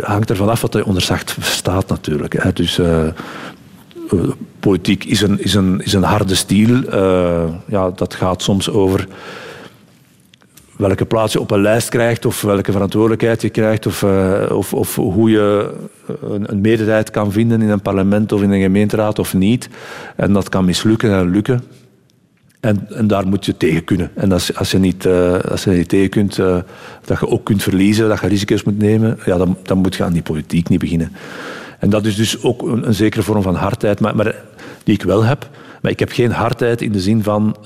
hangt 0.00 0.30
ervan 0.30 0.48
af 0.48 0.60
wat 0.60 0.72
je 0.72 0.84
onder 0.84 1.02
verstaat 1.24 1.88
natuurlijk. 1.88 2.42
Hè. 2.42 2.52
Dus 2.52 2.78
uh, 2.78 3.08
politiek 4.60 5.04
is 5.04 5.20
een, 5.20 5.42
is 5.42 5.54
een, 5.54 5.80
is 5.84 5.92
een 5.92 6.02
harde 6.02 6.34
stiel. 6.34 6.68
Uh, 6.68 7.44
ja, 7.66 7.90
dat 7.90 8.14
gaat 8.14 8.42
soms 8.42 8.70
over 8.70 9.06
welke 10.76 11.04
plaats 11.04 11.32
je 11.32 11.40
op 11.40 11.50
een 11.50 11.60
lijst 11.60 11.88
krijgt 11.88 12.26
of 12.26 12.42
welke 12.42 12.72
verantwoordelijkheid 12.72 13.42
je 13.42 13.48
krijgt 13.48 13.86
of, 13.86 14.02
of, 14.50 14.74
of 14.74 14.94
hoe 14.94 15.30
je 15.30 15.72
een, 16.22 16.50
een, 16.50 16.60
meerderheid 16.60 17.10
kan 17.10 17.32
vinden 17.32 17.62
in 17.62 17.68
een 17.68 17.82
parlement 17.82 18.32
of 18.32 18.42
in 18.42 18.50
een 18.50 18.60
gemeenteraad 18.60 19.18
of 19.18 19.34
niet. 19.34 19.68
En 20.16 20.32
dat 20.32 20.48
kan 20.48 20.64
mislukken 20.64 21.12
en 21.12 21.30
lukken. 21.30 21.62
En, 22.60 22.88
en, 22.90 23.06
daar 23.06 23.26
moet 23.26 23.44
je 23.44 23.56
tegen 23.56 23.84
kunnen. 23.84 24.10
En 24.14 24.32
als, 24.32 24.56
als, 24.56 24.70
je, 24.70 24.78
niet, 24.78 25.04
uh, 25.04 25.38
als 25.38 25.64
je 25.64 25.70
niet 25.70 25.88
tegen 25.88 26.08
kunt, 26.08 26.38
uh, 26.38 26.58
dat 27.04 27.20
je 27.20 27.28
ook 27.28 27.44
kunt 27.44 27.62
verliezen, 27.62 28.08
dat 28.08 28.20
je 28.20 28.26
risico's 28.26 28.62
moet 28.62 28.78
nemen, 28.78 29.18
ja, 29.24 29.36
dan, 29.36 29.56
dan 29.62 29.78
moet 29.78 29.94
je 29.94 30.04
aan 30.04 30.12
die 30.12 30.22
politiek 30.22 30.68
niet 30.68 30.78
beginnen. 30.78 31.12
En 31.78 31.90
dat 31.90 32.06
is 32.06 32.16
dus 32.16 32.42
ook 32.42 32.62
een, 32.62 32.86
een 32.86 32.94
zekere 32.94 33.22
vorm 33.22 33.42
van 33.42 33.54
hardheid, 33.54 34.00
maar, 34.00 34.16
maar, 34.16 34.34
die 34.84 34.94
ik 34.94 35.02
wel 35.02 35.24
heb. 35.24 35.48
Maar 35.82 35.90
ik 35.90 35.98
heb 35.98 36.10
geen 36.10 36.32
hardheid 36.32 36.82
in 36.82 36.92
de 36.92 37.00
zin 37.00 37.22
van... 37.22 37.56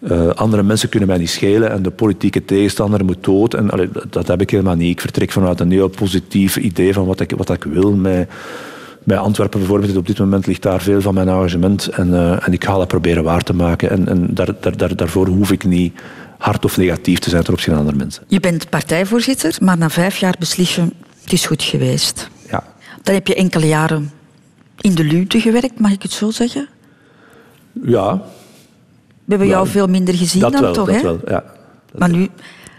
Uh, 0.00 0.28
andere 0.34 0.62
mensen 0.62 0.88
kunnen 0.88 1.08
mij 1.08 1.18
niet 1.18 1.30
schelen 1.30 1.70
en 1.70 1.82
de 1.82 1.90
politieke 1.90 2.44
tegenstander 2.44 3.04
moet 3.04 3.24
dood. 3.24 3.54
En, 3.54 3.90
dat 4.10 4.26
heb 4.26 4.40
ik 4.40 4.50
helemaal 4.50 4.74
niet. 4.74 4.90
Ik 4.90 5.00
vertrek 5.00 5.32
vanuit 5.32 5.60
een 5.60 5.70
heel 5.70 5.88
positief 5.88 6.56
idee 6.56 6.92
van 6.92 7.06
wat 7.06 7.20
ik, 7.20 7.30
wat 7.36 7.50
ik 7.50 7.64
wil. 7.64 7.96
Bij 9.06 9.18
Antwerpen 9.18 9.58
bijvoorbeeld, 9.58 9.96
op 9.96 10.06
dit 10.06 10.18
moment 10.18 10.46
ligt 10.46 10.62
daar 10.62 10.80
veel 10.80 11.00
van 11.00 11.14
mijn 11.14 11.28
engagement. 11.28 11.86
En, 11.86 12.08
uh, 12.08 12.46
en 12.46 12.52
ik 12.52 12.64
ga 12.64 12.76
dat 12.76 12.88
proberen 12.88 13.24
waar 13.24 13.42
te 13.42 13.54
maken. 13.54 13.90
En, 13.90 14.08
en 14.08 14.34
daar, 14.34 14.48
daar, 14.60 14.76
daar, 14.76 14.96
daarvoor 14.96 15.26
hoef 15.26 15.50
ik 15.50 15.64
niet 15.64 16.00
hard 16.38 16.64
of 16.64 16.76
negatief 16.76 17.18
te 17.18 17.30
zijn 17.30 17.42
ten 17.42 17.52
opzichte 17.52 17.74
van 17.74 17.84
andere 17.86 18.04
mensen. 18.04 18.24
Je 18.26 18.40
bent 18.40 18.68
partijvoorzitter, 18.70 19.56
maar 19.60 19.78
na 19.78 19.90
vijf 19.90 20.16
jaar 20.16 20.34
beslis 20.38 20.74
je, 20.74 20.82
het 21.22 21.32
is 21.32 21.46
goed 21.46 21.62
geweest. 21.62 22.28
Ja. 22.50 22.64
Dan 23.02 23.14
heb 23.14 23.26
je 23.26 23.34
enkele 23.34 23.66
jaren 23.66 24.10
in 24.80 24.94
de 24.94 25.04
luwte 25.04 25.40
gewerkt, 25.40 25.80
mag 25.80 25.92
ik 25.92 26.02
het 26.02 26.12
zo 26.12 26.30
zeggen? 26.30 26.68
Ja, 27.82 28.22
We 29.24 29.32
hebben 29.32 29.48
jou 29.48 29.66
Ja, 29.66 29.70
veel 29.72 29.86
minder 29.86 30.14
gezien 30.14 30.40
dan 30.40 30.60
wel, 30.60 30.72
toch, 30.72 30.86
dat 30.86 30.94
hè? 30.96 31.02
wel, 31.02 31.20
ja. 31.26 31.44
Maar 31.98 32.10
nu, 32.10 32.28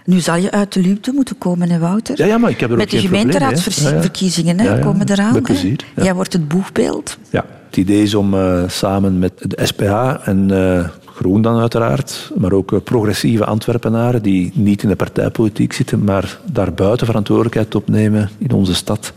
nu 0.08 0.20
zal 0.20 0.36
je 0.36 0.51
uit 0.51 0.74
de 0.74 0.80
luwte 0.80 1.12
moeten 1.12 1.38
komen, 1.38 1.70
hè, 1.70 1.80
Wouter? 1.80 2.18
Ja, 2.18 2.26
ja, 2.26 2.38
maar 2.38 2.49
ik 2.49 2.60
heb 2.60 2.72
er 2.72 2.78
Met 2.78 2.86
ook 2.86 2.91
de 2.91 3.08
gemeenteraadsverkiezingen 3.08 4.58
Ja, 4.58 4.64
ja. 4.64 4.80
komen 4.80 5.10
eraan. 5.10 5.41
Plezier, 5.41 5.86
ja. 5.95 6.03
Jij 6.03 6.14
wordt 6.14 6.34
het 6.34 6.47
boegbeeld. 6.47 7.18
Ja, 7.30 7.45
het 7.66 7.78
idee 7.78 8.01
is 8.01 8.16
om 8.16 8.34
eh, 8.34 8.64
samen 8.68 9.20
met 9.20 9.34
de 9.38 9.66
SPA 9.66 10.22
en 10.24 10.51
eh, 10.51 10.89
Groen 11.05 11.41
dan 11.41 11.60
uiteraard, 11.60 12.32
maar 12.38 12.51
ook 12.51 12.74
eh, 12.74 12.80
progressieve 12.84 13.45
Antwerpenaren 13.45 14.22
die 14.22 14.51
niet 14.53 14.84
in 14.84 14.89
de 14.89 14.95
partijpolitiek 14.95 15.74
zitten, 15.74 16.03
maar 16.03 16.39
daarbuiten 16.51 17.05
verantwoordelijkheid 17.05 17.76
opnemen 17.76 18.30
in 18.38 18.51
onze 18.51 18.76
stad, 18.76 19.14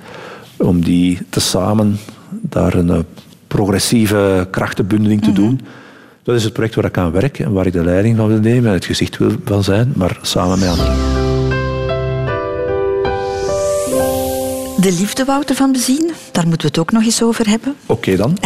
om 0.56 0.84
die 0.84 1.18
te 1.28 1.40
samen 1.40 1.98
daar 2.28 2.74
een 2.74 3.04
progressieve 3.46 4.48
krachtenbundeling 4.50 5.22
te 5.22 5.32
doen. 5.32 5.60
Dat 6.30 6.38
is 6.38 6.44
het 6.44 6.54
project 6.54 6.74
waar 6.74 6.84
ik 6.84 6.98
aan 6.98 7.12
werk 7.12 7.38
en 7.38 7.52
waar 7.52 7.66
ik 7.66 7.72
de 7.72 7.84
leiding 7.84 8.16
van 8.16 8.28
wil 8.28 8.38
nemen 8.38 8.68
en 8.68 8.74
het 8.74 8.84
gezicht 8.84 9.18
wil 9.18 9.30
van 9.44 9.64
zijn, 9.64 9.92
maar 9.96 10.18
samen 10.22 10.58
met 10.58 10.68
anderen. 10.68 10.96
De 14.80 14.92
liefde, 14.98 15.24
Wouter 15.24 15.56
van 15.56 15.72
Bezien, 15.72 16.10
daar 16.32 16.46
moeten 16.46 16.60
we 16.60 16.66
het 16.66 16.78
ook 16.78 16.92
nog 16.92 17.02
eens 17.02 17.22
over 17.22 17.48
hebben. 17.48 17.74
Oké 17.86 18.16
dan. 18.16 18.38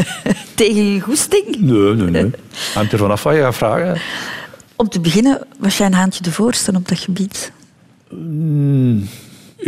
Tegen 0.54 0.92
je 0.92 1.00
goesting. 1.00 1.56
Nee, 1.58 1.94
nee, 1.94 2.10
nee. 2.10 2.30
Hangt 2.74 2.92
er 2.92 2.98
vanaf 2.98 3.22
wat 3.22 3.34
je 3.34 3.40
gaat 3.40 3.56
vragen. 3.56 4.00
Om 4.76 4.88
te 4.88 5.00
beginnen 5.00 5.46
was 5.58 5.76
jij 5.76 5.86
een 5.86 5.94
haantje 5.94 6.22
de 6.22 6.32
voorste 6.32 6.72
op 6.74 6.88
dat 6.88 6.98
gebied. 6.98 7.52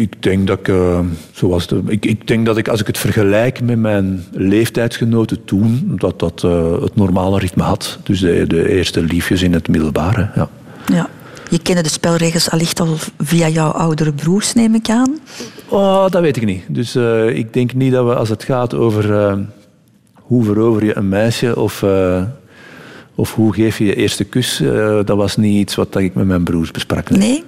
Ik 0.01 0.23
denk 0.23 0.47
dat 0.47 0.59
ik, 0.59 0.69
eh, 0.69 1.01
zoals 1.33 1.67
de, 1.67 1.83
ik, 1.87 2.07
ik 2.07 2.27
denk 2.27 2.47
dat 2.47 2.57
ik, 2.57 2.69
als 2.69 2.81
ik 2.81 2.87
het 2.87 2.99
vergelijk 2.99 3.61
met 3.63 3.79
mijn 3.79 4.25
leeftijdsgenoten 4.33 5.45
toen, 5.45 5.93
dat 5.99 6.19
dat 6.19 6.45
eh, 6.45 6.81
het 6.83 6.97
normale 6.97 7.39
ritme 7.39 7.63
had. 7.63 7.99
Dus 8.03 8.21
de, 8.21 8.47
de 8.47 8.69
eerste 8.69 9.03
liefjes 9.03 9.43
in 9.43 9.53
het 9.53 9.69
middelbare. 9.69 10.31
Ja. 10.35 10.49
Ja. 10.87 11.09
Je 11.51 11.59
kende 11.59 11.83
de 11.83 11.89
spelregels 11.89 12.51
allicht 12.51 12.81
al 12.81 12.97
via 13.19 13.49
jouw 13.49 13.71
oudere 13.71 14.13
broers, 14.13 14.55
neem 14.55 14.75
ik 14.75 14.89
aan. 14.89 15.19
Oh, 15.69 16.09
dat 16.09 16.21
weet 16.21 16.37
ik 16.37 16.45
niet. 16.45 16.63
Dus 16.69 16.95
eh, 16.95 17.29
ik 17.29 17.53
denk 17.53 17.75
niet 17.75 17.93
dat 17.93 18.07
we, 18.07 18.15
als 18.15 18.29
het 18.29 18.45
gaat 18.45 18.75
over 18.75 19.39
hoe 20.15 20.45
verover 20.45 20.85
je 20.85 20.97
een 20.97 21.09
meisje 21.09 21.61
of, 21.61 21.85
of 23.15 23.35
hoe 23.35 23.55
geef 23.55 23.79
je 23.79 23.85
je 23.85 23.95
eerste 23.95 24.25
kus, 24.25 24.63
dat 25.05 25.17
was 25.17 25.37
niet 25.37 25.61
iets 25.61 25.75
wat 25.75 25.97
ik 25.97 26.15
met 26.15 26.27
mijn 26.27 26.45
broers 26.45 26.71
besprak. 26.71 27.11
Nee? 27.11 27.45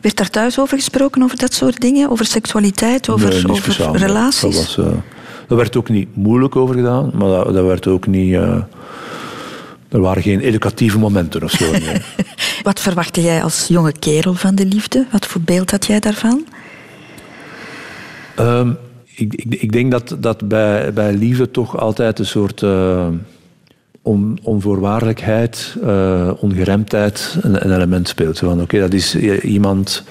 Werd 0.00 0.16
daar 0.16 0.30
thuis 0.30 0.58
over 0.58 0.76
gesproken, 0.78 1.22
over 1.22 1.38
dat 1.38 1.54
soort 1.54 1.80
dingen? 1.80 2.10
Over 2.10 2.24
seksualiteit, 2.24 3.08
over, 3.08 3.28
Nee, 3.28 3.48
over 3.48 3.62
speciaal, 3.62 3.96
relaties? 3.96 4.40
Dat, 4.40 4.52
was, 4.52 4.78
eh, 4.78 4.92
daar 5.48 5.58
werd 5.58 5.76
ook 5.76 5.88
niet 5.88 6.16
moeilijk 6.16 6.56
over 6.56 6.74
gedaan, 6.74 7.10
maar 7.14 7.28
dat, 7.28 7.54
dat 7.54 7.64
werd 7.64 7.86
ook 7.86 8.06
niet... 8.06 8.34
eh, 8.34 8.56
er 9.88 10.00
waren 10.00 10.22
geen 10.22 10.40
educatieve 10.40 10.98
momenten 10.98 11.42
of 11.42 11.50
zo. 11.50 11.70
nee. 11.70 12.02
Wat 12.62 12.80
verwachtte 12.80 13.22
jij 13.22 13.42
als 13.42 13.66
jonge 13.68 13.92
kerel 13.98 14.34
van 14.34 14.54
de 14.54 14.66
liefde? 14.66 15.06
Wat 15.10 15.26
voor 15.26 15.40
beeld 15.40 15.70
had 15.70 15.86
jij 15.86 16.00
daarvan? 16.00 16.46
Ehm, 18.36 18.70
ik, 19.14 19.34
ik, 19.34 19.54
ik 19.54 19.72
denk 19.72 19.90
dat, 19.90 20.16
dat 20.18 20.48
bij, 20.48 20.92
bij 20.92 21.12
liefde 21.12 21.50
toch 21.50 21.78
altijd 21.78 22.18
een 22.18 22.26
soort 22.26 22.62
eh, 22.62 23.06
on, 24.04 24.38
onvoorwaardelijkheid, 24.42 25.76
eh, 25.82 26.30
ongeremdheid 26.38 27.36
een, 27.40 27.72
element 27.72 28.08
speelt. 28.08 28.38
Van, 28.38 28.60
oké, 28.60 28.78
dat 28.78 28.92
is 28.92 29.16
iemand 29.42 30.04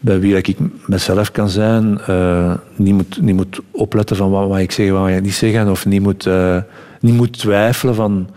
bij 0.00 0.20
wie 0.20 0.36
ik 0.36 0.56
mezelf 0.86 1.32
kan 1.32 1.48
zijn, 1.48 2.00
eh, 2.06 2.54
niet, 2.76 2.94
moet, 2.94 3.20
niet 3.20 3.36
moet 3.36 3.60
opletten 3.70 4.16
van 4.16 4.30
wat, 4.30 4.48
wat 4.48 4.58
ik 4.58 4.72
zeg 4.72 4.86
en 4.86 4.92
wat 4.92 5.08
ik 5.08 5.22
niet 5.22 5.34
zeg, 5.34 5.66
of 5.66 5.86
niet 5.86 6.02
moet, 6.02 6.26
eh, 6.26 6.56
niet 7.00 7.14
moet 7.14 7.38
twijfelen 7.38 7.94
van 7.94 8.28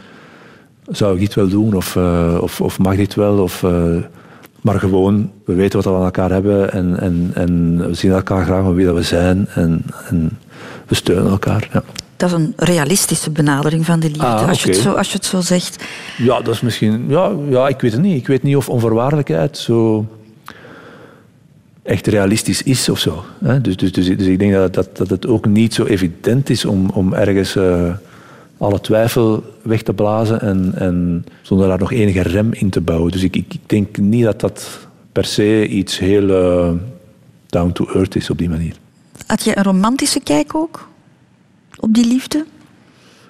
zou 0.88 1.14
ik 1.14 1.20
dit 1.20 1.34
wel 1.34 1.48
doen 1.48 1.74
of, 1.74 1.96
eh, 1.96 2.38
of, 2.42 2.62
of 2.62 2.80
mag 2.80 2.96
dit 2.96 3.16
wel? 3.16 3.38
Of, 3.38 3.64
eh, 3.64 3.96
maar 4.62 4.80
gewoon, 4.80 5.32
we 5.46 5.54
weten 5.54 5.82
wat 5.82 5.94
we 5.94 6.00
aan 6.00 6.06
elkaar 6.06 6.32
hebben 6.32 6.72
en, 6.72 7.00
en, 7.00 7.32
en 7.34 7.78
we 7.88 7.94
zien 7.94 8.12
elkaar 8.12 8.46
graag 8.46 8.64
van 8.64 8.74
wie 8.74 8.86
dat 8.86 8.96
we 8.96 9.02
zijn 9.02 9.48
en, 9.48 9.86
en 10.10 10.38
we 10.88 10.96
steunen 10.96 11.32
elkaar. 11.32 11.70
Ja. 11.74 11.84
Dat 12.24 12.32
is 12.32 12.38
een 12.38 12.54
realistische 12.56 13.30
benadering 13.30 13.86
van 13.86 14.00
de 14.00 14.08
liefde, 14.08 14.26
Ah, 14.26 14.48
als, 14.48 14.64
je 14.64 14.70
het 14.70 14.78
zo, 14.78 14.92
als 14.92 15.08
je 15.08 15.18
het 15.18 15.26
zo 15.26 15.42
zegt. 15.42 15.84
ja, 16.18 16.42
dat 16.42 16.54
is 16.54 16.62
misschien... 16.62 17.06
Ja, 17.08 17.32
ja, 17.50 17.68
ik 17.68 17.82
weet 17.82 17.92
het 17.92 18.02
niet. 18.02 18.18
Ik 18.18 18.28
weet 18.28 18.44
niet 18.44 18.56
of 18.56 18.70
onvoorwaardelijkheid 18.70 19.58
zo 19.58 20.06
echt 21.82 22.08
realistisch 22.08 22.64
is 22.64 22.90
of 22.90 23.00
zo. 23.00 23.24
Dus, 23.62 23.78
dus, 23.78 23.92
dus, 23.92 24.06
dus 24.18 24.28
ik 24.28 24.40
denk 24.40 24.54
dat, 24.54 24.74
dat, 24.74 24.98
dat 24.98 25.10
het 25.10 25.28
ook 25.28 25.46
niet 25.46 25.74
zo 25.74 25.86
evident 25.86 26.50
is 26.50 26.66
om, 26.66 26.90
om 26.90 27.14
ergens 27.14 27.56
eh, 27.56 27.94
alle 28.58 28.82
twijfel 28.82 29.44
weg 29.62 29.82
te 29.82 29.94
blazen 29.94 30.42
en, 30.42 30.74
en 30.76 31.26
zonder 31.42 31.68
daar 31.68 31.80
nog 31.80 31.92
enige 31.92 32.22
rem 32.22 32.54
in 32.54 32.70
te 32.70 32.82
bouwen. 32.82 33.12
Dus 33.12 33.24
ik, 33.24 33.36
ik, 33.36 33.54
ik 33.54 33.70
denk 33.70 33.98
niet 33.98 34.24
dat 34.24 34.40
dat 34.40 34.80
per 35.12 35.26
se 35.26 35.68
iets 35.68 36.00
heel 36.00 36.30
eh, 36.30 36.72
down 37.48 37.72
to 37.72 37.86
earth 37.94 38.16
is 38.16 38.30
op 38.30 38.38
die 38.38 38.50
manier. 38.50 38.76
Had 39.26 39.44
je 39.44 39.58
een 39.58 39.64
romantische 39.64 40.20
kijk 40.20 40.56
ook 40.56 40.92
op 41.84 41.94
die 41.94 42.08
liefde? 42.08 42.46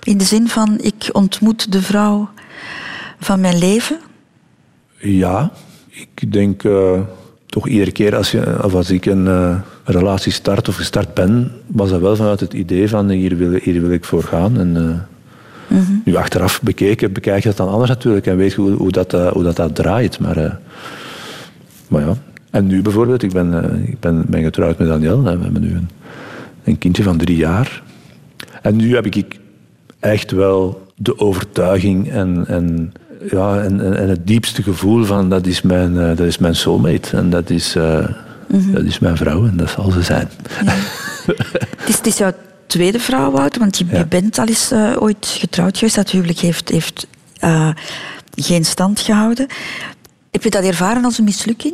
In 0.03 0.17
de 0.17 0.23
zin 0.23 0.47
van, 0.47 0.79
ik 0.81 1.09
ontmoet 1.11 1.71
de 1.71 1.81
vrouw 1.81 2.29
van 3.19 3.39
mijn 3.39 3.57
leven? 3.57 3.99
Ja, 4.97 5.51
ik 5.89 6.31
denk 6.31 6.63
eh, 6.63 6.99
toch 7.45 7.67
iedere 7.67 7.91
keer 7.91 8.15
als, 8.15 8.31
je, 8.31 8.63
of 8.63 8.73
als 8.73 8.89
ik 8.89 9.05
een, 9.05 9.27
eh, 9.27 9.55
een 9.83 9.93
relatie 9.93 10.31
start 10.31 10.67
of 10.67 10.75
gestart 10.75 11.13
ben, 11.13 11.51
was 11.67 11.89
dat 11.89 12.01
wel 12.01 12.15
vanuit 12.15 12.39
het 12.39 12.53
idee 12.53 12.89
van 12.89 13.09
eh, 13.09 13.17
hier 13.17 13.37
wil, 13.37 13.51
hier 13.61 13.81
wil 13.81 13.91
ik 13.91 14.05
voor 14.05 14.23
gaan. 14.23 14.59
En, 14.59 14.77
eh, 14.77 15.77
Nu 16.05 16.15
achteraf 16.15 16.61
bekeken, 16.61 17.13
bekijk 17.13 17.43
je 17.43 17.49
dat 17.49 17.57
dan 17.57 17.69
anders 17.69 17.89
natuurlijk 17.89 18.27
en 18.27 18.37
weet 18.37 18.51
je 18.51 18.61
hoe, 18.61 18.71
hoe, 18.71 18.91
dat, 18.91 19.11
hoe 19.11 19.43
dat, 19.43 19.55
dat 19.55 19.75
draait. 19.75 20.19
Maar, 20.19 20.59
maar 21.87 22.01
ja. 22.01 22.13
En 22.49 22.67
nu 22.67 22.81
bijvoorbeeld, 22.81 23.23
ik 23.23 23.31
ben, 23.31 23.81
ik 23.87 23.99
ben, 23.99 24.23
ben 24.27 24.43
getrouwd 24.43 24.77
met 24.77 24.87
Daniel 24.87 25.23
we 25.23 25.29
hebben 25.29 25.61
nu 25.61 25.75
een, 25.75 25.89
een 26.63 26.77
kindje 26.77 27.03
van 27.03 27.17
drie 27.17 27.37
jaar. 27.37 27.83
En 28.63 28.75
nu 28.75 28.95
heb 28.95 29.05
ik 29.05 29.39
echt 29.99 30.31
wel 30.31 30.91
de 30.95 31.19
overtuiging 31.19 32.11
en, 32.11 32.47
en, 32.47 32.93
ja, 33.29 33.61
en, 33.61 33.79
het 34.09 34.27
diepste 34.27 34.63
gevoel 34.63 35.03
van 35.03 35.29
dat 35.29 35.45
is 35.45 35.61
mijn, 35.61 35.99
eh, 35.99 36.07
dat 36.07 36.27
is 36.27 36.37
mijn 36.37 36.55
soulmate. 36.55 37.17
En 37.17 37.29
dat 37.29 37.49
is, 37.49 37.75
eh, 37.75 38.07
dat 38.47 38.83
is 38.83 38.99
mijn 38.99 39.17
vrouw 39.17 39.45
en 39.45 39.57
dat 39.57 39.69
zal 39.69 39.91
ze 39.91 40.01
zijn. 40.01 40.29
Het 41.77 41.89
is, 41.89 41.95
het 41.97 42.05
is 42.05 42.17
jouw 42.17 42.33
tweede 42.67 42.99
vrouw, 42.99 43.31
Wouter, 43.31 43.59
want 43.59 43.77
je, 43.77 44.05
bent 44.09 44.39
al 44.39 44.47
eens 44.47 44.71
eh, 44.71 44.95
ooit 44.99 45.37
getrouwd 45.39 45.77
geweest. 45.77 45.95
Dat 45.95 46.11
huwelijk 46.11 46.39
heeft, 46.39 46.69
heeft 46.69 47.07
geen 48.35 48.65
stand 48.65 48.99
gehouden. 48.99 49.47
Heb 50.31 50.43
je 50.43 50.49
dat 50.49 50.63
ervaren 50.63 51.03
als 51.03 51.17
een 51.17 51.23
mislukking? 51.23 51.73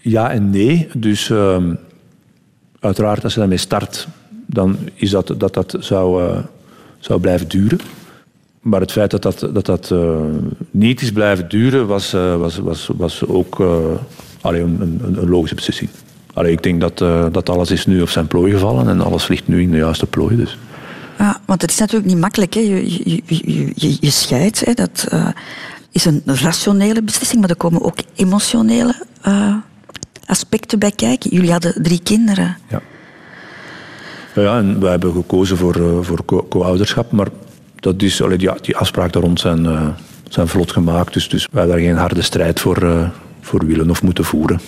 Ja 0.00 0.30
en 0.30 0.50
nee. 0.50 0.88
Dus 0.94 1.30
ehm, 1.30 1.74
uiteraard, 2.80 3.24
als 3.24 3.32
je 3.32 3.38
daarmee 3.38 3.58
start, 3.58 4.08
dan 4.50 4.78
is 4.94 5.10
dat 5.10 5.34
dat, 5.36 5.54
dat 5.54 5.76
zou, 5.78 6.24
eh, 6.24 6.38
zou 6.98 7.20
blijven 7.20 7.48
duren. 7.48 7.80
Maar 8.60 8.80
het 8.80 8.92
feit 8.92 9.10
dat 9.10 9.22
dat, 9.22 9.48
dat, 9.52 9.66
dat 9.66 9.90
eh, 9.90 10.20
niet 10.70 11.00
is 11.00 11.12
blijven 11.12 11.48
duren, 11.48 11.86
was, 11.86 12.12
eh, 12.12 12.36
was, 12.36 12.56
was, 12.56 12.90
was 12.96 13.26
ook 13.26 13.62
allee, 14.40 14.62
een, 14.62 14.80
een, 14.80 15.18
een 15.18 15.28
logische 15.28 15.54
beslissing. 15.54 15.90
Allee, 16.34 16.52
ik 16.52 16.62
denk 16.62 16.80
dat, 16.80 16.98
dat 17.32 17.48
alles 17.48 17.70
is 17.70 17.86
nu 17.86 18.02
op 18.02 18.08
zijn 18.08 18.26
plooi 18.26 18.52
gevallen 18.52 18.88
en 18.88 19.00
alles 19.00 19.28
ligt 19.28 19.48
nu 19.48 19.62
in 19.62 19.70
de 19.70 19.76
juiste 19.76 20.06
plooi. 20.06 20.36
Dus. 20.36 20.58
Ja, 21.18 21.40
want 21.44 21.62
het 21.62 21.70
is 21.70 21.78
natuurlijk 21.78 22.06
niet 22.06 22.20
makkelijk. 22.20 22.54
Hè. 22.54 22.60
Je, 22.60 22.92
je, 23.04 23.22
je, 23.26 23.72
je, 23.74 23.96
je 24.00 24.10
scheidt. 24.10 24.64
Hè. 24.64 24.72
Dat 24.72 25.08
is 25.92 26.04
een 26.04 26.22
rationele 26.24 27.02
beslissing, 27.02 27.40
maar 27.40 27.50
er 27.50 27.56
komen 27.56 27.82
ook 27.82 27.98
emotionele 28.14 28.94
aspecten 30.26 30.78
bij 30.78 30.92
kijken. 30.92 31.30
Jullie 31.30 31.50
hadden 31.50 31.82
drie 31.82 32.00
kinderen. 32.02 32.56
Ja. 32.68 32.82
Ja, 34.42 34.58
en 34.58 34.80
wij 34.80 34.90
hebben 34.90 35.12
gekozen 35.12 35.56
voor, 35.56 35.74
eh, 35.74 35.98
voor 36.00 36.24
co- 36.24 36.46
co-ouderschap, 36.48 37.12
maar 37.12 37.28
dat 37.76 38.02
is, 38.02 38.22
allee, 38.22 38.38
die, 38.38 38.50
die 38.60 38.76
afspraken 38.76 39.12
daar 39.12 39.22
rond 39.22 39.40
zijn, 39.40 39.66
eh, 39.66 39.86
zijn 40.28 40.48
vlot 40.48 40.72
gemaakt. 40.72 41.12
Dus, 41.12 41.28
dus 41.28 41.48
wij 41.50 41.60
hebben 41.60 41.80
daar 41.80 41.86
geen 41.86 41.96
harde 41.96 42.22
strijd 42.22 42.60
voor, 42.60 42.82
eh, 42.82 43.08
voor 43.40 43.66
willen 43.66 43.90
of 43.90 44.02
moeten 44.02 44.24
voeren. 44.24 44.60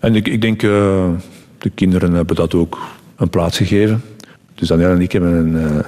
En 0.00 0.14
ik, 0.14 0.28
ik 0.28 0.40
denk, 0.40 0.60
de 0.60 1.70
kinderen 1.74 2.12
hebben 2.12 2.36
dat 2.36 2.54
ook 2.54 2.78
een 3.16 3.28
plaats 3.28 3.56
gegeven. 3.56 4.02
Dus 4.54 4.68
Daniel 4.68 4.90
en 4.90 5.00
ik 5.00 5.12
hebben 5.12 5.54
een 5.54 5.82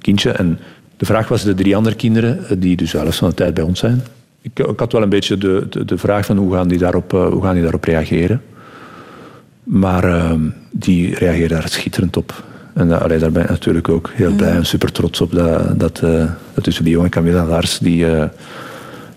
kindje. 0.00 0.30
En 0.30 0.58
de 0.96 1.04
vraag 1.04 1.28
was 1.28 1.42
de 1.42 1.54
drie 1.54 1.76
andere 1.76 1.96
kinderen, 1.96 2.60
die 2.60 2.76
dus 2.76 2.92
helft 2.92 3.18
van 3.18 3.28
de 3.28 3.34
tijd 3.34 3.54
bij 3.54 3.64
ons 3.64 3.78
zijn. 3.78 4.02
Ik, 4.42 4.58
ik 4.58 4.78
had 4.78 4.92
wel 4.92 5.02
een 5.02 5.08
beetje 5.08 5.38
de, 5.38 5.66
de, 5.70 5.84
de 5.84 5.98
vraag 5.98 6.26
van 6.26 6.36
hoe 6.36 6.52
gaan 6.52 6.68
die 6.68 6.78
daarop, 6.78 7.10
hoe 7.10 7.42
gaan 7.42 7.54
die 7.54 7.62
daarop 7.62 7.84
reageren. 7.84 8.42
Maar 9.62 10.04
eh, 10.04 10.34
die 10.70 11.14
reageerden 11.14 11.60
daar 11.60 11.68
schitterend 11.68 12.16
op. 12.16 12.44
En 12.72 13.02
allee, 13.02 13.18
daar 13.18 13.32
ben 13.32 13.42
ik 13.42 13.48
natuurlijk 13.48 13.88
ook 13.88 14.10
heel 14.14 14.32
blij 14.32 14.50
en 14.50 14.66
super 14.66 14.92
trots 14.92 15.20
op 15.20 15.32
dat, 15.32 15.80
dat, 15.80 16.00
eh, 16.02 16.24
dat 16.54 16.64
tussen 16.64 16.84
die 16.84 16.92
jonge 16.92 17.08
Camilla 17.08 17.40
en 17.40 17.46
Lars, 17.46 17.78
die, 17.78 18.06
eh, 18.06 18.28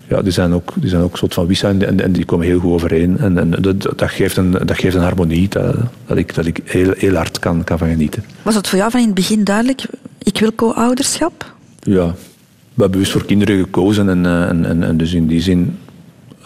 ja, 0.08 0.22
die 0.22 0.32
zijn 0.32 0.52
ook, 0.52 0.72
die 0.74 0.90
zijn 0.90 1.02
ook 1.02 1.16
soort 1.16 1.34
van 1.34 1.46
wissa 1.46 1.68
en, 1.68 2.00
en, 2.00 2.12
die 2.12 2.24
komen 2.24 2.46
heel 2.46 2.58
goed 2.58 2.72
overeen. 2.72 3.18
En, 3.18 3.38
en 3.38 3.50
dat, 3.50 3.80
dat, 3.80 4.10
geeft 4.10 4.36
een, 4.36 4.50
dat 4.50 4.78
geeft 4.78 4.94
een 4.94 5.02
harmonie 5.02 5.48
dat, 5.48 5.76
dat 6.06 6.16
ik, 6.16 6.34
dat 6.34 6.46
ik 6.46 6.60
heel, 6.64 6.92
heel 6.96 7.14
hard 7.14 7.38
kan, 7.38 7.64
kan 7.64 7.78
van 7.78 7.88
genieten. 7.88 8.24
Was 8.42 8.54
het 8.54 8.68
voor 8.68 8.78
jou 8.78 8.90
van 8.90 9.00
in 9.00 9.06
het 9.06 9.14
begin 9.14 9.44
duidelijk, 9.44 9.86
ik 10.18 10.38
wil 10.38 10.54
co-ouderschap? 10.54 11.54
Ja, 11.80 12.06
we 12.06 12.82
hebben 12.82 12.90
bewust 12.90 13.12
voor 13.12 13.24
kinderen 13.24 13.58
gekozen 13.58 14.08
en, 14.08 14.26
en, 14.26 14.64
en, 14.64 14.82
en 14.82 14.96
dus 14.96 15.12
in 15.12 15.26
die 15.26 15.40
zin 15.40 15.76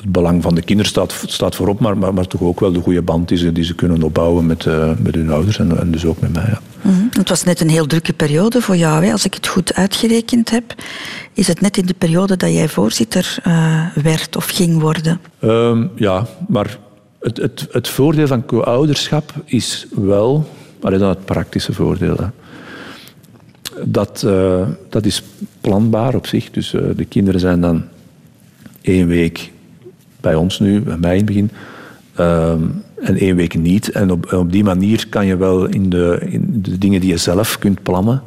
het 0.01 0.13
belang 0.13 0.43
van 0.43 0.55
de 0.55 0.63
kinderen 0.63 0.91
staat, 0.91 1.25
staat 1.27 1.55
voorop, 1.55 1.81
maar, 1.81 1.99
maar, 1.99 2.15
maar 2.15 2.27
toch 2.27 2.41
ook 2.41 2.61
wel 2.61 2.73
de 2.73 2.81
goede 2.81 3.03
band 3.03 3.29
die 3.29 3.39
ze, 3.39 3.53
die 3.53 3.65
ze 3.65 3.75
kunnen 3.75 4.03
opbouwen 4.03 4.47
met, 4.47 4.65
uh, 4.65 4.91
met 4.99 5.15
hun 5.15 5.31
ouders 5.31 5.59
en, 5.59 5.79
en 5.79 5.91
dus 5.91 6.05
ook 6.05 6.21
met 6.21 6.33
mij. 6.33 6.45
Ja. 6.47 6.61
Mm 6.83 6.93
-hmm. 6.93 7.09
Het 7.13 7.29
was 7.29 7.45
net 7.45 7.61
een 7.61 7.69
heel 7.69 7.87
drukke 7.87 8.13
periode 8.13 8.61
voor 8.61 8.77
jou. 8.77 9.05
Hè? 9.05 9.13
Als 9.13 9.25
ik 9.25 9.35
het 9.35 9.47
goed 9.47 9.75
uitgerekend 9.75 10.51
heb, 10.51 10.75
is 11.33 11.47
het 11.47 11.61
net 11.61 11.77
in 11.77 11.87
de 11.87 11.95
periode 11.95 12.37
dat 12.37 12.53
jij 12.53 12.69
voorzitter 12.69 13.39
uh, 13.47 13.87
werd 14.03 14.37
of 14.37 14.47
ging 14.47 14.81
worden? 14.81 15.21
Um, 15.41 15.91
ja, 15.95 16.27
maar 16.49 16.79
het, 17.21 17.37
het, 17.37 17.69
het 17.71 17.89
voordeel 17.89 18.27
van 18.27 18.47
co-ouderschap 18.47 19.33
is 19.45 19.87
wel, 19.91 20.49
alleen 20.81 20.99
dan 20.99 21.09
het 21.09 21.25
praktische 21.25 21.73
voordeel. 21.73 22.17
Hè. 22.17 22.27
Dat, 23.85 24.23
uh, 24.27 24.69
dat 24.89 25.07
is 25.07 25.23
planbaar 25.61 26.15
op 26.15 26.27
zich. 26.27 26.51
Dus 26.51 26.71
de 26.97 27.07
kinderen 27.09 27.41
zijn 27.41 27.61
dan 27.61 27.85
één 28.83 29.07
week 29.07 29.51
bij 30.21 30.35
ons 30.35 30.61
nu, 30.61 30.81
bij 30.81 30.97
mij 30.97 31.11
in 31.11 31.17
het 31.17 31.27
begin. 31.27 31.51
Um, 32.19 32.83
en 33.03 33.17
één 33.17 33.37
week 33.37 33.55
niet. 33.55 33.91
En 33.91 34.11
op, 34.11 34.33
op 34.33 34.53
die 34.53 34.65
manier 34.65 35.07
kan 35.09 35.27
je 35.27 35.37
wel 35.37 35.67
in 35.67 35.91
de, 35.91 36.19
in 36.29 36.47
de 36.63 36.79
dingen 36.79 37.01
die 37.01 37.11
je 37.11 37.17
zelf 37.17 37.59
kunt 37.59 37.83
plannen, 37.83 38.23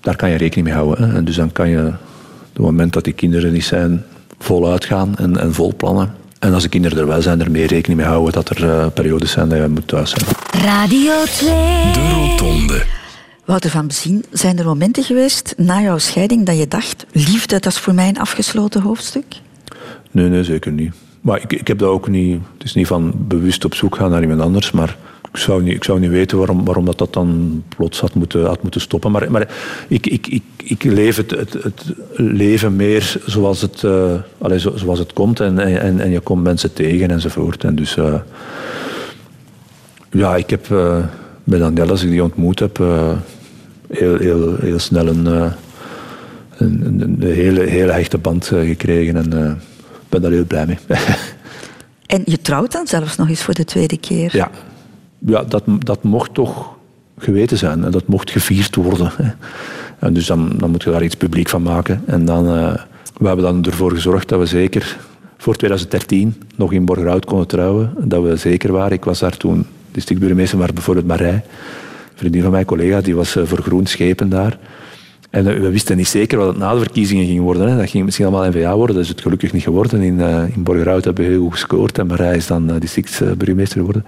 daar 0.00 0.16
kan 0.16 0.30
je 0.30 0.36
rekening 0.36 0.66
mee 0.66 0.76
houden. 0.76 1.08
Hè. 1.08 1.16
En 1.16 1.24
dus 1.24 1.36
dan 1.36 1.52
kan 1.52 1.68
je, 1.68 1.86
op 1.86 2.52
het 2.52 2.62
moment 2.62 2.92
dat 2.92 3.04
die 3.04 3.12
kinderen 3.12 3.52
niet 3.52 3.64
zijn, 3.64 4.04
voluit 4.38 4.84
gaan 4.84 5.16
en, 5.16 5.36
en 5.40 5.54
vol 5.54 5.74
plannen. 5.76 6.14
En 6.38 6.54
als 6.54 6.62
de 6.62 6.68
kinderen 6.68 6.98
er 6.98 7.06
wel 7.06 7.22
zijn, 7.22 7.40
er 7.40 7.50
meer 7.50 7.66
rekening 7.66 8.00
mee 8.00 8.10
houden 8.10 8.32
dat 8.32 8.48
er 8.48 8.64
uh, 8.64 8.86
periodes 8.94 9.30
zijn 9.30 9.48
dat 9.48 9.58
je 9.58 9.68
moet 9.68 9.88
thuis 9.88 10.10
zijn. 10.10 10.24
Radio 10.64 11.12
2. 11.24 11.48
De 11.92 12.10
Rotonde. 12.14 12.84
Wouter 13.44 13.70
van 13.70 13.86
Bezien, 13.86 14.24
zijn 14.30 14.58
er 14.58 14.64
momenten 14.64 15.04
geweest 15.04 15.54
na 15.56 15.80
jouw 15.80 15.98
scheiding 15.98 16.46
dat 16.46 16.58
je 16.58 16.68
dacht, 16.68 17.06
liefde, 17.12 17.58
dat 17.58 17.72
is 17.72 17.78
voor 17.78 17.94
mij 17.94 18.08
een 18.08 18.18
afgesloten 18.18 18.80
hoofdstuk? 18.80 19.24
Nee, 20.10 20.28
nee, 20.28 20.44
zeker 20.44 20.72
niet. 20.72 20.92
Maar 21.24 21.42
ik, 21.42 21.52
ik 21.52 21.66
heb 21.66 21.78
dat 21.78 21.88
ook 21.88 22.08
niet. 22.08 22.40
Het 22.52 22.64
is 22.64 22.74
niet 22.74 22.86
van 22.86 23.12
bewust 23.16 23.64
op 23.64 23.74
zoek 23.74 23.96
gaan 23.96 24.10
naar 24.10 24.22
iemand 24.22 24.40
anders. 24.40 24.70
Maar 24.70 24.96
ik 25.32 25.36
zou 25.36 25.62
niet, 25.62 25.74
ik 25.74 25.84
zou 25.84 26.00
niet 26.00 26.10
weten 26.10 26.38
waarom, 26.38 26.64
waarom 26.64 26.84
dat, 26.84 26.98
dat 26.98 27.12
dan 27.12 27.62
plots 27.76 28.00
had 28.00 28.14
moeten, 28.14 28.46
had 28.46 28.62
moeten 28.62 28.80
stoppen. 28.80 29.10
Maar, 29.10 29.30
maar 29.30 29.48
ik, 29.88 30.06
ik, 30.06 30.26
ik, 30.26 30.42
ik 30.56 30.82
leef 30.82 31.16
het, 31.16 31.30
het, 31.30 31.92
leven 32.16 32.76
meer 32.76 33.16
zoals 33.26 33.60
het, 33.60 33.82
uh, 33.82 34.12
allez, 34.38 34.66
zoals 34.74 34.98
het 34.98 35.12
komt. 35.12 35.40
En, 35.40 35.58
en, 35.58 36.00
en 36.00 36.10
je 36.10 36.20
komt 36.20 36.42
mensen 36.42 36.72
tegen 36.72 37.10
enzovoort. 37.10 37.64
En 37.64 37.74
dus 37.74 37.96
uh, 37.96 38.14
ja, 40.10 40.36
ik 40.36 40.50
heb 40.50 40.68
uh, 40.68 40.96
met 41.44 41.58
Danielle, 41.58 41.90
als 41.90 42.02
ik 42.02 42.10
die 42.10 42.22
ontmoet 42.22 42.58
heb, 42.58 42.76
heel, 43.88 44.18
heel, 44.18 44.56
heel 44.60 44.78
snel 44.78 45.06
een, 45.06 45.26
een, 46.56 47.16
hele, 47.20 47.60
hele 47.60 47.92
hechte 47.92 48.18
band 48.18 48.46
gekregen. 48.46 49.16
En, 49.16 49.60
ben 50.14 50.22
daar 50.22 50.38
heel 50.38 50.44
blij 50.44 50.66
mee. 50.66 50.78
en 52.06 52.22
je 52.24 52.40
trouwt 52.40 52.72
dan 52.72 52.86
zelfs 52.86 53.16
nog 53.16 53.28
eens 53.28 53.42
voor 53.42 53.54
de 53.54 53.64
tweede 53.64 53.98
keer? 53.98 54.36
Ja, 54.36 54.50
ja 55.18 55.44
dat, 55.44 55.64
dat 55.66 56.02
mocht 56.02 56.34
toch 56.34 56.74
geweten 57.18 57.58
zijn. 57.58 57.84
En 57.84 57.90
dat 57.90 58.06
mocht 58.06 58.30
gevierd 58.30 58.74
worden. 58.74 59.12
En 59.98 60.12
dus 60.12 60.26
dan, 60.26 60.52
dan 60.56 60.70
moet 60.70 60.82
je 60.82 60.90
daar 60.90 61.02
iets 61.02 61.16
publiek 61.16 61.48
van 61.48 61.62
maken. 61.62 62.02
En 62.06 62.24
dan, 62.24 62.46
uh, 62.46 62.74
we 63.16 63.26
hebben 63.26 63.44
dan 63.44 63.64
ervoor 63.64 63.90
gezorgd 63.90 64.28
dat 64.28 64.38
we 64.38 64.46
zeker 64.46 64.96
voor 65.38 65.56
2013 65.56 66.42
nog 66.56 66.72
in 66.72 66.84
Borgerhout 66.84 67.24
konden 67.24 67.46
trouwen. 67.46 67.92
Dat 67.98 68.22
we 68.22 68.36
zeker 68.36 68.72
waren. 68.72 68.92
Ik 68.92 69.04
was 69.04 69.18
daar 69.18 69.36
toen 69.36 69.66
districtburgemeester, 69.90 70.58
maar 70.58 70.72
bijvoorbeeld 70.72 71.06
Marij. 71.06 71.34
Een 71.34 72.20
vriendin 72.20 72.42
van 72.42 72.50
mijn 72.50 72.64
collega, 72.64 73.00
die 73.00 73.14
was 73.14 73.36
voor 73.44 73.62
groen 73.62 73.86
schepen 73.86 74.28
daar. 74.28 74.58
En 75.34 75.44
we 75.44 75.70
wisten 75.70 75.96
niet 75.96 76.08
zeker 76.08 76.38
wat 76.38 76.46
het 76.46 76.56
na 76.56 76.72
de 76.72 76.78
verkiezingen 76.78 77.26
ging 77.26 77.40
worden. 77.40 77.68
Hè. 77.68 77.76
Dat 77.76 77.90
ging 77.90 78.04
misschien 78.04 78.26
allemaal 78.26 78.48
NVA 78.50 78.76
worden. 78.76 78.96
Dat 78.96 79.04
is 79.04 79.10
het 79.10 79.20
gelukkig 79.20 79.52
niet 79.52 79.62
geworden. 79.62 80.02
In, 80.02 80.18
uh, 80.18 80.56
in 80.56 80.62
Borgerhout 80.62 81.04
hebben 81.04 81.24
we 81.24 81.30
heel 81.30 81.42
goed 81.42 81.52
gescoord. 81.52 81.98
En 81.98 82.06
Marij 82.06 82.36
is 82.36 82.46
dan 82.46 82.70
uh, 82.70 82.80
districtsburgemeester 82.80 83.78
geworden. 83.78 84.04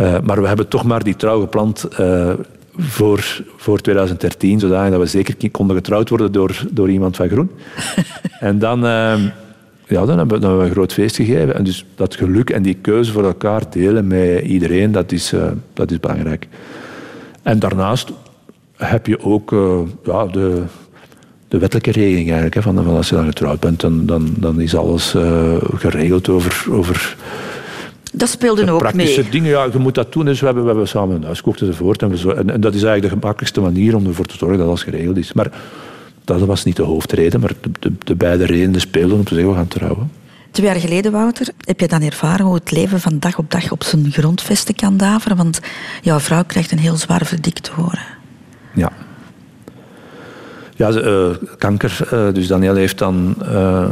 Uh, 0.00 0.16
maar 0.20 0.40
we 0.40 0.46
hebben 0.46 0.68
toch 0.68 0.84
maar 0.84 1.04
die 1.04 1.16
trouw 1.16 1.40
gepland 1.40 1.88
voor, 2.76 3.42
voor 3.56 3.80
2013. 3.80 4.60
Zodat 4.60 4.98
we 4.98 5.06
zeker 5.06 5.50
konden 5.50 5.76
getrouwd 5.76 6.08
worden 6.08 6.32
door, 6.32 6.66
door 6.70 6.90
iemand 6.90 7.16
van 7.16 7.28
Groen. 7.28 7.50
en 8.40 8.58
dan, 8.58 8.80
ja, 8.80 10.04
dan, 10.06 10.18
hebben 10.18 10.28
we, 10.28 10.38
dan 10.38 10.42
hebben 10.42 10.58
we 10.58 10.64
een 10.64 10.70
groot 10.70 10.92
feest 10.92 11.16
gegeven. 11.16 11.54
En 11.54 11.64
dus 11.64 11.84
dat 11.94 12.14
geluk 12.14 12.50
en 12.50 12.62
die 12.62 12.74
keuze 12.74 13.12
voor 13.12 13.24
elkaar 13.24 13.62
delen 13.70 14.06
met 14.06 14.40
iedereen, 14.40 14.92
dat 14.92 15.12
is, 15.12 15.32
dat 15.72 15.90
is 15.90 16.00
belangrijk. 16.00 16.48
En 17.42 17.58
daarnaast 17.58 18.12
heb 18.78 19.06
je 19.06 19.24
ook 19.24 19.52
uh, 19.52 19.78
ja, 20.04 20.26
de, 20.26 20.62
de 21.48 21.58
wettelijke 21.58 21.90
regeling 21.90 22.26
eigenlijk. 22.26 22.54
Hè, 22.54 22.62
van, 22.62 22.84
van 22.84 22.96
als 22.96 23.08
je 23.08 23.14
dan 23.14 23.24
getrouwd 23.24 23.60
bent, 23.60 23.80
dan, 23.80 24.06
dan, 24.06 24.34
dan 24.36 24.60
is 24.60 24.76
alles 24.76 25.14
uh, 25.14 25.56
geregeld 25.74 26.28
over, 26.28 26.66
over 26.70 27.16
dat 28.12 28.28
speelde 28.28 28.70
ook 28.70 28.78
praktische 28.78 29.20
mee. 29.20 29.30
dingen. 29.30 29.50
Ja, 29.50 29.68
je 29.72 29.78
moet 29.78 29.94
dat 29.94 30.12
doen. 30.12 30.24
Dus 30.24 30.40
we 30.40 30.46
hebben, 30.46 30.64
we 30.64 30.68
hebben 30.70 30.88
samen 30.88 31.16
een 31.16 31.24
huis 31.24 31.38
gekocht 31.38 31.60
enzovoort. 31.60 32.02
En, 32.02 32.10
we 32.10 32.34
en, 32.34 32.50
en, 32.50 32.60
dat 32.60 32.74
is 32.74 32.82
eigenlijk 32.82 33.02
de 33.02 33.20
gemakkelijkste 33.20 33.60
manier 33.60 33.96
om 33.96 34.06
ervoor 34.06 34.26
te 34.26 34.36
zorgen 34.36 34.58
dat 34.58 34.66
alles 34.66 34.82
geregeld 34.82 35.16
is. 35.16 35.32
Maar 35.32 35.50
dat 36.24 36.40
was 36.40 36.64
niet 36.64 36.76
de 36.76 36.82
hoofdreden, 36.82 37.40
maar 37.40 37.52
de, 37.60 37.70
de, 37.78 37.92
de 38.04 38.14
beide 38.14 38.44
redenen 38.46 38.80
speelden 38.80 39.18
om 39.18 39.24
te 39.24 39.34
zeggen, 39.34 39.52
we 39.52 39.58
gaan 39.58 39.68
trouwen. 39.68 40.10
Twee 40.50 40.66
jaar 40.66 40.80
geleden, 40.80 41.12
Wouter, 41.12 41.48
heb 41.64 41.80
je 41.80 41.88
dan 41.88 42.02
ervaren 42.02 42.46
hoe 42.46 42.54
het 42.54 42.70
leven 42.70 43.00
van 43.00 43.18
dag 43.18 43.38
op 43.38 43.50
dag 43.50 43.70
op 43.70 43.84
zijn 43.84 44.12
grondvesten 44.12 44.74
kan 44.74 44.96
daveren? 44.96 45.36
Want 45.36 45.60
jouw 46.02 46.18
vrouw 46.18 46.44
krijgt 46.46 46.72
een 46.72 46.78
heel 46.78 46.96
zwaar 46.96 47.26
verdikt 47.26 47.62
te 47.62 47.70
horen. 47.74 48.17
Ja. 48.78 48.92
Ja, 50.76 50.90
uh, 50.90 51.28
kanker. 51.58 52.08
Uh, 52.12 52.32
dus 52.32 52.46
Daniel 52.46 52.74
heeft 52.74 52.98
dan... 52.98 53.34
Uh, 53.42 53.84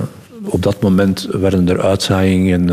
op 0.43 0.63
dat 0.63 0.83
moment 0.83 1.29
werden 1.31 1.69
er 1.69 1.83
uitzaaiingen 1.83 2.71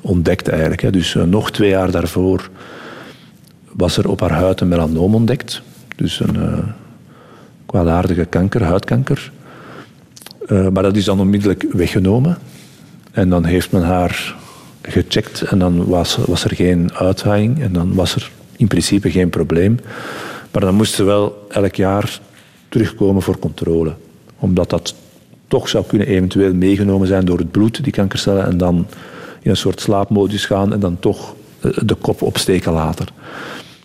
ontdekt 0.00 0.48
eigenlijk. 0.48 0.82
Hè. 0.82 0.90
Dus 0.90 1.16
nog 1.26 1.50
twee 1.50 1.68
jaar 1.68 1.90
daarvoor 1.90 2.50
was 3.72 3.96
er 3.96 4.08
op 4.08 4.20
haar 4.20 4.32
huid 4.32 4.60
een 4.60 4.68
melanoom 4.68 5.14
ontdekt. 5.14 5.62
Dus 5.96 6.20
een 6.20 6.36
kwaadaardige 7.66 8.24
kanker, 8.24 8.62
huidkanker. 8.62 9.32
maar 10.48 10.82
dat 10.82 10.96
is 10.96 11.04
dan 11.04 11.20
onmiddellijk 11.20 11.66
weggenomen. 11.72 12.38
En 13.12 13.28
dan 13.28 13.44
heeft 13.44 13.72
men 13.72 13.82
haar 13.82 14.34
gecheckt 14.82 15.42
en 15.42 15.58
dan 15.58 15.86
was, 15.86 16.16
was 16.16 16.44
er 16.44 16.54
geen 16.54 16.90
uitzaaiing. 16.94 17.62
En 17.62 17.72
dan 17.72 17.94
was 17.94 18.14
er 18.14 18.30
in 18.56 18.66
principe 18.66 19.10
geen 19.10 19.30
probleem. 19.30 19.78
Maar 20.52 20.62
dan 20.62 20.74
moesten 20.74 20.96
ze 20.96 21.04
wel 21.04 21.46
elk 21.48 21.74
jaar 21.74 22.20
terugkomen 22.68 23.22
voor 23.22 23.38
controle. 23.38 23.94
Omdat 24.38 24.70
dat 24.70 24.94
toch 25.48 25.68
zou 25.68 25.84
kunnen 25.84 26.06
eventueel 26.06 26.54
meegenomen 26.54 27.06
zijn 27.06 27.24
door 27.24 27.38
het 27.38 27.50
bloed, 27.50 27.84
die 27.84 27.92
kankercellen, 27.92 28.46
en 28.46 28.58
dan 28.58 28.86
in 29.42 29.50
een 29.50 29.56
soort 29.56 29.80
slaapmodus 29.80 30.46
gaan 30.46 30.72
en 30.72 30.80
dan 30.80 30.98
toch 31.00 31.34
eh, 31.60 31.70
de 31.84 31.94
kop 31.94 32.22
opsteken 32.22 32.72
later. 32.72 33.08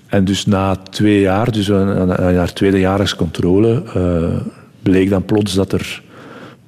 En 0.08 0.26
dus 0.26 0.46
na 0.46 0.76
twee 0.76 1.20
jaar, 1.20 1.52
dus 1.52 1.68
na 1.68 2.34
haar 2.34 2.54
tweedejaars 2.54 3.16
controle, 3.16 3.84
uh, 3.98 4.40
bleek 4.82 5.10
dan 5.10 5.26
plots 5.26 5.54
dat 5.54 5.72
er 5.72 6.02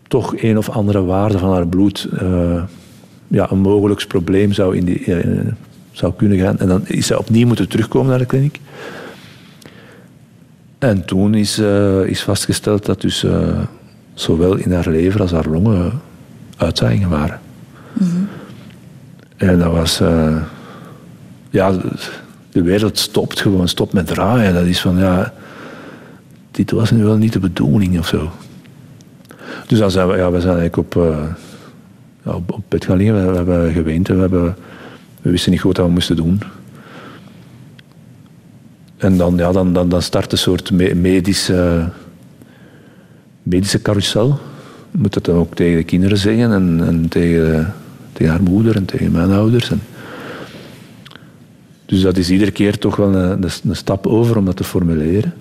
toch 0.08 0.34
een 0.42 0.58
of 0.58 0.70
andere 0.70 1.04
waarde 1.04 1.38
van 1.38 1.54
haar 1.54 1.68
bloed 1.68 2.08
uh, 2.22 2.64
ja, 3.28 3.52
een 3.52 3.60
mogelijk 3.60 4.08
probleem 4.08 4.54
zou, 4.54 4.78
in 4.78 4.86
die, 4.86 5.04
zou 5.92 6.14
kunnen 6.14 6.38
gaan. 6.38 6.60
En 6.60 6.68
dan 6.68 6.88
is 6.88 7.08
zij 7.08 7.18
opnieuw 7.18 7.48
moeten 7.48 7.70
terugkomen 7.70 8.10
naar 8.10 8.20
de 8.20 8.26
kliniek. 8.26 8.60
En 10.86 11.06
toen 11.06 11.34
is, 11.34 11.60
uh, 11.60 12.06
is 12.06 12.24
vastgesteld 12.24 12.86
dat 12.86 13.02
dus 13.02 13.24
uh, 13.24 13.60
zowel 14.14 14.56
in 14.56 14.72
haar 14.72 14.90
lever 14.90 15.22
als 15.22 15.32
haar 15.32 15.50
longen 15.50 16.02
uitzaaiingen 16.58 17.10
waren. 17.10 17.40
Mm 17.94 18.10
-hmm. 18.10 18.28
En 19.38 19.60
dat 19.60 19.72
was... 19.72 20.02
Uh, 20.02 20.42
ja, 21.50 21.74
de 22.52 22.62
wereld 22.62 22.98
stopt 22.98 23.42
gewoon, 23.42 23.68
stopt 23.68 23.94
met 23.94 24.08
draaien. 24.08 24.54
Dat 24.54 24.66
is 24.66 24.82
van, 24.82 24.98
ja... 24.98 25.34
Dit 26.52 26.72
was 26.72 26.92
nu 26.92 27.04
wel 27.04 27.18
niet 27.18 27.34
de 27.34 27.40
bedoeling 27.40 28.00
of 28.00 28.08
zo. 28.08 28.32
Dus 29.68 29.80
dan 29.80 29.92
zijn 29.92 30.08
we, 30.08 30.18
ja, 30.18 30.32
we 30.32 30.42
zijn 30.42 30.58
eigenlijk 30.58 30.96
op, 30.96 30.96
op, 32.24 32.52
op 32.52 32.64
bed 32.68 32.86
gaan 32.86 32.98
liggen. 32.98 33.16
We, 33.16 33.32
we 33.32 33.36
hebben 33.36 33.72
geweend 33.72 34.08
we, 34.08 34.16
hebben, 34.16 34.56
we 35.22 35.30
wisten 35.30 35.52
niet 35.52 35.62
goed 35.62 35.78
wat 35.78 35.86
we 35.86 35.92
moesten 35.92 36.16
doen. 36.16 36.42
En 38.98 39.18
dan, 39.18 39.38
ja, 39.38 39.52
dan, 39.52 39.74
dan, 39.74 39.90
dan 39.90 40.02
start 40.02 40.32
een 40.32 40.38
soort 40.38 40.72
medische, 40.96 41.90
medische 43.44 43.82
carousel. 43.82 44.40
Moet 44.92 45.14
dat 45.14 45.26
dan 45.26 45.36
ook 45.36 45.56
tegen 45.56 45.78
de 45.78 45.84
kinderen 45.84 46.18
zeggen 46.18 46.52
en, 46.52 46.88
en 46.88 47.10
tegen, 47.10 47.74
tegen 48.14 48.32
haar 48.32 48.44
moeder 48.44 48.76
en 48.76 48.86
tegen 48.86 49.12
mijn 49.12 49.32
ouders. 49.32 49.70
En 49.70 49.82
dus 51.86 52.02
dat 52.02 52.18
is 52.18 52.30
iedere 52.30 52.52
keer 52.52 52.78
toch 52.78 52.96
wel 52.96 53.16
een, 53.16 53.44
een, 53.44 53.76
stap 53.76 54.08
over 54.08 54.38
om 54.38 54.46
dat 54.46 54.56
te 54.56 54.64
formuleren. 54.64 55.34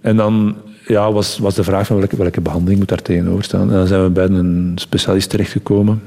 En 0.00 0.16
dan 0.16 0.56
ja, 0.86 1.12
was, 1.12 1.38
was 1.38 1.54
de 1.54 1.64
vraag 1.64 1.86
van 1.86 1.96
welke, 1.96 2.16
welke 2.16 2.40
behandeling 2.40 2.78
moet 2.78 2.88
daar 2.88 3.02
tegenover 3.02 3.44
staan. 3.44 3.70
En 3.70 3.76
dan 3.76 3.86
zijn 3.86 4.02
we 4.02 4.10
bij 4.10 4.24
een 4.24 4.72
specialist 4.74 5.30
terechtgekomen. 5.30 6.02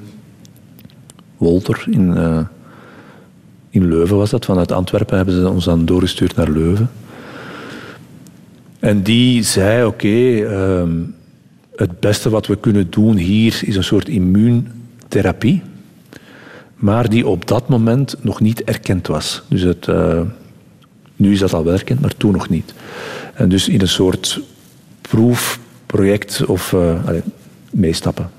Wolter 1.37 1.85
in, 1.89 2.07
uh, 2.09 2.39
in 3.69 3.87
Leuven 3.87 4.17
was 4.17 4.29
dat. 4.29 4.45
Vanuit 4.45 4.71
Antwerpen 4.71 5.17
hebben 5.17 5.35
ze 5.35 5.49
ons 5.49 5.65
dan 5.65 5.85
doorgestuurd 5.85 6.35
naar 6.35 6.49
Leuven. 6.49 6.89
En 8.79 9.03
die 9.03 9.43
zei, 9.43 9.85
oké, 9.85 10.45
ehm, 10.45 10.91
het 11.75 11.99
beste 11.99 12.29
wat 12.29 12.47
we 12.47 12.55
kunnen 12.55 12.89
doen 12.89 13.17
hier 13.17 13.61
is 13.65 13.75
een 13.75 13.83
soort 13.83 14.09
immuuntherapie. 14.09 15.61
Maar 16.75 17.09
die 17.09 17.27
op 17.27 17.47
dat 17.47 17.69
moment 17.69 18.15
nog 18.21 18.39
niet 18.39 18.63
erkend 18.63 19.07
was. 19.07 19.43
Dus 19.47 19.61
het, 19.61 19.87
uh, 19.87 20.21
nu 21.15 21.31
is 21.31 21.39
dat 21.39 21.53
al 21.53 21.63
wel 21.63 21.73
erkend, 21.73 22.01
maar 22.01 22.17
toen 22.17 22.31
nog 22.31 22.49
niet. 22.49 22.73
En 23.33 23.49
dus 23.49 23.69
in 23.69 23.81
een 23.81 23.87
soort 23.87 24.41
proefproject 25.01 26.45
of 26.45 26.73
allez, 26.73 27.21
meestappen. 27.71 28.38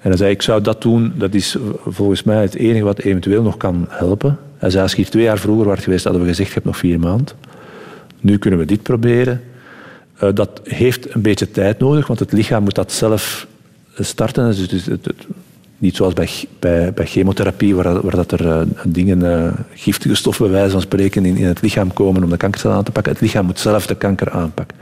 En 0.00 0.08
hij 0.08 0.16
zei, 0.16 0.30
ik 0.30 0.42
zou 0.42 0.62
dat 0.62 0.82
doen, 0.82 1.12
dat 1.16 1.34
is 1.34 1.56
volgens 1.86 2.22
mij 2.22 2.42
het 2.42 2.54
enige 2.54 2.84
wat 2.84 2.98
eventueel 2.98 3.42
nog 3.42 3.56
kan 3.56 3.86
helpen. 3.88 4.38
Hij 4.56 4.70
zei, 4.70 4.82
als 4.82 4.92
je 4.92 4.96
hier 4.96 5.10
twee 5.10 5.22
jaar 5.22 5.38
vroeger 5.38 5.66
was 5.66 5.84
geweest, 5.84 6.04
hadden 6.04 6.22
we 6.22 6.28
gezegd, 6.28 6.48
je 6.48 6.54
hebt 6.54 6.66
nog 6.66 6.76
vier 6.76 7.00
maanden. 7.00 7.36
Nu 8.20 8.38
kunnen 8.38 8.58
we 8.58 8.64
dit 8.64 8.82
proberen. 8.82 9.40
Uh, 10.22 10.28
dat 10.34 10.60
heeft 10.64 11.14
een 11.14 11.22
beetje 11.22 11.50
tijd 11.50 11.78
nodig, 11.78 12.06
want 12.06 12.18
het 12.18 12.32
lichaam 12.32 12.62
moet 12.62 12.74
dat 12.74 12.92
zelf 12.92 13.46
starten. 13.98 14.46
Dus 14.46 14.86
het, 14.86 14.86
het, 14.86 15.26
niet 15.78 15.96
zoals 15.96 16.12
bij, 16.12 16.92
bij, 16.94 17.06
chemotherapie, 17.06 17.74
waar, 17.74 18.00
waar 18.00 18.16
dat 18.16 18.32
er 18.32 18.46
uh, 18.46 18.60
dingen, 18.84 19.20
uh, 19.20 19.52
giftige 19.74 20.14
stoffen 20.14 20.44
bij 20.44 20.54
wijze 20.54 20.70
van 20.70 20.80
spreken, 20.80 21.24
in, 21.24 21.36
in 21.36 21.46
het 21.46 21.62
lichaam 21.62 21.92
komen 21.92 22.22
om 22.22 22.30
de 22.30 22.36
kankercel 22.36 22.70
aan 22.70 22.84
te 22.84 22.92
pakken. 22.92 23.12
Het 23.12 23.20
lichaam 23.20 23.46
moet 23.46 23.58
zelf 23.58 23.86
de 23.86 23.94
kanker 23.94 24.30
aanpakken. 24.30 24.76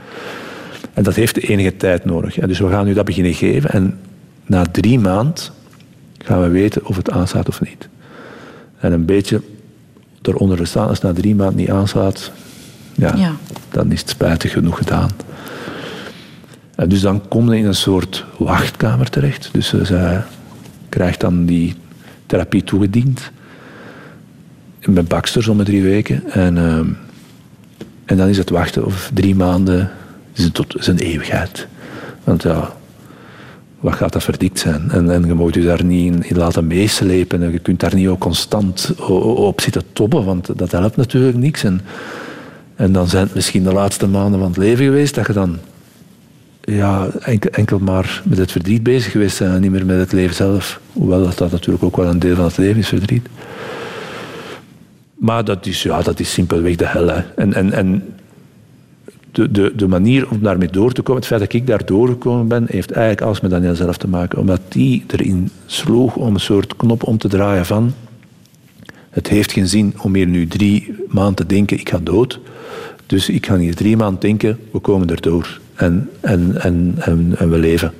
En 0.93 1.03
dat 1.03 1.15
heeft 1.15 1.37
enige 1.37 1.77
tijd 1.77 2.05
nodig. 2.05 2.35
Ja, 2.35 2.47
dus 2.47 2.59
we 2.59 2.69
gaan 2.69 2.85
nu 2.85 2.93
dat 2.93 3.05
beginnen 3.05 3.33
geven. 3.33 3.69
En 3.69 3.99
na 4.49 4.65
drie 4.71 4.99
maanden 4.99 5.43
gaan 6.17 6.41
we 6.41 6.47
weten 6.47 6.85
of 6.85 6.95
het 6.95 7.11
aanslaat 7.11 7.47
of 7.47 7.61
niet. 7.61 7.87
En 8.79 8.91
een 8.91 9.05
beetje 9.05 9.41
eronder 10.21 10.57
verstaan, 10.57 10.87
als 10.87 11.01
het 11.01 11.07
na 11.07 11.21
drie 11.21 11.35
maanden 11.35 11.55
niet 11.55 11.69
aanslaat, 11.69 12.31
ja, 12.95 13.15
ja. 13.15 13.35
dan 13.71 13.91
is 13.91 13.99
het 13.99 14.09
spijtig 14.09 14.51
genoeg 14.51 14.77
gedaan. 14.77 15.09
En 16.75 16.89
dus 16.89 17.01
dan 17.01 17.27
kom 17.27 17.51
je 17.51 17.57
in 17.57 17.65
een 17.65 17.75
soort 17.75 18.25
wachtkamer 18.37 19.09
terecht. 19.09 19.49
Dus 19.51 19.73
uh, 19.73 19.85
zij 19.85 20.23
krijgt 20.89 21.19
dan 21.19 21.45
die 21.45 21.75
therapie 22.25 22.63
toegediend. 22.63 23.31
Met 24.85 25.07
Baxter 25.07 25.49
om 25.49 25.57
de 25.57 25.63
drie 25.63 25.83
weken. 25.83 26.31
En, 26.31 26.55
uh, 26.55 26.77
en 28.05 28.17
dan 28.17 28.27
is 28.27 28.37
het 28.37 28.49
wachten 28.49 28.85
of 28.85 29.11
drie 29.13 29.35
maanden 29.35 29.91
is 30.33 30.43
het 30.43 30.53
tot 30.53 30.75
zijn 30.79 30.97
eeuwigheid. 30.97 31.67
Want 32.23 32.43
ja, 32.43 32.73
wat 33.79 33.93
gaat 33.95 34.13
dat 34.13 34.23
verdikt 34.23 34.59
zijn? 34.59 34.91
En, 34.91 35.09
en 35.09 35.25
je 35.25 35.33
moet 35.33 35.53
je 35.53 35.63
daar 35.63 35.83
niet 35.83 36.25
in, 36.25 36.37
laten 36.37 36.67
meeslepen. 36.67 37.43
En 37.43 37.51
je 37.51 37.59
kunt 37.59 37.79
daar 37.79 37.95
niet 37.95 38.07
ook 38.07 38.19
constant 38.19 38.93
op 39.35 39.61
zitten 39.61 39.83
tobben, 39.93 40.25
want 40.25 40.57
dat 40.57 40.71
helpt 40.71 40.95
natuurlijk 40.95 41.37
niks. 41.37 41.63
En, 41.63 41.81
en 42.75 42.91
dan 42.91 43.07
zijn 43.07 43.23
het 43.23 43.35
misschien 43.35 43.63
de 43.63 43.73
laatste 43.73 44.07
maanden 44.07 44.39
van 44.39 44.49
het 44.49 44.57
leven 44.57 44.85
geweest 44.85 45.15
dat 45.15 45.27
je 45.27 45.33
dan 45.33 45.57
ja, 46.61 47.07
enkel, 47.19 47.49
enkel 47.51 47.79
maar 47.79 48.21
met 48.25 48.37
het 48.37 48.51
verdriet 48.51 48.83
bezig 48.83 49.11
geweest 49.11 49.35
zijn 49.35 49.51
en 49.51 49.61
niet 49.61 49.71
meer 49.71 49.85
met 49.85 49.99
het 49.99 50.11
leven 50.11 50.35
zelf. 50.35 50.79
Hoewel 50.93 51.23
dat, 51.23 51.37
dat 51.37 51.51
natuurlijk 51.51 51.83
ook 51.83 51.97
wel 51.97 52.07
een 52.07 52.19
deel 52.19 52.35
van 52.35 52.45
het 52.45 52.57
leven 52.57 52.77
is, 52.77 52.87
verdriet. 52.87 53.27
Maar 55.15 55.45
dat 55.45 55.65
is, 55.65 55.83
ja, 55.83 56.01
dat 56.01 56.19
is 56.19 56.33
simpelweg 56.33 56.75
de 56.75 56.87
hel. 56.87 57.07
Hè. 57.07 57.21
En, 57.35 57.53
en, 57.53 57.73
en 57.73 58.03
de, 59.31 59.51
de, 59.51 59.73
de 59.75 59.87
manier 59.87 60.29
om 60.29 60.41
daarmee 60.41 60.69
door 60.69 60.91
te 60.91 61.01
komen, 61.01 61.21
het 61.21 61.29
feit 61.29 61.41
dat 61.41 61.53
ik 61.53 61.67
daar 61.67 61.85
doorgekomen 61.85 62.47
ben, 62.47 62.65
heeft 62.69 62.91
eigenlijk 62.91 63.21
alles 63.25 63.41
met 63.41 63.51
Daniel 63.51 63.75
zelf 63.75 63.97
te 63.97 64.07
maken. 64.07 64.39
Omdat 64.39 64.61
die 64.67 65.03
erin 65.07 65.49
sloeg 65.65 66.15
om 66.15 66.33
een 66.33 66.39
soort 66.39 66.75
knop 66.75 67.03
om 67.03 67.17
te 67.17 67.27
draaien 67.27 67.65
van 67.65 67.93
het 69.09 69.27
heeft 69.27 69.51
geen 69.51 69.67
zin 69.67 69.93
om 70.01 70.15
hier 70.15 70.27
nu 70.27 70.47
drie 70.47 70.95
maanden 71.07 71.35
te 71.35 71.45
denken, 71.45 71.79
ik 71.79 71.89
ga 71.89 71.99
dood. 72.03 72.39
Dus 73.05 73.29
ik 73.29 73.45
ga 73.45 73.57
hier 73.57 73.75
drie 73.75 73.97
maanden 73.97 74.19
denken, 74.19 74.59
we 74.71 74.79
komen 74.79 75.09
erdoor. 75.09 75.59
En, 75.75 76.09
en, 76.19 76.61
en, 76.61 76.95
en, 76.99 77.33
en 77.37 77.49
we 77.49 77.57
leven. 77.57 77.93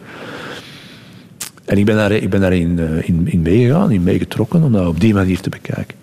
En 1.66 1.78
ik 1.78 1.86
ben, 1.86 1.96
daar, 1.96 2.12
ik 2.12 2.30
ben 2.30 2.42
daarin 2.42 2.80
in, 3.04 3.28
in 3.28 3.42
meegegaan, 3.42 3.92
in 3.92 4.04
meegetrokken, 4.04 4.64
om 4.64 4.72
dat 4.72 4.88
op 4.88 5.00
die 5.00 5.14
manier 5.14 5.40
te 5.40 5.50
bekijken. 5.50 5.98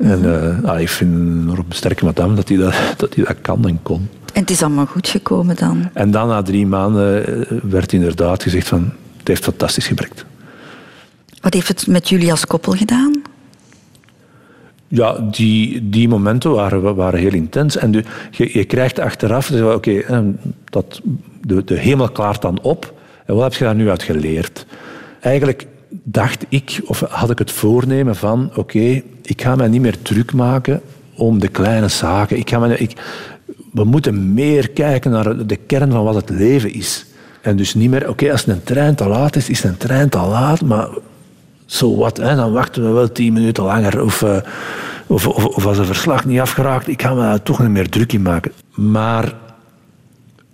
En 0.00 0.24
uh, 0.64 0.80
ik 0.80 0.88
vind 0.88 1.12
een 1.12 1.64
sterke 1.68 2.04
madame 2.04 2.34
dat 2.34 2.48
hij 2.48 2.56
dat, 2.56 2.74
dat 2.96 3.14
hij 3.14 3.24
dat 3.24 3.36
kan 3.40 3.68
en 3.68 3.82
kon. 3.82 4.08
En 4.32 4.40
het 4.40 4.50
is 4.50 4.62
allemaal 4.62 4.86
goed 4.86 5.08
gekomen 5.08 5.56
dan? 5.56 5.90
En 5.92 6.10
dan 6.10 6.28
na 6.28 6.42
drie 6.42 6.66
maanden 6.66 7.24
werd 7.70 7.92
inderdaad 7.92 8.42
gezegd 8.42 8.68
van, 8.68 8.92
het 9.16 9.28
heeft 9.28 9.44
fantastisch 9.44 9.86
gebrekt. 9.86 10.24
Wat 11.40 11.54
heeft 11.54 11.68
het 11.68 11.86
met 11.86 12.08
jullie 12.08 12.30
als 12.30 12.46
koppel 12.46 12.72
gedaan? 12.72 13.22
Ja, 14.88 15.18
die, 15.30 15.88
die 15.88 16.08
momenten 16.08 16.50
waren, 16.50 16.94
waren 16.94 17.20
heel 17.20 17.32
intens. 17.32 17.76
En 17.76 17.90
de, 17.90 18.04
je, 18.30 18.50
je 18.52 18.64
krijgt 18.64 18.98
achteraf, 18.98 19.50
oké, 19.50 19.64
okay, 19.64 20.34
dat 20.64 21.00
de, 21.40 21.64
de 21.64 21.78
hemel 21.78 22.10
klaart 22.10 22.42
dan 22.42 22.58
op. 22.62 22.94
En 23.26 23.34
wat 23.34 23.42
heb 23.42 23.54
je 23.54 23.64
daar 23.64 23.74
nu 23.74 23.90
uit 23.90 24.02
geleerd? 24.02 24.66
Eigenlijk 25.20 25.66
dacht 25.90 26.46
ik, 26.48 26.80
of 26.86 27.00
had 27.00 27.30
ik 27.30 27.38
het 27.38 27.50
voornemen 27.50 28.16
van, 28.16 28.50
oké, 28.54 29.02
ik 29.22 29.42
ga 29.42 29.56
mij 29.56 29.68
niet 29.68 29.80
meer 29.80 30.02
druk 30.02 30.32
maken 30.32 30.80
om 31.14 31.38
de 31.38 31.48
kleine 31.48 31.88
zaken. 31.88 32.38
Ik 32.38 32.50
ga 32.50 32.58
mij, 32.58 32.76
ik, 32.76 33.00
we 33.72 33.84
moeten 33.84 34.34
meer 34.34 34.70
kijken 34.70 35.10
naar 35.10 35.46
de 35.46 35.56
kern 35.56 35.90
van 35.90 36.04
wat 36.04 36.14
het 36.14 36.30
leven 36.30 36.72
is. 36.72 37.06
En 37.40 37.56
dus 37.56 37.74
niet 37.74 37.90
meer, 37.90 38.08
oké, 38.08 38.32
als 38.32 38.46
een 38.46 38.62
trein 38.62 38.94
te 38.94 39.08
laat 39.08 39.36
is, 39.36 39.48
is 39.48 39.64
een 39.64 39.76
trein 39.76 40.08
te 40.08 40.18
laat, 40.18 40.60
maar 40.60 40.88
zo 41.66 41.96
wat, 41.96 42.16
hè, 42.16 42.36
dan 42.36 42.52
wachten 42.52 42.82
we 42.82 42.90
wel 42.90 43.12
tien 43.12 43.32
minuten 43.32 43.64
langer. 43.64 44.02
Of, 44.02 44.22
uh, 44.22 44.36
of, 45.06 45.26
of, 45.26 45.44
of, 45.44 45.66
als 45.66 45.78
een 45.78 45.84
verslag 45.84 46.24
niet 46.24 46.40
afgeraakt, 46.40 46.88
ik 46.88 47.02
ga 47.02 47.14
me 47.14 47.20
daar 47.20 47.42
toch 47.42 47.58
niet 47.58 47.68
meer 47.68 47.88
druk 47.88 48.12
in 48.12 48.22
maken. 48.22 48.52
Maar 48.74 49.34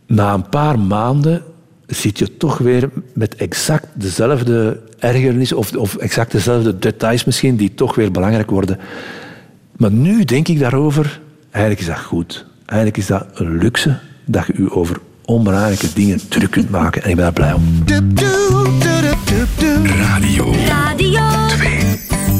na 0.07 0.34
een 0.34 0.49
paar 0.49 0.78
maanden 0.78 1.43
zit 1.87 2.18
je 2.18 2.37
toch 2.37 2.59
weer 2.59 2.91
met 3.14 3.34
exact 3.34 3.87
dezelfde 3.95 4.80
ergernis 4.99 5.53
of, 5.53 5.76
of 5.76 5.97
exact 5.97 6.32
dezelfde 6.32 6.78
details 6.78 7.24
misschien 7.24 7.57
die 7.57 7.74
toch 7.74 7.95
weer 7.95 8.11
belangrijk 8.11 8.51
worden. 8.51 8.78
Maar 9.76 9.91
nu 9.91 10.24
denk 10.24 10.49
ik 10.49 10.59
daarover, 10.59 11.20
eigenlijk 11.51 11.80
is 11.80 11.95
dat 11.95 12.05
goed. 12.05 12.47
Eigenlijk 12.66 12.99
is 12.99 13.07
dat 13.07 13.26
een 13.34 13.59
luxe 13.59 13.99
dat 14.24 14.47
je 14.47 14.62
je 14.62 14.70
over 14.70 14.97
onbelangrijke 15.24 15.93
dingen 15.95 16.28
druk 16.28 16.51
kunt 16.51 16.70
maken. 16.70 17.03
En 17.03 17.11
ik 17.11 17.16
ben 17.16 17.24
daar 17.24 17.32
blij 17.32 17.53
om. 17.53 17.84
Radio. 19.84 20.55
Radio 20.66 21.22
2. 21.49 21.78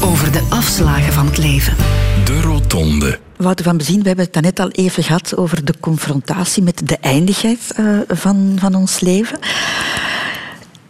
Over 0.01 0.33
de 0.33 0.47
afslagen 0.51 1.13
van 1.13 1.27
het 1.27 1.39
leven. 1.39 1.77
De 2.25 2.41
Rotonde. 2.41 3.19
Wouter 3.37 3.65
van 3.65 3.77
Bezien, 3.77 4.03
we 4.03 4.09
hebben 4.09 4.29
het 4.33 4.43
net 4.43 4.61
al 4.61 4.71
even 4.71 5.03
gehad 5.03 5.37
over 5.37 5.65
de 5.65 5.75
confrontatie 5.81 6.63
met 6.63 6.89
de 6.89 6.97
eindigheid 7.01 7.75
uh, 7.81 7.99
van, 8.09 8.57
van 8.59 8.75
ons 8.75 9.01
leven. 9.01 9.39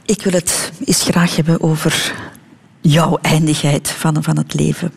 Ik 0.04 0.22
wil 0.22 0.32
het 0.32 0.72
eens 0.84 1.02
graag 1.02 1.36
hebben 1.36 1.62
over 1.62 2.14
jouw 2.80 3.18
eindigheid 3.22 3.90
van, 3.90 4.22
van 4.22 4.36
het 4.36 4.54
leven. 4.54 4.92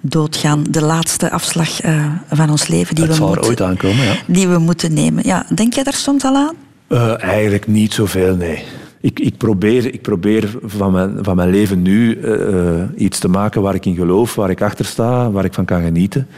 Doodgaan, 0.00 0.64
de 0.70 0.82
laatste 0.82 1.30
afslag 1.30 1.84
uh, 1.84 2.06
van 2.30 2.50
ons 2.50 2.66
leven 2.68 2.94
die 2.94 3.06
we, 3.06 3.14
zal 3.14 3.26
moeten, 3.26 3.42
er 3.42 3.48
ooit 3.48 3.62
aankomen, 3.62 4.04
ja. 4.04 4.16
die 4.26 4.48
we 4.48 4.58
moeten 4.58 4.94
nemen. 4.94 5.26
Ja, 5.26 5.46
denk 5.54 5.74
jij 5.74 5.84
daar 5.84 5.94
soms 5.94 6.24
al 6.24 6.36
aan? 6.36 6.54
Uh, 6.88 7.22
eigenlijk 7.22 7.66
niet 7.66 7.92
zoveel, 7.92 8.36
nee. 8.36 8.64
Ik, 9.00 9.20
ik, 9.20 9.36
probeer, 9.36 9.94
ik 9.94 10.02
probeer 10.02 10.50
van 10.62 10.92
mijn, 10.92 11.18
van 11.22 11.36
mijn 11.36 11.50
leven 11.50 11.82
nu 11.82 12.16
uh, 12.16 12.82
iets 12.96 13.18
te 13.18 13.28
maken 13.28 13.62
waar 13.62 13.74
ik 13.74 13.86
in 13.86 13.94
geloof, 13.94 14.34
waar 14.34 14.50
ik 14.50 14.62
achter 14.62 14.84
sta, 14.84 15.30
waar 15.30 15.44
ik 15.44 15.54
van 15.54 15.64
kan 15.64 15.82
genieten. 15.82 16.28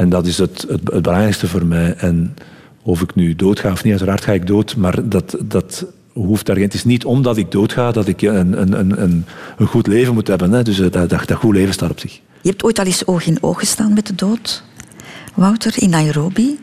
En 0.00 0.08
dat 0.08 0.26
is 0.26 0.38
het, 0.38 0.64
het, 0.68 0.80
het 0.92 1.02
belangrijkste 1.02 1.48
voor 1.48 1.66
mij. 1.66 1.94
En 1.96 2.36
of 2.82 3.00
ik 3.00 3.14
nu 3.14 3.34
doodga 3.34 3.72
of 3.72 3.84
niet, 3.84 3.92
uiteraard 3.92 4.24
ga 4.24 4.32
ik 4.32 4.46
dood, 4.46 4.76
maar 4.76 5.08
dat, 5.08 5.36
dat 5.44 5.86
hoeft 6.12 6.46
daar 6.46 6.56
Het 6.56 6.74
is 6.74 6.84
niet 6.84 7.04
omdat 7.04 7.36
ik 7.36 7.50
doodga 7.50 7.92
dat 7.92 8.06
ik 8.06 8.22
een, 8.22 8.60
een, 8.60 9.02
een, 9.02 9.24
een 9.58 9.66
goed 9.66 9.86
leven 9.86 10.14
moet 10.14 10.28
hebben. 10.28 10.52
Hè. 10.52 10.62
Dus 10.62 10.76
dat, 10.76 10.92
dat, 10.92 11.10
dat 11.10 11.32
goed 11.32 11.54
leven 11.54 11.72
staat 11.72 11.90
op 11.90 12.00
zich. 12.00 12.20
Je 12.40 12.48
hebt 12.48 12.62
ooit 12.62 12.78
al 12.78 12.84
eens 12.84 13.06
oog 13.06 13.26
in 13.26 13.38
oog 13.40 13.58
gestaan 13.58 13.92
met 13.92 14.06
de 14.06 14.14
dood, 14.14 14.62
Wouter, 15.34 15.82
in 15.82 15.90
Nairobi. 15.90 16.58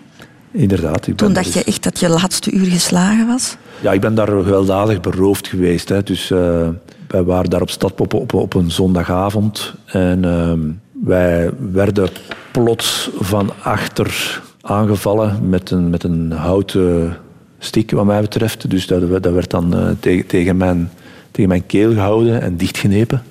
Inderdaad. 0.52 1.08
Toen 1.16 1.34
dacht 1.34 1.54
je 1.54 1.64
echt 1.64 1.84
dat 1.84 2.00
je 2.00 2.10
laatste 2.10 2.52
uur 2.52 2.66
geslagen 2.66 3.28
was? 3.28 3.58
Ja, 3.82 3.92
ik 3.92 4.02
ben 4.02 4.16
daar 4.16 4.28
gewelddadig 4.28 5.02
beroofd 5.02 5.48
geweest. 5.48 5.90
Hè. 5.90 6.04
Dus 6.04 6.30
uh, 6.32 6.68
wij 7.08 7.24
waren 7.24 7.50
daar 7.50 7.62
op 7.62 7.70
Stadpop 7.70 8.14
op, 8.14 8.34
op 8.34 8.54
een 8.54 8.72
zondagavond. 8.72 9.74
En 9.86 10.24
uh, 10.24 10.74
wij 11.04 11.50
werden 11.72 12.10
plots 12.52 13.10
van 13.20 13.52
achter 13.62 14.42
aangevallen 14.62 15.50
met 15.50 15.72
een, 15.72 15.90
met 15.90 16.04
een 16.04 16.32
houten 16.32 17.18
stick, 17.60 17.92
wat 17.92 18.06
mij 18.06 18.22
betreft. 18.22 18.70
Dus 18.70 18.88
dat, 18.88 19.04
werd 19.22 19.50
dan 19.50 19.76
uh, 19.76 19.90
tegen, 20.28 20.58
mijn, 20.58 20.92
tegen 21.32 21.50
mijn 21.50 21.66
keel 21.66 21.94
gehouden 21.94 22.42
en 22.42 22.58
dichtgenepen. 22.58 23.24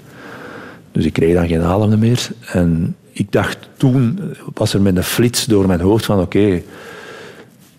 Dus 0.92 1.04
ik 1.04 1.12
kreeg 1.12 1.34
dan 1.34 1.48
geen 1.48 1.62
adem 1.62 1.98
meer. 1.98 2.28
En 2.52 2.96
ik 3.12 3.32
dacht 3.32 3.58
toen, 3.76 4.18
was 4.54 4.74
er 4.74 4.82
met 4.82 4.96
een 4.96 5.02
flits 5.02 5.44
door 5.44 5.66
mijn 5.66 5.80
hoofd 5.80 6.04
van 6.04 6.20
oké, 6.20 6.62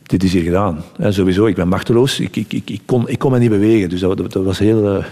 dit 0.03 0.23
is 0.23 0.33
hier 0.33 0.43
gedaan. 0.43 0.83
Hè, 0.97 1.11
sowieso, 1.11 1.45
ik 1.45 1.55
ben 1.55 1.67
machteloos. 1.67 2.19
Ik, 2.19 2.35
ik, 2.35 2.53
ik, 2.53 2.81
kon, 2.85 3.09
ik 3.09 3.19
kon 3.19 3.31
me 3.31 3.39
niet 3.39 3.49
bewegen. 3.49 3.89
Dus 3.89 3.99
dat, 3.99 4.33
was 4.33 4.59
heel 4.59 4.97
uh, 4.97 5.03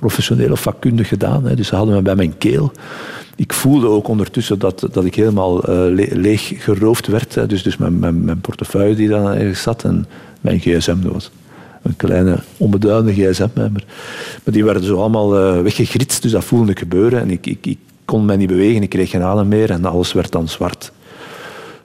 professioneel 0.00 0.52
of 0.52 0.60
vakkundig 0.60 1.08
gedaan. 1.08 1.44
Hè. 1.44 1.54
Dus 1.54 1.68
ze 1.68 1.76
hadden 1.76 1.94
me 1.94 2.02
bij 2.02 2.14
mijn 2.14 2.38
keel. 2.38 2.72
Ik 3.36 3.52
voelde 3.52 3.86
ook 3.86 4.08
ondertussen 4.08 4.58
dat, 4.58 4.88
dat 4.92 5.04
ik 5.04 5.14
helemaal 5.14 5.70
uh, 5.70 5.94
le 5.94 6.08
leeg 6.12 6.52
geroofd 6.56 7.06
werd. 7.06 7.34
Hè. 7.34 7.46
Dus, 7.46 7.62
dus 7.62 7.76
mijn, 7.76 7.98
mijn, 7.98 8.24
mijn 8.24 8.40
portefeuille 8.40 8.94
die 8.94 9.08
dan 9.08 9.26
ergens 9.26 9.62
zat 9.62 9.84
en 9.84 10.06
mijn 10.40 10.58
gsm. 10.58 10.96
Was 11.02 11.30
een 11.82 11.96
kleine, 11.96 12.38
onbeduidende 12.56 13.12
gsm. 13.12 13.48
Hè. 13.54 13.70
Maar, 13.70 13.84
maar 14.44 14.54
die 14.54 14.64
werden 14.64 14.84
zo 14.84 14.98
allemaal 14.98 15.56
uh, 15.56 15.62
weggegritst. 15.62 16.22
Dus 16.22 16.32
dat 16.32 16.44
voelde 16.44 16.70
ik 16.70 16.78
gebeuren. 16.78 17.20
En 17.20 17.30
ik, 17.30 17.46
ik, 17.46 17.66
ik 17.66 17.78
kon 18.04 18.24
mij 18.24 18.36
niet 18.36 18.48
bewegen. 18.48 18.82
Ik 18.82 18.88
kreeg 18.88 19.10
geen 19.10 19.22
adem 19.22 19.48
meer 19.48 19.70
en 19.70 19.84
alles 19.84 20.12
werd 20.12 20.32
dan 20.32 20.48
zwart. 20.48 20.92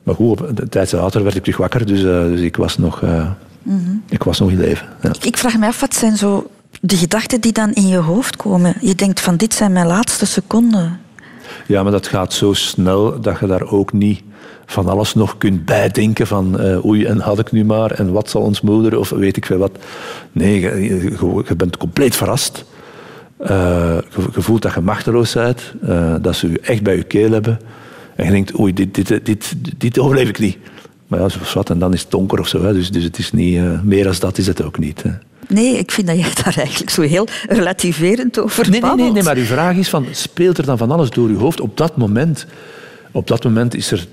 Maar 0.03 0.15
goed, 0.15 0.39
een 0.39 0.69
tijd 0.69 0.91
later 0.91 1.23
werd 1.23 1.35
ik 1.35 1.41
terug 1.41 1.57
wakker, 1.57 1.85
dus, 1.85 2.01
uh, 2.01 2.23
dus 2.23 2.41
ik, 2.41 2.55
was 2.55 2.77
nog, 2.77 3.01
mm 3.01 3.35
-hmm. 3.63 4.03
ik 4.09 4.23
was 4.23 4.39
nog 4.39 4.51
in 4.51 4.59
leven. 4.59 4.87
Ja. 5.01 5.09
Ik, 5.09 5.25
ik, 5.25 5.37
vraag 5.37 5.57
me 5.57 5.67
af, 5.67 5.79
wat 5.79 5.95
zijn 5.95 6.17
zo 6.17 6.49
de 6.85 6.97
gedachten 6.97 7.41
die 7.41 7.51
dan 7.51 7.71
in 7.71 7.87
je 7.87 7.97
hoofd 7.97 8.35
komen? 8.35 8.75
Je 8.81 8.95
denkt 8.95 9.19
van, 9.19 9.37
dit 9.37 9.53
zijn 9.53 9.71
mijn 9.71 9.87
laatste 9.87 10.25
seconden. 10.25 10.99
Ja, 11.67 11.83
maar 11.83 11.91
dat 11.91 12.07
gaat 12.07 12.33
zo 12.33 12.53
snel 12.53 13.21
dat 13.21 13.39
je 13.39 13.47
daar 13.47 13.67
ook 13.67 13.93
niet 13.93 14.21
van 14.65 14.87
alles 14.87 15.13
nog 15.13 15.37
kunt 15.37 15.65
bijdenken 15.65 16.27
van 16.27 16.61
uh, 16.61 16.85
oei, 16.85 17.05
en 17.05 17.19
had 17.19 17.39
ik 17.39 17.51
nu 17.51 17.65
maar, 17.65 17.91
en 17.91 18.11
wat 18.11 18.29
zal 18.29 18.41
ons 18.41 18.61
moeder, 18.61 18.99
of 18.99 19.09
weet 19.09 19.37
ik 19.37 19.45
veel 19.45 19.57
wat. 19.57 19.71
Nee, 20.31 20.59
je, 20.59 21.55
bent 21.57 21.77
compleet 21.77 22.15
verrast. 22.15 22.65
je, 23.37 24.03
je, 24.33 24.41
voelt 24.41 24.61
dat 24.61 24.73
je 24.73 24.81
machteloos 24.81 25.33
bent, 25.33 25.73
dat 26.21 26.35
ze 26.35 26.51
je 26.51 26.59
echt 26.59 26.83
bij 26.83 26.95
je 26.95 27.03
keel 27.03 27.31
hebben. 27.31 27.59
En 28.15 28.25
je 28.25 28.31
denkt, 28.31 28.59
oei, 28.59 28.73
dit, 28.73 28.95
dit, 28.95 29.25
dit, 29.25 29.53
dit 29.77 29.99
overleef 29.99 30.29
ik 30.29 30.39
niet. 30.39 30.57
Maar 31.07 31.19
ja, 31.19 31.29
zoals 31.29 31.53
wat, 31.53 31.69
en 31.69 31.79
dan 31.79 31.93
is 31.93 32.01
het 32.01 32.11
donker 32.11 32.39
of 32.39 32.47
zo. 32.47 32.63
Hè. 32.63 32.73
Dus, 32.73 32.91
dus 32.91 33.03
het 33.03 33.17
is 33.17 33.31
niet, 33.31 33.83
meer 33.83 34.03
dan 34.03 34.13
dat 34.19 34.37
is 34.37 34.47
het 34.47 34.63
ook 34.63 34.79
niet. 34.79 35.03
Hè. 35.03 35.11
Nee, 35.53 35.77
ik 35.77 35.91
vind 35.91 36.07
dat 36.07 36.17
jij 36.17 36.31
daar 36.43 36.57
eigenlijk 36.57 36.89
zo 36.89 37.01
heel 37.01 37.27
relativerend 37.47 38.39
over 38.39 38.69
nee, 38.69 38.81
nee, 38.81 38.95
nee, 38.95 39.11
nee, 39.11 39.23
maar 39.23 39.37
uw 39.37 39.43
vraag 39.43 39.75
is 39.75 39.89
van, 39.89 40.05
speelt 40.11 40.57
er 40.57 40.65
dan 40.65 40.77
van 40.77 40.91
alles 40.91 41.09
door 41.09 41.29
uw 41.29 41.37
hoofd 41.37 41.61
op 41.61 41.77
dat 41.77 41.97
moment? 41.97 42.45
Op 43.11 43.27
dat 43.27 43.43
moment 43.43 43.75
is 43.75 43.91
er 43.91 44.07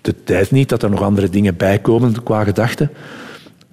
de 0.00 0.14
tijd 0.24 0.50
niet 0.50 0.68
dat 0.68 0.82
er 0.82 0.90
nog 0.90 1.02
andere 1.02 1.28
dingen 1.28 1.56
bijkomen 1.56 2.22
qua 2.22 2.44
gedachten. 2.44 2.90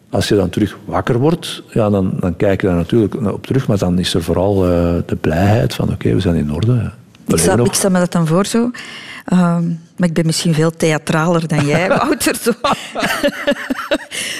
Als 0.09 0.27
je 0.27 0.35
dan 0.35 0.49
terug 0.49 0.77
wakker 0.85 1.19
wordt, 1.19 1.63
ja, 1.71 1.89
dan, 1.89 2.13
dan 2.19 2.35
kijk 2.35 2.61
je 2.61 2.67
daar 2.67 2.75
natuurlijk 2.75 3.15
op 3.15 3.45
terug. 3.45 3.67
Maar 3.67 3.77
dan 3.77 3.99
is 3.99 4.13
er 4.13 4.23
vooral 4.23 4.65
uh, 4.65 4.95
de 5.05 5.15
blijheid 5.15 5.73
van, 5.73 5.85
oké, 5.85 5.93
okay, 5.93 6.13
we 6.13 6.19
zijn 6.19 6.35
in 6.35 6.53
orde. 6.53 6.91
Ik 7.33 7.37
stel, 7.37 7.65
ik 7.65 7.73
stel 7.73 7.89
me 7.89 7.99
dat 7.99 8.11
dan 8.11 8.27
voor 8.27 8.45
zo. 8.45 8.71
Um, 9.33 9.79
maar 9.97 10.07
ik 10.07 10.13
ben 10.13 10.25
misschien 10.25 10.53
veel 10.53 10.71
theatraler 10.71 11.47
dan 11.47 11.65
jij, 11.65 11.87
Wouter. 11.97 12.37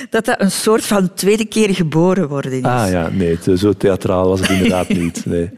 Dat 0.09 0.25
dat 0.25 0.41
een 0.41 0.51
soort 0.51 0.85
van 0.85 1.13
tweede 1.13 1.45
keer 1.45 1.75
geboren 1.75 2.27
worden 2.27 2.51
is. 2.51 2.63
Ah 2.63 2.89
ja, 2.89 3.09
nee, 3.11 3.37
zo 3.55 3.73
theatraal 3.73 4.27
was 4.27 4.39
het 4.39 4.49
inderdaad 4.49 4.89
niet. 4.89 5.25
Nee. 5.29 5.49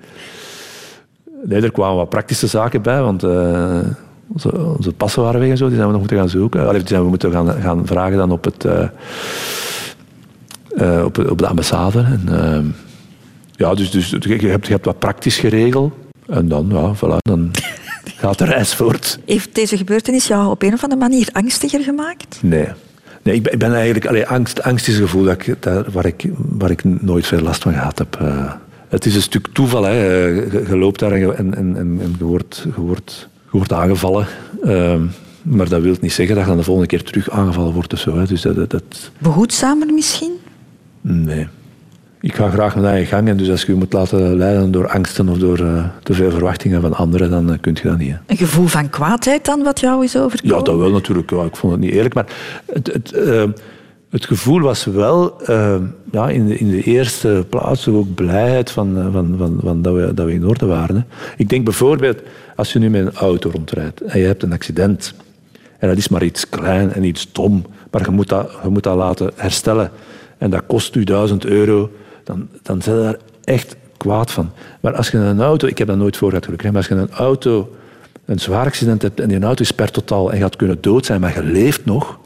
nee, 1.44 1.62
er 1.62 1.72
kwamen 1.72 1.96
wat 1.96 2.10
praktische 2.10 2.48
zaken 2.48 2.82
bij, 2.82 3.02
want 3.02 3.24
uh, 3.24 3.80
onze, 4.28 4.66
onze, 4.78 4.92
passen 4.92 5.24
waren 5.24 5.40
weg 5.40 5.50
en 5.50 5.58
zo, 5.58 5.66
die 5.66 5.76
zijn 5.76 5.86
we 5.88 5.92
nog 5.92 6.02
moeten 6.02 6.20
gaan 6.20 6.30
zoeken. 6.30 6.68
Allee, 6.68 6.80
die 6.80 6.88
zijn 6.88 7.04
we 7.04 7.10
moeten 7.10 7.32
gaan, 7.32 7.62
gaan 7.62 7.86
vragen 7.86 8.18
dan 8.18 8.32
op, 8.32 8.44
het, 8.44 8.66
uh, 8.66 8.84
uh, 10.74 11.04
op, 11.06 11.18
op, 11.30 11.38
de 11.38 11.48
ambassade. 11.48 12.00
En, 12.00 12.22
ehm, 12.28 12.66
ja, 13.52 13.74
dus, 13.74 13.92
dus 13.92 14.10
je, 14.10 14.48
hebt, 14.48 14.66
je 14.66 14.72
hebt 14.72 14.86
wat 14.86 15.00
praktisch 15.00 15.38
geregeld. 15.38 15.94
En 16.32 16.48
dan, 16.48 16.68
ja, 16.70 16.96
voilà, 16.96 17.18
dan 17.18 17.52
gaat 18.22 18.38
de 18.38 18.46
reis 18.46 18.74
voort. 18.74 19.20
Heeft 19.26 19.56
deze 19.56 19.78
gebeurtenis 19.78 20.28
jou 20.28 20.50
op 20.50 20.62
een 20.64 20.74
of 20.74 20.84
andere 20.84 21.02
manier 21.02 21.30
angstiger 21.32 21.80
gemaakt? 21.80 22.40
Nee. 22.42 22.68
Nee, 23.24 23.36
ik 23.36 23.44
ben, 23.44 23.54
ik 23.54 23.60
ben 23.60 23.74
eigenlijk... 23.74 24.06
Allee, 24.06 24.28
angst, 24.28 24.64
angst 24.64 24.88
is 24.88 24.96
een 24.96 25.02
gevoel 25.02 25.24
dat 25.24 25.48
ik, 25.48 25.62
dat, 25.62 25.88
waar, 25.88 26.06
ik, 26.06 26.30
waar 26.36 26.72
ik 26.72 26.84
nooit 26.84 27.28
veel 27.28 27.42
last 27.42 27.62
van 27.62 27.74
gehad 27.74 27.98
heb. 27.98 28.20
Uh, 28.22 28.52
het 28.90 29.06
is 29.06 29.16
een 29.16 29.22
stuk 29.22 29.48
toeval. 29.54 29.84
Hè. 29.84 29.92
Je, 29.92 30.64
je 30.68 30.78
loopt 30.78 31.00
daar 31.00 31.12
en, 31.12 31.20
je, 31.20 31.34
en, 31.34 31.56
en, 31.56 31.78
en 31.78 32.16
je, 32.18 32.24
wordt, 32.24 32.66
je, 32.76 32.82
wordt, 32.82 33.28
je 33.44 33.58
wordt 33.58 33.74
aangevallen. 33.74 34.28
Uh, 34.64 34.96
maar 35.42 35.70
dat 35.70 35.82
wil 35.82 35.96
niet 36.02 36.14
zeggen 36.14 36.36
dat 36.36 36.44
je 36.44 36.50
dan 36.50 36.60
de 36.60 36.66
volgende 36.66 36.90
keer 36.90 37.04
terug 37.04 37.30
aangevallen 37.30 37.74
wordt 37.74 37.94
of 37.94 38.00
zo. 38.00 38.18
Hè. 38.18 38.26
Dus 38.26 38.42
dat, 38.42 38.56
dat, 38.56 38.70
dat... 38.70 39.12
Behoedzamer 39.18 39.94
misschien? 39.94 40.32
Nee 41.02 41.48
ik 42.22 42.36
ga 42.36 42.50
graag 42.50 42.76
mijn 42.76 42.88
eigen 42.88 43.08
gang. 43.08 43.28
En 43.28 43.38
dus 43.38 43.50
als 43.50 43.62
je 43.62 43.72
je 43.72 43.78
moet 43.78 43.94
laten 43.94 44.38
leiden 44.38 44.72
door 44.72 44.88
angsten 44.88 45.30
of 45.30 45.38
door 45.38 45.60
uh, 45.60 45.86
te 46.04 46.14
veel 46.14 46.32
verwachtingen 46.32 46.82
van 46.82 46.94
anderen, 46.94 47.30
dan 47.30 47.52
uh, 47.52 47.56
kun 47.62 47.78
je 47.82 47.88
dat 47.88 47.98
niet. 47.98 48.12
Hè. 48.12 48.18
Een 48.26 48.38
gevoel 48.38 48.68
van 48.68 48.90
kwaadheid 48.90 49.46
dan, 49.46 49.64
wat 49.64 49.80
jou 49.80 50.04
is 50.04 50.18
overkomen? 50.18 50.58
Ja, 50.58 50.64
dat 50.64 50.78
wel 50.78 50.92
natuurlijk. 50.92 51.30
Ja, 51.30 51.44
ik 51.44 51.56
vond 51.56 51.72
het 51.72 51.82
niet 51.82 51.92
eerlijk. 51.92 52.14
Maar 52.14 52.26
het, 52.74 52.94
het, 52.94 53.14
uh, 53.16 53.44
het 54.10 54.26
gevoel 54.26 54.60
was 54.60 54.86
wel 54.86 55.42
ja, 56.12 56.30
in, 56.30 56.48
de, 56.48 56.58
in 56.58 56.70
de 56.70 56.84
eerste 56.84 57.46
plaats 57.50 57.88
ook 57.88 58.16
blijheid 58.16 58.72
van, 58.72 59.10
van, 59.12 59.36
van, 59.38 59.60
van 59.64 59.82
dat, 59.82 59.94
we, 59.94 60.14
dat 60.14 60.26
we 60.26 60.34
in 60.34 60.48
orde 60.48 60.66
waren. 60.66 60.96
Hè. 60.96 61.02
Ik 61.38 61.50
denk 61.50 61.64
bijvoorbeeld, 61.64 62.20
als 62.56 62.74
je 62.74 62.80
nu 62.80 62.90
met 62.90 63.06
een 63.06 63.14
auto 63.14 63.50
rondrijdt 63.50 64.02
en 64.02 64.20
je 64.20 64.26
hebt 64.26 64.44
een 64.44 64.54
accident, 64.54 65.14
en 65.78 65.88
dat 65.88 65.98
is 65.98 66.10
maar 66.10 66.24
iets 66.24 66.50
klein 66.50 66.94
en 66.94 67.04
iets 67.04 67.32
dom, 67.32 67.66
maar 67.92 68.06
je 68.06 68.12
moet 68.12 68.30
dat, 68.30 68.52
je 68.64 68.70
moet 68.70 68.84
dat 68.84 68.96
laten 68.96 69.32
herstellen. 69.36 69.92
En 70.38 70.50
dat 70.50 70.64
kost 70.68 70.96
u 70.96 71.04
duizend 71.04 71.46
euro 71.46 71.90
dan, 72.24 72.48
dan 72.62 72.82
zijn 72.82 72.98
daar 72.98 73.18
echt 73.44 73.76
kwaad 73.98 74.32
van. 74.32 74.50
Maar 74.80 74.96
als 74.96 75.10
je 75.10 75.18
een 75.18 75.42
auto, 75.42 75.68
ik 75.68 75.78
heb 75.78 75.88
dat 75.88 75.98
nooit 75.98 76.18
voor 76.18 76.28
gehad 76.28 76.44
gelukkig, 76.44 76.70
maar 76.72 76.78
als 76.78 76.88
je 76.88 76.96
een 76.96 77.12
auto, 77.12 77.76
een 78.26 78.40
zwaar 78.40 78.66
accident 78.66 79.02
hebt 79.02 79.20
en 79.20 79.28
die 79.28 79.42
auto 79.42 79.62
is 79.62 79.72
per 79.72 79.92
totaal 79.92 80.32
en 80.32 80.42
had 80.42 80.56
kunnen 80.56 80.78
dood 80.82 81.06
zijn, 81.06 81.22
maar 81.22 81.36
je 81.36 81.44
leeft 81.44 81.86
nog, 81.86 82.20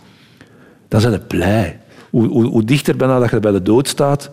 dan 0.87 1.01
zijn 1.01 1.13
je 1.13 1.19
blij. 1.19 1.79
Hoe, 2.09 2.27
hoe, 2.27 2.45
hoe 2.45 2.63
dichter 2.63 2.97
dat 2.97 3.29
je 3.29 3.39
bij 3.39 3.51
de 3.51 3.61
dood 3.61 3.87
staat, 3.87 4.29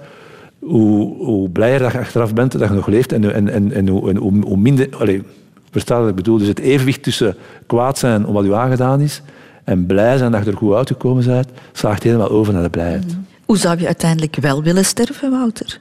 hoe, 0.58 1.24
hoe 1.24 1.50
blijer 1.50 1.78
dat 1.78 1.92
je 1.92 1.98
achteraf 1.98 2.34
bent 2.34 2.58
dat 2.58 2.68
je 2.68 2.74
nog 2.74 2.86
leeft 2.86 3.12
en, 3.12 3.32
en, 3.34 3.48
en, 3.48 3.72
en 3.72 3.88
hoe, 3.88 4.56
minder... 4.56 4.88
Allez, 4.98 5.20
versta 5.70 6.00
wat 6.00 6.08
ik 6.08 6.14
bedoel? 6.14 6.38
Dus 6.38 6.48
het 6.48 6.58
evenwicht 6.58 7.02
tussen 7.02 7.36
kwaad 7.66 7.98
zijn 7.98 8.26
om 8.26 8.34
wat 8.34 8.44
u 8.44 8.54
aangedaan 8.54 9.00
is 9.00 9.22
en 9.64 9.86
blij 9.86 10.16
zijn 10.16 10.32
dat 10.32 10.44
je 10.44 10.50
er 10.50 10.56
goed 10.56 10.74
uitgekomen 10.74 11.26
bent, 11.26 11.48
slaagt 11.72 12.02
helemaal 12.02 12.30
over 12.30 12.52
naar 12.52 12.62
de 12.62 12.70
blijheid. 12.70 13.04
Mm. 13.06 13.26
Hoe 13.44 13.58
zou 13.58 13.78
je 13.78 13.86
uiteindelijk 13.86 14.36
wel 14.36 14.62
willen 14.62 14.84
sterven, 14.84 15.30
Wouter? 15.30 15.78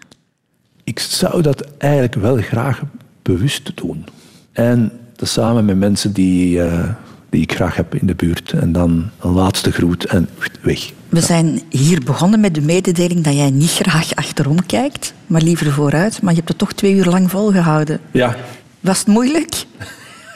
Ik 0.84 1.00
zou 1.00 1.42
dat 1.42 1.66
eigenlijk 1.78 2.16
wel 2.16 2.38
graag 2.38 2.82
bewust 3.22 3.72
doen. 3.76 4.06
En 4.52 4.92
samen 5.28 5.66
met 5.66 5.78
mensen 5.78 6.14
die, 6.14 6.58
uh, 6.58 6.90
die 7.30 7.42
ik 7.42 7.54
graag 7.54 7.76
heb 7.76 7.96
in 7.96 8.08
de 8.08 8.16
buurt. 8.16 8.52
En 8.52 8.72
dan 8.72 9.10
een 9.20 9.32
laatste 9.32 9.72
groet 9.72 10.06
en 10.06 10.30
weg. 10.62 10.92
We 11.10 11.18
ja. 11.18 11.22
zijn 11.22 11.62
hier 11.70 12.04
begonnen 12.04 12.40
met 12.40 12.56
de 12.56 12.62
mededeling 12.62 13.24
dat 13.24 13.34
jij 13.34 13.50
niet 13.50 13.72
graag 13.72 14.16
achterom 14.16 14.66
kijkt, 14.66 15.14
maar 15.28 15.42
liever 15.42 15.72
vooruit. 15.72 16.22
Maar 16.22 16.32
je 16.32 16.38
hebt 16.38 16.50
het 16.50 16.58
toch 16.58 16.74
twee 16.74 16.94
uur 16.94 17.06
lang 17.06 17.30
volgehouden. 17.30 18.00
Ja. 18.12 18.36
Was 18.80 18.98
het 18.98 19.08
moeilijk? 19.08 19.66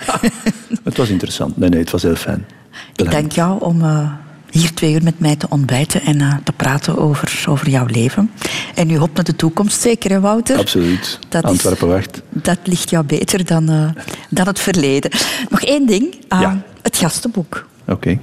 het 0.84 0.98
was 0.98 1.10
interessant. 1.10 1.58
Nee, 1.58 1.70
nee, 1.70 1.80
het 1.80 1.92
was 1.92 2.04
heel 2.04 2.16
fijn. 2.16 2.46
Ik 2.96 3.12
dank 3.12 3.32
jou 3.32 3.62
om... 3.62 3.82
Uh, 3.82 4.12
hier 4.60 4.74
twee 4.74 4.94
uur 4.94 5.04
met 5.04 5.20
mij 5.20 5.36
te 5.36 5.50
ontbijten 5.50 6.02
en 6.02 6.20
uh, 6.22 6.34
te 6.44 6.52
praten 6.52 6.98
over, 6.98 7.46
over 7.50 7.70
jouw 7.70 7.86
leven. 7.86 8.32
En 8.76 8.90
u 8.90 8.98
hoopt 8.98 9.16
naar 9.16 9.24
de 9.24 9.36
toekomst, 9.36 9.82
zeker, 9.82 10.12
hè, 10.12 10.20
Wouter? 10.20 10.58
Absoluut. 10.58 11.20
Dat 11.30 11.44
Antwerpen 11.44 11.88
wacht. 11.88 12.22
Dat 12.30 12.58
ligt 12.64 12.90
jou 12.90 13.06
beter 13.06 13.46
dan, 13.46 13.72
uh, 13.72 13.90
dan 14.30 14.48
het 14.48 14.60
verleden. 14.60 15.12
Nog 15.50 15.62
één 15.62 15.86
ding. 15.86 16.04
Uh, 16.04 16.42
ja. 16.42 16.62
Het 16.82 16.98
gastenboek. 16.98 17.66
Oké. 17.88 17.92
Okay. 17.92 18.20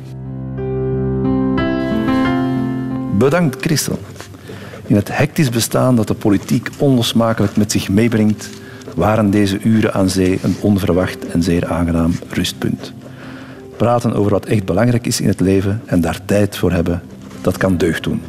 Bedankt, 3.19 3.57
Christel. 3.61 3.99
In 4.87 4.97
het 4.97 5.17
hectisch 5.17 5.51
bestaan 5.51 5.97
dat 5.97 6.09
de 6.09 6.15
politiek 6.15 6.69
onlosmakelijk 6.77 7.57
met 7.57 7.73
zich 7.73 7.89
meebrengt, 7.89 8.49
waren 8.95 9.31
deze 9.31 9.59
uren 9.63 9.95
aan 9.95 10.09
zee 10.09 10.39
een 10.43 10.57
onverwacht 10.61 11.27
en 11.27 11.43
zeer 11.43 11.67
aangenaam 11.67 12.13
rustpunt 12.29 12.93
praten 13.83 14.15
over 14.15 14.31
wat 14.31 14.47
echt 14.47 14.65
belangrijk 14.65 15.07
is 15.07 15.21
in 15.21 15.29
het 15.29 15.41
leven 15.41 15.83
en 15.87 16.01
daar 16.01 16.25
tijd 16.25 16.57
voor 16.57 16.73
hebben, 16.73 17.03
dat 17.41 17.57
kan 17.57 17.77
deugd 17.77 18.03
doen. 18.03 18.23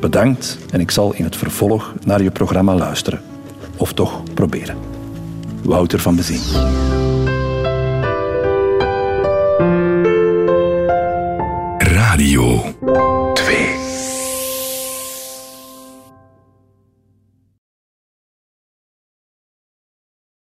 Bedankt 0.00 0.58
en 0.70 0.80
ik 0.80 0.90
zal 0.90 1.14
in 1.14 1.24
het 1.24 1.36
vervolg 1.36 1.94
naar 2.04 2.22
je 2.22 2.30
programma 2.30 2.74
luisteren. 2.74 3.20
Of 3.76 3.92
toch 3.92 4.22
proberen. 4.34 4.76
Wouter 5.62 5.98
van 5.98 6.16
Bezien. 6.16 6.40
Radio. 11.78 12.62